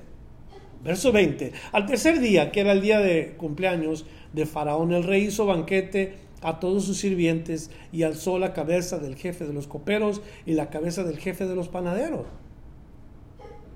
Verso 0.83 1.11
20. 1.11 1.51
Al 1.71 1.85
tercer 1.85 2.19
día, 2.19 2.51
que 2.51 2.61
era 2.61 2.71
el 2.71 2.81
día 2.81 2.97
de 2.97 3.35
cumpleaños 3.37 4.07
de 4.33 4.47
Faraón, 4.47 4.91
el 4.91 5.03
rey 5.03 5.25
hizo 5.25 5.45
banquete 5.45 6.15
a 6.41 6.59
todos 6.59 6.85
sus 6.85 6.97
sirvientes 6.97 7.69
y 7.91 8.01
alzó 8.01 8.39
la 8.39 8.53
cabeza 8.53 8.97
del 8.97 9.15
jefe 9.15 9.45
de 9.45 9.53
los 9.53 9.67
coperos 9.67 10.23
y 10.47 10.53
la 10.53 10.71
cabeza 10.71 11.03
del 11.03 11.19
jefe 11.19 11.45
de 11.45 11.55
los 11.55 11.67
panaderos. 11.67 12.25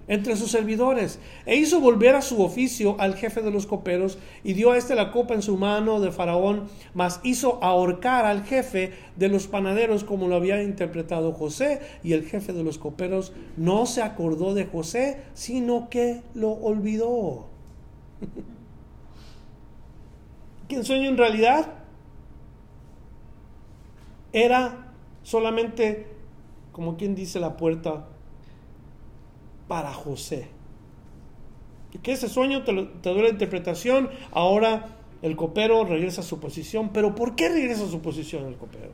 Entre 0.08 0.36
sus 0.36 0.52
servidores, 0.52 1.20
e 1.46 1.56
hizo 1.56 1.80
volver 1.80 2.16
a 2.16 2.22
su 2.22 2.42
oficio 2.42 2.96
al 3.00 3.16
jefe 3.16 3.42
de 3.42 3.52
los 3.52 3.68
coperos, 3.68 4.18
y 4.44 4.54
dio 4.54 4.72
a 4.72 4.78
éste 4.78 4.96
la 4.96 5.12
copa 5.12 5.34
en 5.34 5.42
su 5.42 5.58
mano 5.58 6.00
de 6.00 6.12
Faraón, 6.12 6.68
mas 6.94 7.20
hizo 7.24 7.62
ahorcar 7.64 8.26
al 8.26 8.44
jefe 8.44 8.94
de 9.16 9.28
los 9.28 9.48
panaderos 9.48 10.04
como 10.04 10.28
lo 10.28 10.36
había 10.36 10.64
interpretado 10.64 11.34
José, 11.34 11.82
y 12.04 12.14
el 12.14 12.24
jefe 12.26 12.54
de 12.54 12.64
los 12.64 12.78
coperos 12.78 13.34
no 13.58 13.86
se 13.86 14.02
acordó 14.02 14.54
de 14.54 14.66
José, 14.66 15.22
sino 15.34 15.90
que 15.90 16.22
lo 16.34 16.52
olvidó. 16.52 17.48
¿Quién 20.68 20.84
sueño 20.84 21.10
en 21.10 21.18
realidad 21.18 21.74
era 24.34 24.94
solamente, 25.24 26.08
como 26.72 26.98
quien 26.98 27.16
dice, 27.16 27.40
la 27.40 27.58
puerta 27.58 28.08
para 29.68 29.94
José. 29.94 30.50
Que 32.04 32.12
ese 32.12 32.30
sueño 32.30 32.64
te, 32.64 32.74
te 33.02 33.14
dio 33.14 33.24
la 33.24 33.30
interpretación, 33.30 34.10
ahora 34.32 34.98
el 35.22 35.36
copero 35.36 35.84
regresa 35.84 36.22
a 36.22 36.24
su 36.24 36.40
posición. 36.40 36.90
Pero 36.94 37.16
¿por 37.16 37.36
qué 37.36 37.50
regresa 37.50 37.86
a 37.86 37.90
su 37.90 38.02
posición 38.02 38.46
el 38.46 38.56
copero? 38.56 38.92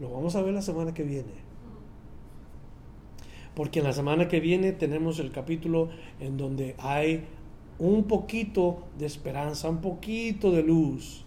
Lo 0.00 0.10
vamos 0.10 0.36
a 0.36 0.42
ver 0.42 0.54
la 0.54 0.62
semana 0.62 0.94
que 0.94 1.02
viene. 1.02 1.32
Porque 3.54 3.78
en 3.78 3.84
la 3.84 3.92
semana 3.92 4.28
que 4.28 4.40
viene 4.40 4.72
tenemos 4.72 5.18
el 5.18 5.30
capítulo 5.30 5.88
en 6.20 6.36
donde 6.36 6.74
hay 6.78 7.24
un 7.78 8.04
poquito 8.04 8.84
de 8.98 9.06
esperanza, 9.06 9.68
un 9.68 9.80
poquito 9.80 10.50
de 10.50 10.62
luz. 10.62 11.24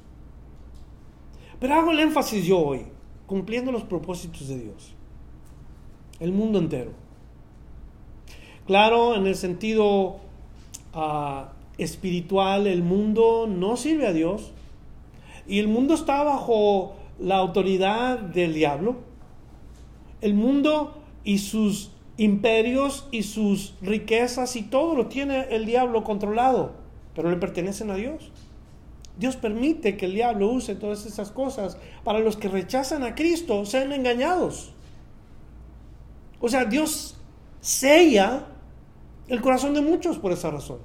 Pero 1.59 1.73
hago 1.73 1.91
el 1.91 1.99
énfasis 1.99 2.45
yo 2.45 2.59
hoy, 2.59 2.85
cumpliendo 3.25 3.71
los 3.71 3.83
propósitos 3.83 4.47
de 4.47 4.59
Dios. 4.59 4.93
El 6.19 6.31
mundo 6.31 6.59
entero. 6.59 6.91
Claro, 8.67 9.15
en 9.15 9.25
el 9.27 9.35
sentido 9.35 10.17
ah, 10.93 11.53
espiritual, 11.77 12.67
el 12.67 12.83
mundo 12.83 13.47
no 13.47 13.77
sirve 13.77 14.07
a 14.07 14.13
Dios 14.13 14.51
y 15.47 15.59
el 15.59 15.69
mundo 15.69 15.93
está 15.93 16.21
bajo 16.23 16.97
la 17.17 17.37
autoridad 17.37 18.19
del 18.19 18.53
diablo. 18.53 18.97
El 20.19 20.33
mundo 20.33 20.97
y 21.23 21.37
sus 21.37 21.91
imperios 22.17 23.07
y 23.11 23.23
sus 23.23 23.75
riquezas 23.81 24.57
y 24.57 24.63
todo 24.63 24.95
lo 24.95 25.07
tiene 25.07 25.47
el 25.51 25.65
diablo 25.65 26.03
controlado, 26.03 26.73
pero 27.15 27.29
le 27.29 27.37
pertenecen 27.37 27.89
a 27.89 27.95
Dios. 27.95 28.31
Dios 29.17 29.37
permite 29.37 29.95
que 29.95 30.07
el 30.07 30.13
diablo 30.13 30.49
use 30.49 30.75
todas 30.75 31.05
esas 31.05 31.31
cosas 31.31 31.77
para 32.03 32.19
los 32.19 32.35
que 32.35 32.49
rechazan 32.49 33.03
a 33.03 33.15
Cristo, 33.15 33.65
sean 33.65 33.93
engañados. 33.93 34.73
O 36.41 36.49
sea, 36.49 36.65
Dios 36.65 37.15
sella 37.61 38.45
el 39.27 39.41
corazón 39.41 39.73
de 39.73 39.81
muchos 39.81 40.17
por 40.17 40.31
esa 40.31 40.51
razón. 40.51 40.79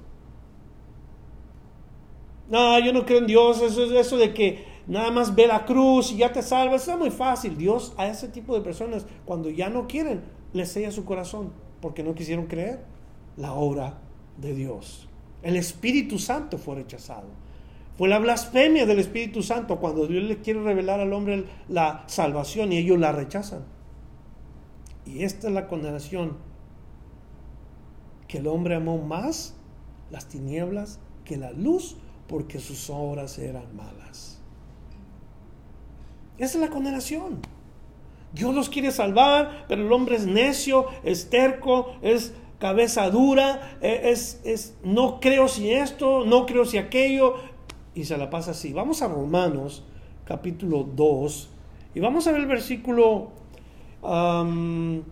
No, 2.49 2.77
yo 2.79 2.91
no 2.93 3.05
creo 3.05 3.19
en 3.19 3.27
Dios, 3.27 3.61
eso 3.61 3.83
es 3.85 3.91
eso 3.91 4.17
de 4.17 4.33
que 4.33 4.65
nada 4.87 5.11
más 5.11 5.33
ve 5.33 5.47
la 5.47 5.65
cruz 5.65 6.11
y 6.11 6.17
ya 6.17 6.33
te 6.33 6.41
salvas, 6.41 6.83
eso 6.83 6.91
es 6.93 6.97
muy 6.97 7.09
fácil. 7.11 7.57
Dios 7.57 7.93
a 7.97 8.07
ese 8.07 8.27
tipo 8.27 8.53
de 8.53 8.61
personas, 8.61 9.05
cuando 9.25 9.49
ya 9.49 9.69
no 9.69 9.87
quieren, 9.87 10.21
les 10.51 10.71
sella 10.71 10.91
su 10.91 11.05
corazón, 11.05 11.53
porque 11.81 12.03
no 12.03 12.15
quisieron 12.15 12.47
creer 12.47 12.83
la 13.37 13.53
obra 13.53 13.99
de 14.37 14.53
Dios. 14.53 15.07
El 15.41 15.55
Espíritu 15.55 16.19
Santo 16.19 16.57
fue 16.57 16.75
rechazado. 16.75 17.27
Fue 17.97 18.09
la 18.09 18.19
blasfemia 18.19 18.85
del 18.85 18.99
Espíritu 18.99 19.43
Santo 19.43 19.79
cuando 19.79 20.07
Dios 20.07 20.23
le 20.23 20.41
quiere 20.41 20.63
revelar 20.63 20.99
al 20.99 21.13
hombre 21.13 21.45
la 21.69 22.03
salvación 22.07 22.71
y 22.71 22.77
ellos 22.77 22.99
la 22.99 23.11
rechazan. 23.11 23.65
Y 25.05 25.23
esta 25.23 25.47
es 25.47 25.53
la 25.53 25.67
condenación 25.67 26.37
que 28.33 28.39
el 28.39 28.47
hombre 28.47 28.73
amó 28.73 28.97
más 28.97 29.53
las 30.09 30.27
tinieblas 30.27 30.99
que 31.23 31.37
la 31.37 31.51
luz 31.51 31.97
porque 32.27 32.57
sus 32.57 32.89
obras 32.89 33.37
eran 33.37 33.75
malas. 33.75 34.41
Esa 36.39 36.57
es 36.57 36.63
la 36.63 36.71
condenación. 36.71 37.37
Dios 38.33 38.55
los 38.55 38.69
quiere 38.69 38.89
salvar, 38.89 39.65
pero 39.67 39.83
el 39.83 39.91
hombre 39.91 40.15
es 40.15 40.25
necio, 40.25 40.87
es 41.03 41.29
terco, 41.29 41.93
es 42.01 42.33
cabeza 42.57 43.11
dura, 43.11 43.77
e, 43.81 44.09
es, 44.09 44.41
es 44.43 44.73
no 44.83 45.19
creo 45.19 45.47
si 45.47 45.69
esto, 45.69 46.25
no 46.25 46.47
creo 46.47 46.65
si 46.65 46.79
aquello, 46.79 47.35
y 47.93 48.05
se 48.05 48.17
la 48.17 48.31
pasa 48.31 48.49
así. 48.49 48.73
Vamos 48.73 49.03
a 49.03 49.09
Romanos 49.09 49.83
capítulo 50.25 50.89
2 50.91 51.49
y 51.93 51.99
vamos 51.99 52.25
a 52.25 52.31
ver 52.31 52.41
el 52.41 52.47
versículo 52.47 53.27
1 54.01 55.03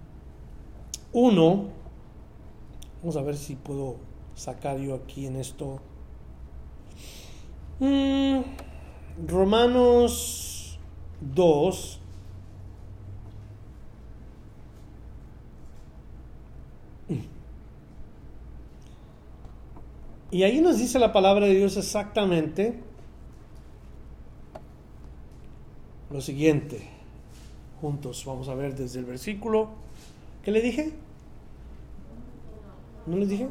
Vamos 3.02 3.18
a 3.18 3.22
ver 3.22 3.36
si 3.36 3.56
puedo 3.56 3.98
sacar 4.36 4.78
yo 4.78 4.96
aquí 4.96 5.26
en 5.26 5.36
esto. 5.36 5.80
Mm, 7.80 8.42
Romanos 9.28 10.80
2. 11.22 11.98
Y 20.32 20.44
ahí 20.44 20.62
nos 20.62 20.78
dice 20.78 20.98
la 20.98 21.12
palabra 21.12 21.46
de 21.46 21.56
Dios 21.56 21.76
exactamente 21.76 22.80
lo 26.12 26.22
siguiente. 26.22 26.88
Juntos 27.80 28.24
vamos 28.26 28.48
a 28.50 28.56
ver 28.56 28.76
desde 28.76 29.00
el 29.00 29.06
versículo. 29.06 29.70
¿Qué 30.44 30.52
le 30.52 30.62
dije? 30.62 30.94
¿No 33.06 33.18
les 33.18 33.30
dije? 33.30 33.48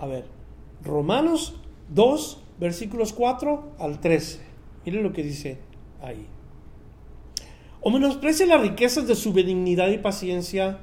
A 0.00 0.06
ver, 0.06 0.26
Romanos 0.84 1.54
2, 1.94 2.42
versículos 2.60 3.12
4 3.12 3.72
al 3.78 4.00
13. 4.00 4.40
Miren 4.84 5.02
lo 5.02 5.12
que 5.12 5.22
dice 5.22 5.58
ahí. 6.02 6.26
O 7.80 7.90
menosprecia 7.90 8.46
las 8.46 8.60
riquezas 8.60 9.06
de 9.06 9.14
su 9.14 9.32
benignidad 9.32 9.88
y 9.88 9.98
paciencia 9.98 10.80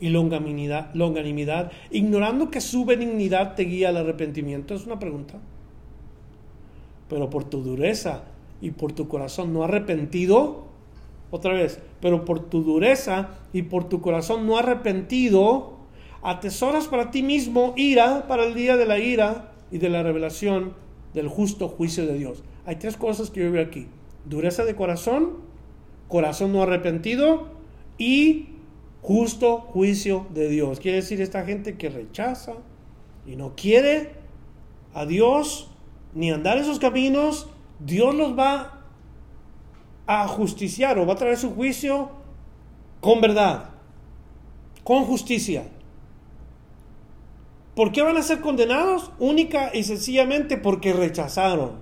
y 0.00 0.08
longanimidad, 0.08 0.92
longanimidad, 0.94 1.70
ignorando 1.90 2.50
que 2.50 2.60
su 2.60 2.84
benignidad 2.84 3.54
te 3.54 3.64
guía 3.64 3.90
al 3.90 3.96
arrepentimiento. 3.96 4.74
Es 4.74 4.86
una 4.86 4.98
pregunta. 4.98 5.38
Pero 7.08 7.30
por 7.30 7.44
tu 7.44 7.62
dureza 7.62 8.24
y 8.60 8.70
por 8.70 8.92
tu 8.92 9.08
corazón 9.08 9.52
no 9.52 9.64
arrepentido, 9.64 10.66
otra 11.30 11.54
vez, 11.54 11.80
pero 12.00 12.24
por 12.24 12.40
tu 12.40 12.62
dureza 12.62 13.30
y 13.52 13.62
por 13.62 13.88
tu 13.88 14.00
corazón 14.00 14.46
no 14.46 14.58
arrepentido, 14.58 15.71
atesoras 16.22 16.86
para 16.86 17.10
ti 17.10 17.22
mismo 17.22 17.74
ira 17.76 18.26
para 18.28 18.44
el 18.44 18.54
día 18.54 18.76
de 18.76 18.86
la 18.86 18.98
ira 18.98 19.52
y 19.70 19.78
de 19.78 19.88
la 19.88 20.02
revelación 20.02 20.74
del 21.14 21.28
justo 21.28 21.68
juicio 21.68 22.06
de 22.06 22.14
Dios. 22.14 22.42
Hay 22.64 22.76
tres 22.76 22.96
cosas 22.96 23.30
que 23.30 23.42
yo 23.42 23.50
veo 23.50 23.64
aquí. 23.64 23.88
Dureza 24.24 24.64
de 24.64 24.76
corazón, 24.76 25.38
corazón 26.08 26.52
no 26.52 26.62
arrepentido 26.62 27.48
y 27.98 28.50
justo 29.02 29.58
juicio 29.58 30.26
de 30.32 30.48
Dios. 30.48 30.78
Quiere 30.78 30.98
decir 30.98 31.20
esta 31.20 31.44
gente 31.44 31.76
que 31.76 31.90
rechaza 31.90 32.54
y 33.26 33.36
no 33.36 33.54
quiere 33.56 34.12
a 34.94 35.06
Dios 35.06 35.70
ni 36.14 36.30
andar 36.30 36.58
en 36.58 36.64
sus 36.64 36.78
caminos, 36.78 37.48
Dios 37.80 38.14
los 38.14 38.38
va 38.38 38.80
a 40.06 40.28
justiciar 40.28 40.98
o 40.98 41.06
va 41.06 41.14
a 41.14 41.16
traer 41.16 41.36
su 41.36 41.54
juicio 41.54 42.10
con 43.00 43.20
verdad, 43.20 43.70
con 44.84 45.04
justicia. 45.04 45.64
¿Por 47.74 47.90
qué 47.92 48.02
van 48.02 48.16
a 48.18 48.22
ser 48.22 48.40
condenados? 48.40 49.12
Única 49.18 49.70
y 49.74 49.84
sencillamente 49.84 50.58
porque 50.58 50.92
rechazaron. 50.92 51.80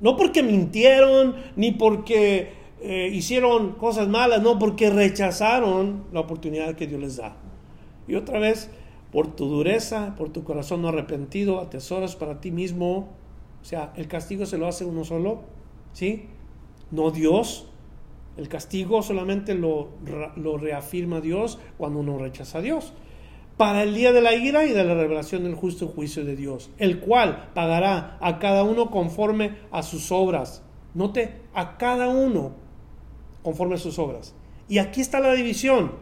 No 0.00 0.16
porque 0.16 0.42
mintieron, 0.42 1.36
ni 1.56 1.72
porque 1.72 2.52
eh, 2.80 3.10
hicieron 3.12 3.72
cosas 3.72 4.08
malas, 4.08 4.42
no, 4.42 4.58
porque 4.58 4.90
rechazaron 4.90 6.04
la 6.12 6.20
oportunidad 6.20 6.74
que 6.74 6.86
Dios 6.86 7.00
les 7.00 7.16
da. 7.16 7.36
Y 8.06 8.14
otra 8.14 8.38
vez, 8.38 8.70
por 9.10 9.34
tu 9.34 9.46
dureza, 9.46 10.14
por 10.16 10.30
tu 10.30 10.44
corazón 10.44 10.82
no 10.82 10.88
arrepentido, 10.88 11.60
atesoras 11.60 12.16
para 12.16 12.40
ti 12.40 12.50
mismo. 12.50 13.08
O 13.62 13.64
sea, 13.64 13.92
el 13.96 14.06
castigo 14.08 14.46
se 14.46 14.58
lo 14.58 14.66
hace 14.66 14.84
uno 14.84 15.04
solo, 15.04 15.42
¿sí? 15.92 16.26
No 16.90 17.10
Dios. 17.10 17.66
El 18.36 18.48
castigo 18.48 19.02
solamente 19.02 19.54
lo, 19.54 19.88
lo 20.36 20.56
reafirma 20.56 21.20
Dios 21.20 21.58
cuando 21.76 22.00
uno 22.00 22.18
rechaza 22.18 22.58
a 22.58 22.62
Dios 22.62 22.94
para 23.60 23.82
el 23.82 23.94
día 23.94 24.10
de 24.12 24.22
la 24.22 24.34
ira 24.34 24.64
y 24.64 24.72
de 24.72 24.84
la 24.84 24.94
revelación 24.94 25.44
del 25.44 25.54
justo 25.54 25.86
juicio 25.86 26.24
de 26.24 26.34
Dios, 26.34 26.70
el 26.78 26.98
cual 26.98 27.50
pagará 27.52 28.16
a 28.22 28.38
cada 28.38 28.62
uno 28.62 28.90
conforme 28.90 29.58
a 29.70 29.82
sus 29.82 30.10
obras. 30.12 30.62
Note, 30.94 31.34
a 31.52 31.76
cada 31.76 32.08
uno 32.08 32.52
conforme 33.42 33.74
a 33.74 33.78
sus 33.78 33.98
obras. 33.98 34.34
Y 34.66 34.78
aquí 34.78 35.02
está 35.02 35.20
la 35.20 35.34
división. 35.34 35.92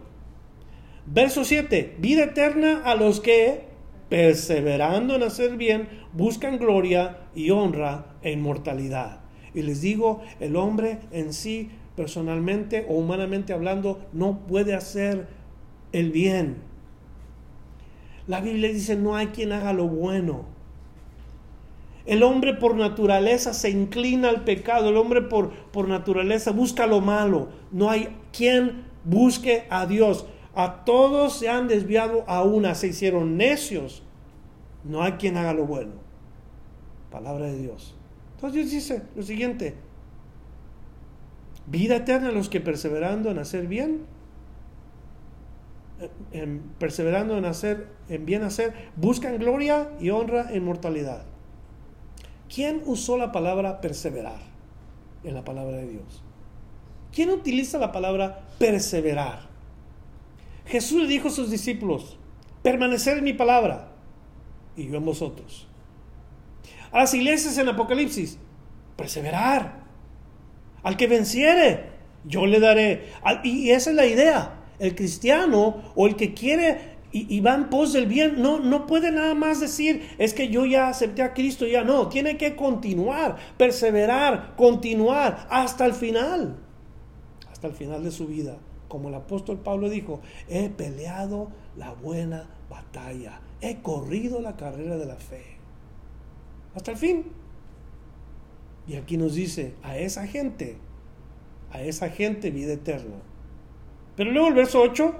Verso 1.04 1.44
7, 1.44 1.96
vida 1.98 2.22
eterna 2.22 2.82
a 2.84 2.94
los 2.94 3.18
que, 3.18 3.64
perseverando 4.08 5.16
en 5.16 5.24
hacer 5.24 5.56
bien, 5.56 5.88
buscan 6.12 6.58
gloria 6.58 7.22
y 7.34 7.50
honra 7.50 8.18
e 8.22 8.30
inmortalidad. 8.30 9.22
Y 9.52 9.62
les 9.62 9.80
digo, 9.80 10.22
el 10.38 10.54
hombre 10.54 11.00
en 11.10 11.32
sí, 11.32 11.72
personalmente 11.96 12.86
o 12.88 12.94
humanamente 12.94 13.52
hablando, 13.52 14.06
no 14.12 14.46
puede 14.46 14.74
hacer 14.74 15.26
el 15.90 16.12
bien. 16.12 16.67
La 18.28 18.40
Biblia 18.40 18.68
dice, 18.68 18.94
no 18.94 19.16
hay 19.16 19.28
quien 19.28 19.52
haga 19.52 19.72
lo 19.72 19.88
bueno. 19.88 20.44
El 22.06 22.22
hombre 22.22 22.54
por 22.54 22.76
naturaleza 22.76 23.52
se 23.52 23.70
inclina 23.70 24.28
al 24.28 24.44
pecado, 24.44 24.90
el 24.90 24.96
hombre 24.96 25.22
por, 25.22 25.50
por 25.72 25.88
naturaleza 25.88 26.52
busca 26.52 26.86
lo 26.86 27.00
malo. 27.00 27.48
No 27.72 27.90
hay 27.90 28.16
quien 28.32 28.84
busque 29.04 29.64
a 29.70 29.86
Dios. 29.86 30.26
A 30.54 30.84
todos 30.84 31.38
se 31.38 31.48
han 31.48 31.68
desviado 31.68 32.24
a 32.26 32.42
una, 32.42 32.74
se 32.74 32.88
hicieron 32.88 33.36
necios. 33.36 34.02
No 34.84 35.02
hay 35.02 35.12
quien 35.12 35.36
haga 35.36 35.54
lo 35.54 35.66
bueno. 35.66 35.92
Palabra 37.10 37.46
de 37.46 37.58
Dios. 37.58 37.94
Entonces 38.34 38.54
Dios 38.54 38.70
dice 38.70 39.02
lo 39.16 39.22
siguiente. 39.22 39.74
Vida 41.66 41.96
eterna 41.96 42.28
a 42.28 42.32
los 42.32 42.48
que 42.48 42.60
perseverando 42.60 43.30
en 43.30 43.38
hacer 43.38 43.66
bien, 43.66 44.06
en, 46.32 46.60
perseverando 46.78 47.36
en 47.36 47.44
hacer, 47.44 47.88
en 48.08 48.24
bien 48.26 48.42
hacer, 48.42 48.90
buscan 48.96 49.38
gloria 49.38 49.90
y 50.00 50.10
honra 50.10 50.52
en 50.52 50.64
mortalidad. 50.64 51.22
¿Quién 52.52 52.82
usó 52.86 53.18
la 53.18 53.32
palabra 53.32 53.80
perseverar 53.80 54.40
en 55.24 55.34
la 55.34 55.44
palabra 55.44 55.76
de 55.78 55.88
Dios? 55.88 56.22
¿Quién 57.12 57.30
utiliza 57.30 57.78
la 57.78 57.92
palabra 57.92 58.46
perseverar? 58.58 59.48
Jesús 60.66 61.02
le 61.02 61.08
dijo 61.08 61.28
a 61.28 61.32
sus 61.32 61.50
discípulos, 61.50 62.18
permanecer 62.62 63.18
en 63.18 63.24
mi 63.24 63.32
palabra 63.32 63.88
y 64.76 64.86
yo 64.88 64.96
en 64.96 65.04
vosotros. 65.04 65.66
A 66.92 66.98
las 66.98 67.14
iglesias 67.14 67.58
en 67.58 67.68
Apocalipsis, 67.68 68.38
perseverar. 68.96 69.86
Al 70.82 70.96
que 70.96 71.06
venciere, 71.06 71.90
yo 72.24 72.46
le 72.46 72.60
daré. 72.60 73.10
Y 73.42 73.70
esa 73.70 73.90
es 73.90 73.96
la 73.96 74.06
idea. 74.06 74.57
El 74.78 74.94
cristiano 74.94 75.92
o 75.94 76.06
el 76.06 76.16
que 76.16 76.34
quiere 76.34 76.98
y, 77.10 77.40
va 77.40 77.54
en 77.54 77.70
pos 77.70 77.94
del 77.94 78.06
bien, 78.06 78.42
no, 78.42 78.60
no 78.60 78.86
puede 78.86 79.10
nada 79.10 79.34
más 79.34 79.60
decir, 79.60 80.10
es 80.18 80.34
que 80.34 80.48
yo 80.48 80.66
ya 80.66 80.88
acepté 80.88 81.22
a 81.22 81.32
Cristo, 81.32 81.66
ya 81.66 81.82
no, 81.82 82.08
tiene 82.08 82.36
que 82.36 82.54
continuar, 82.54 83.36
perseverar, 83.56 84.54
continuar 84.56 85.46
hasta 85.50 85.86
el 85.86 85.94
final, 85.94 86.58
hasta 87.50 87.66
el 87.68 87.72
final 87.72 88.04
de 88.04 88.10
su 88.10 88.26
vida. 88.26 88.58
Como 88.88 89.08
el 89.08 89.14
apóstol 89.14 89.58
Pablo 89.58 89.88
dijo, 89.88 90.20
he 90.48 90.68
peleado 90.68 91.48
la 91.76 91.92
buena 91.92 92.48
batalla, 92.68 93.40
he 93.62 93.76
corrido 93.80 94.42
la 94.42 94.56
carrera 94.56 94.98
de 94.98 95.06
la 95.06 95.16
fe, 95.16 95.44
hasta 96.74 96.90
el 96.90 96.98
fin. 96.98 97.24
Y 98.86 98.96
aquí 98.96 99.16
nos 99.16 99.34
dice, 99.34 99.74
a 99.82 99.96
esa 99.96 100.26
gente, 100.26 100.76
a 101.70 101.82
esa 101.82 102.10
gente 102.10 102.50
vida 102.50 102.74
eterna. 102.74 103.16
Pero 104.18 104.32
luego 104.32 104.48
el 104.48 104.54
verso 104.54 104.82
8 104.82 105.14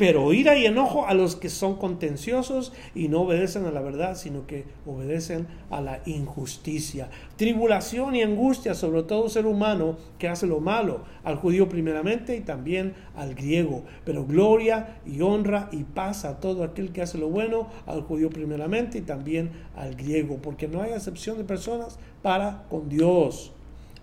pero 0.00 0.32
ira 0.32 0.56
y 0.56 0.64
enojo 0.64 1.06
a 1.06 1.12
los 1.12 1.36
que 1.36 1.50
son 1.50 1.76
contenciosos 1.76 2.72
y 2.94 3.08
no 3.08 3.20
obedecen 3.20 3.66
a 3.66 3.70
la 3.70 3.82
verdad, 3.82 4.16
sino 4.16 4.46
que 4.46 4.64
obedecen 4.86 5.46
a 5.68 5.82
la 5.82 6.00
injusticia. 6.06 7.10
Tribulación 7.36 8.16
y 8.16 8.22
angustia 8.22 8.74
sobre 8.74 9.02
todo 9.02 9.28
ser 9.28 9.44
humano 9.44 9.98
que 10.18 10.28
hace 10.28 10.46
lo 10.46 10.60
malo, 10.60 11.02
al 11.22 11.36
judío 11.36 11.68
primeramente 11.68 12.34
y 12.34 12.40
también 12.40 12.94
al 13.14 13.34
griego. 13.34 13.84
Pero 14.06 14.24
gloria 14.24 15.00
y 15.04 15.20
honra 15.20 15.68
y 15.70 15.84
paz 15.84 16.24
a 16.24 16.40
todo 16.40 16.64
aquel 16.64 16.92
que 16.92 17.02
hace 17.02 17.18
lo 17.18 17.28
bueno, 17.28 17.68
al 17.84 18.00
judío 18.00 18.30
primeramente 18.30 18.96
y 18.96 19.02
también 19.02 19.50
al 19.76 19.96
griego, 19.96 20.38
porque 20.40 20.66
no 20.66 20.80
hay 20.80 20.92
acepción 20.92 21.36
de 21.36 21.44
personas 21.44 21.98
para 22.22 22.64
con 22.70 22.88
Dios. 22.88 23.52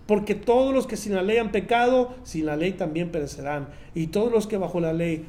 Porque 0.08 0.34
todos 0.34 0.72
los 0.72 0.86
que 0.86 0.96
sin 0.96 1.14
la 1.14 1.22
ley 1.22 1.36
han 1.36 1.52
pecado, 1.52 2.14
sin 2.22 2.46
la 2.46 2.56
ley 2.56 2.72
también 2.72 3.10
perecerán. 3.10 3.68
Y 3.94 4.06
todos 4.06 4.32
los 4.32 4.46
que 4.46 4.56
bajo 4.56 4.80
la 4.80 4.94
ley 4.94 5.26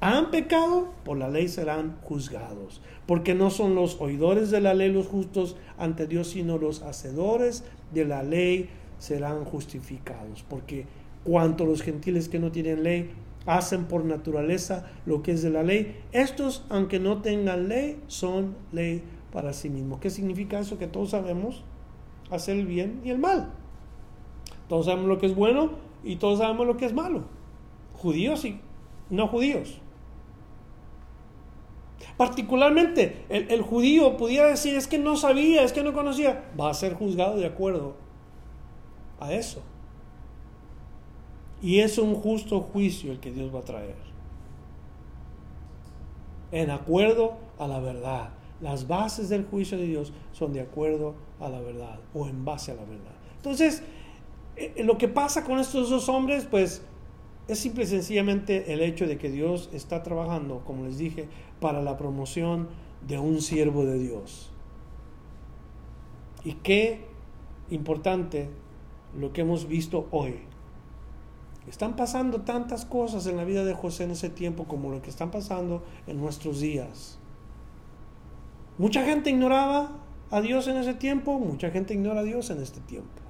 han 0.00 0.30
pecado, 0.30 0.90
por 1.04 1.18
la 1.18 1.28
ley 1.28 1.48
serán 1.48 1.98
juzgados. 2.00 2.80
Porque 3.06 3.34
no 3.34 3.50
son 3.50 3.74
los 3.74 4.00
oidores 4.00 4.50
de 4.50 4.62
la 4.62 4.72
ley 4.72 4.90
los 4.90 5.06
justos 5.06 5.56
ante 5.76 6.06
Dios, 6.06 6.28
sino 6.28 6.56
los 6.56 6.80
hacedores 6.80 7.64
de 7.92 8.06
la 8.06 8.22
ley 8.22 8.70
serán 8.98 9.44
justificados. 9.44 10.42
Porque 10.48 10.86
cuanto 11.24 11.66
los 11.66 11.82
gentiles 11.82 12.30
que 12.30 12.38
no 12.38 12.50
tienen 12.50 12.84
ley 12.84 13.10
hacen 13.44 13.84
por 13.84 14.02
naturaleza 14.06 14.86
lo 15.04 15.22
que 15.22 15.32
es 15.32 15.42
de 15.42 15.50
la 15.50 15.62
ley, 15.62 16.00
estos, 16.12 16.64
aunque 16.70 17.00
no 17.00 17.20
tengan 17.20 17.68
ley, 17.68 18.00
son 18.06 18.56
ley 18.72 19.02
para 19.30 19.52
sí 19.52 19.68
mismos. 19.68 20.00
¿Qué 20.00 20.08
significa 20.08 20.58
eso? 20.58 20.78
Que 20.78 20.86
todos 20.86 21.10
sabemos 21.10 21.64
hacer 22.30 22.56
el 22.56 22.66
bien 22.66 23.02
y 23.04 23.10
el 23.10 23.18
mal. 23.18 23.52
Todos 24.72 24.86
sabemos 24.86 25.06
lo 25.06 25.18
que 25.18 25.26
es 25.26 25.34
bueno 25.34 25.72
y 26.02 26.16
todos 26.16 26.38
sabemos 26.38 26.66
lo 26.66 26.78
que 26.78 26.86
es 26.86 26.94
malo. 26.94 27.24
Judíos 27.92 28.42
y 28.46 28.58
no 29.10 29.28
judíos. 29.28 29.76
Particularmente 32.16 33.26
el, 33.28 33.60
judío 33.60 34.16
pudiera 34.16 34.46
decir, 34.46 34.74
es 34.74 34.86
que 34.88 34.96
no 34.96 35.18
sabía, 35.18 35.62
es 35.62 35.74
que 35.74 35.82
no 35.82 35.92
conocía, 35.92 36.50
va 36.58 36.70
a 36.70 36.74
ser 36.74 36.94
juzgado 36.94 37.36
de 37.36 37.44
acuerdo 37.44 37.96
a 39.20 39.34
eso. 39.34 39.60
Y 41.60 41.80
es 41.80 41.98
un 41.98 42.14
justo 42.14 42.62
juicio 42.62 43.12
el 43.12 43.20
que 43.20 43.30
Dios 43.30 43.54
va 43.54 43.58
a 43.58 43.64
traer. 43.64 43.96
En 46.50 46.70
acuerdo 46.70 47.34
a 47.58 47.68
la 47.68 47.78
verdad. 47.78 48.30
Las 48.62 48.88
bases 48.88 49.28
del 49.28 49.44
juicio 49.44 49.76
de 49.76 49.84
Dios 49.84 50.14
son 50.32 50.54
de 50.54 50.62
acuerdo 50.62 51.14
a 51.40 51.50
la 51.50 51.60
verdad 51.60 51.98
o 52.14 52.26
en 52.26 52.42
base 52.42 52.72
a 52.72 52.74
la 52.76 52.84
verdad. 52.86 53.12
Entonces, 53.36 53.82
lo 54.78 54.98
que 54.98 55.08
pasa 55.08 55.44
con 55.44 55.58
estos 55.58 55.90
dos 55.90 56.08
hombres, 56.08 56.46
pues 56.50 56.82
es 57.48 57.58
simple 57.58 57.84
y 57.84 57.86
sencillamente 57.86 58.72
el 58.72 58.80
hecho 58.82 59.06
de 59.06 59.18
que 59.18 59.30
Dios 59.30 59.70
está 59.72 60.02
trabajando, 60.02 60.62
como 60.64 60.84
les 60.84 60.98
dije, 60.98 61.28
para 61.60 61.82
la 61.82 61.96
promoción 61.96 62.68
de 63.06 63.18
un 63.18 63.40
siervo 63.40 63.84
de 63.84 63.98
Dios. 63.98 64.50
Y 66.44 66.54
qué 66.54 67.04
importante 67.70 68.50
lo 69.18 69.32
que 69.32 69.42
hemos 69.42 69.66
visto 69.66 70.08
hoy. 70.10 70.40
Están 71.68 71.94
pasando 71.94 72.40
tantas 72.40 72.84
cosas 72.84 73.26
en 73.26 73.36
la 73.36 73.44
vida 73.44 73.64
de 73.64 73.74
José 73.74 74.04
en 74.04 74.10
ese 74.12 74.28
tiempo 74.28 74.64
como 74.64 74.90
lo 74.90 75.00
que 75.00 75.10
están 75.10 75.30
pasando 75.30 75.82
en 76.06 76.20
nuestros 76.20 76.60
días. 76.60 77.18
Mucha 78.78 79.04
gente 79.04 79.30
ignoraba 79.30 79.92
a 80.30 80.40
Dios 80.40 80.66
en 80.66 80.76
ese 80.76 80.94
tiempo, 80.94 81.38
mucha 81.38 81.70
gente 81.70 81.94
ignora 81.94 82.20
a 82.20 82.24
Dios 82.24 82.50
en 82.50 82.60
este 82.60 82.80
tiempo. 82.80 83.21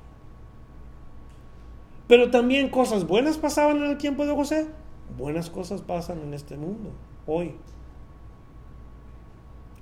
Pero 2.13 2.31
también 2.31 2.69
cosas 2.69 3.07
buenas 3.07 3.39
pasaban 3.39 3.79
en 3.79 3.85
el 3.85 3.97
tiempo 3.97 4.27
de 4.27 4.35
José. 4.35 4.67
Buenas 5.17 5.49
cosas 5.49 5.81
pasan 5.81 6.21
en 6.21 6.35
este 6.35 6.59
mundo, 6.59 6.91
hoy. 7.27 7.55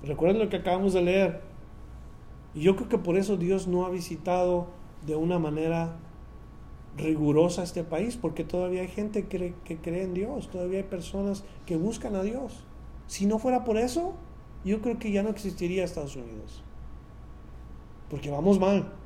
Recuerden 0.01 0.39
lo 0.39 0.47
que 0.47 0.55
acabamos 0.55 0.93
de 0.93 1.01
leer. 1.01 1.41
Y 2.55 2.61
yo 2.61 2.77
creo 2.77 2.87
que 2.87 2.97
por 2.97 3.17
eso 3.17 3.35
Dios 3.35 3.67
no 3.67 3.85
ha 3.85 3.89
visitado 3.89 4.67
de 5.05 5.17
una 5.17 5.39
manera 5.39 5.97
rigurosa 6.95 7.63
este 7.63 7.83
país, 7.83 8.15
porque 8.15 8.45
todavía 8.45 8.83
hay 8.83 8.87
gente 8.87 9.27
que, 9.27 9.53
que 9.65 9.79
cree 9.79 10.03
en 10.03 10.13
Dios, 10.13 10.49
todavía 10.49 10.77
hay 10.77 10.85
personas 10.85 11.43
que 11.65 11.75
buscan 11.75 12.15
a 12.15 12.23
Dios. 12.23 12.63
Si 13.07 13.25
no 13.25 13.39
fuera 13.39 13.65
por 13.65 13.75
eso, 13.75 14.13
yo 14.63 14.79
creo 14.79 14.99
que 14.99 15.11
ya 15.11 15.21
no 15.21 15.31
existiría 15.31 15.83
Estados 15.83 16.15
Unidos. 16.15 16.63
Porque 18.09 18.31
vamos 18.31 18.57
mal. 18.57 19.00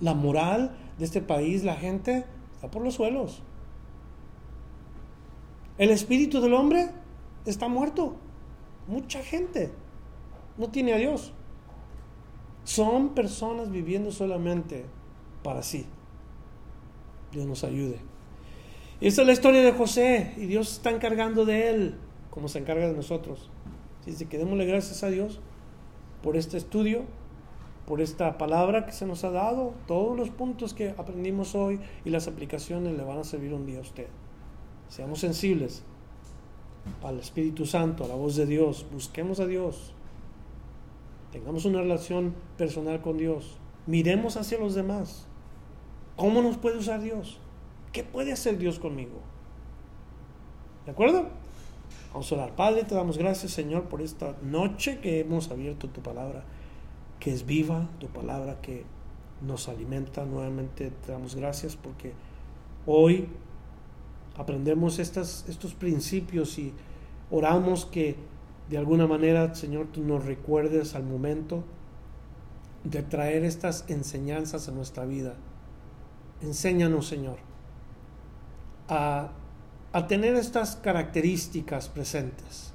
La 0.00 0.14
moral 0.14 0.76
de 0.98 1.04
este 1.04 1.20
país, 1.20 1.64
la 1.64 1.76
gente 1.76 2.24
está 2.54 2.70
por 2.70 2.82
los 2.82 2.94
suelos. 2.94 3.42
El 5.78 5.90
espíritu 5.90 6.40
del 6.40 6.54
hombre 6.54 6.90
está 7.46 7.68
muerto. 7.68 8.16
Mucha 8.86 9.22
gente 9.22 9.72
no 10.58 10.68
tiene 10.68 10.92
a 10.92 10.96
Dios. 10.96 11.32
Son 12.64 13.10
personas 13.10 13.70
viviendo 13.70 14.12
solamente 14.12 14.84
para 15.42 15.62
sí. 15.62 15.86
Dios 17.32 17.46
nos 17.46 17.64
ayude. 17.64 17.98
Y 19.00 19.06
esta 19.06 19.22
es 19.22 19.26
la 19.26 19.32
historia 19.32 19.62
de 19.62 19.72
José 19.72 20.34
y 20.36 20.46
Dios 20.46 20.72
está 20.72 20.90
encargando 20.90 21.44
de 21.46 21.70
él 21.70 21.94
como 22.30 22.48
se 22.48 22.58
encarga 22.58 22.86
de 22.86 22.94
nosotros. 22.94 23.50
Así 24.06 24.26
que 24.26 24.38
démosle 24.38 24.66
gracias 24.66 25.02
a 25.02 25.08
Dios 25.08 25.40
por 26.22 26.36
este 26.36 26.56
estudio 26.56 27.04
por 27.90 28.00
esta 28.00 28.38
palabra 28.38 28.86
que 28.86 28.92
se 28.92 29.04
nos 29.04 29.24
ha 29.24 29.32
dado. 29.32 29.74
Todos 29.88 30.16
los 30.16 30.30
puntos 30.30 30.74
que 30.74 30.90
aprendimos 30.90 31.56
hoy 31.56 31.80
y 32.04 32.10
las 32.10 32.28
aplicaciones 32.28 32.96
le 32.96 33.02
van 33.02 33.18
a 33.18 33.24
servir 33.24 33.52
un 33.52 33.66
día 33.66 33.78
a 33.78 33.80
usted. 33.80 34.06
Seamos 34.88 35.18
sensibles 35.18 35.82
al 37.02 37.18
Espíritu 37.18 37.66
Santo, 37.66 38.04
a 38.04 38.06
la 38.06 38.14
voz 38.14 38.36
de 38.36 38.46
Dios. 38.46 38.86
Busquemos 38.92 39.40
a 39.40 39.46
Dios. 39.48 39.92
Tengamos 41.32 41.64
una 41.64 41.80
relación 41.80 42.36
personal 42.56 43.02
con 43.02 43.18
Dios. 43.18 43.58
Miremos 43.88 44.36
hacia 44.36 44.60
los 44.60 44.76
demás. 44.76 45.26
¿Cómo 46.14 46.42
nos 46.42 46.58
puede 46.58 46.78
usar 46.78 47.00
Dios? 47.00 47.40
¿Qué 47.90 48.04
puede 48.04 48.30
hacer 48.30 48.56
Dios 48.56 48.78
conmigo? 48.78 49.18
¿De 50.86 50.92
acuerdo? 50.92 51.26
Vamos 52.12 52.30
a 52.30 52.34
orar. 52.36 52.54
Padre, 52.54 52.84
te 52.84 52.94
damos 52.94 53.18
gracias, 53.18 53.50
Señor, 53.50 53.88
por 53.88 54.00
esta 54.00 54.36
noche 54.42 55.00
que 55.00 55.18
hemos 55.18 55.50
abierto 55.50 55.88
tu 55.88 56.02
palabra 56.02 56.44
que 57.20 57.32
es 57.32 57.46
viva, 57.46 57.88
tu 58.00 58.08
palabra 58.08 58.60
que 58.60 58.84
nos 59.46 59.68
alimenta. 59.68 60.24
Nuevamente 60.24 60.90
te 60.90 61.12
damos 61.12 61.36
gracias 61.36 61.76
porque 61.76 62.12
hoy 62.86 63.28
aprendemos 64.36 64.98
estas, 64.98 65.44
estos 65.48 65.74
principios 65.74 66.58
y 66.58 66.72
oramos 67.30 67.84
que 67.84 68.16
de 68.70 68.78
alguna 68.78 69.06
manera, 69.06 69.54
Señor, 69.54 69.88
tú 69.92 70.02
nos 70.02 70.24
recuerdes 70.24 70.94
al 70.94 71.04
momento 71.04 71.64
de 72.84 73.02
traer 73.02 73.44
estas 73.44 73.84
enseñanzas 73.88 74.68
a 74.68 74.72
nuestra 74.72 75.04
vida. 75.04 75.34
Enséñanos, 76.40 77.06
Señor, 77.06 77.36
a, 78.88 79.32
a 79.92 80.06
tener 80.06 80.36
estas 80.36 80.76
características 80.76 81.88
presentes, 81.88 82.72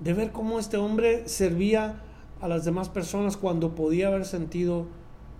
de 0.00 0.12
ver 0.12 0.30
cómo 0.30 0.58
este 0.58 0.76
hombre 0.76 1.26
servía 1.26 2.02
a 2.44 2.48
las 2.48 2.66
demás 2.66 2.90
personas 2.90 3.38
cuando 3.38 3.74
podía 3.74 4.08
haber 4.08 4.26
sentido 4.26 4.84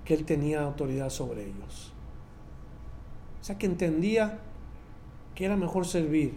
que 0.06 0.14
él 0.14 0.24
tenía 0.24 0.62
autoridad 0.62 1.10
sobre 1.10 1.42
ellos. 1.42 1.92
O 3.42 3.44
sea, 3.44 3.58
que 3.58 3.66
entendía 3.66 4.38
que 5.34 5.44
era 5.44 5.54
mejor 5.54 5.86
servir 5.86 6.32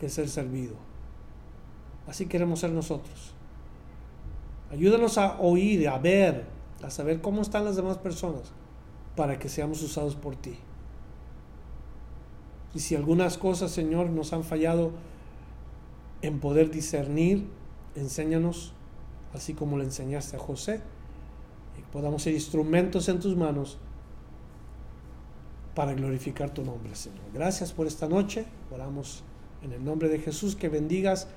que 0.00 0.08
ser 0.08 0.28
servido. 0.28 0.74
Así 2.08 2.26
queremos 2.26 2.58
ser 2.58 2.72
nosotros. 2.72 3.32
Ayúdanos 4.72 5.18
a 5.18 5.38
oír, 5.38 5.88
a 5.88 5.98
ver, 5.98 6.46
a 6.82 6.90
saber 6.90 7.20
cómo 7.20 7.40
están 7.40 7.64
las 7.64 7.76
demás 7.76 7.98
personas 7.98 8.50
para 9.14 9.38
que 9.38 9.48
seamos 9.48 9.84
usados 9.84 10.16
por 10.16 10.34
ti. 10.34 10.56
Y 12.74 12.80
si 12.80 12.96
algunas 12.96 13.38
cosas, 13.38 13.70
Señor, 13.70 14.10
nos 14.10 14.32
han 14.32 14.42
fallado 14.42 14.90
en 16.22 16.40
poder 16.40 16.72
discernir, 16.72 17.46
enséñanos, 17.94 18.74
así 19.34 19.54
como 19.54 19.78
le 19.78 19.84
enseñaste 19.84 20.36
a 20.36 20.38
José, 20.38 20.80
y 21.78 21.82
podamos 21.92 22.22
ser 22.22 22.34
instrumentos 22.34 23.08
en 23.08 23.20
tus 23.20 23.36
manos 23.36 23.78
para 25.74 25.94
glorificar 25.94 26.50
tu 26.50 26.64
nombre, 26.64 26.94
Señor. 26.94 27.20
Gracias 27.32 27.72
por 27.72 27.86
esta 27.86 28.08
noche. 28.08 28.44
Oramos 28.70 29.22
en 29.62 29.72
el 29.72 29.84
nombre 29.84 30.08
de 30.08 30.18
Jesús 30.18 30.54
que 30.54 30.68
bendigas 30.68 31.28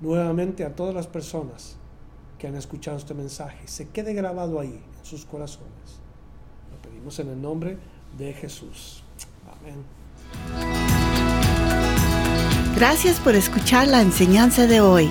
nuevamente 0.00 0.64
a 0.64 0.74
todas 0.74 0.94
las 0.94 1.06
personas 1.06 1.76
que 2.38 2.46
han 2.46 2.56
escuchado 2.56 2.96
este 2.96 3.12
mensaje. 3.12 3.66
Se 3.66 3.88
quede 3.88 4.14
grabado 4.14 4.60
ahí 4.60 4.82
en 4.98 5.04
sus 5.04 5.26
corazones. 5.26 6.00
Lo 6.72 6.80
pedimos 6.80 7.18
en 7.18 7.28
el 7.28 7.40
nombre 7.40 7.76
de 8.16 8.32
Jesús. 8.32 9.02
Amén. 9.60 9.84
Gracias 12.76 13.20
por 13.20 13.34
escuchar 13.34 13.88
la 13.88 14.00
enseñanza 14.00 14.66
de 14.66 14.80
hoy. 14.80 15.10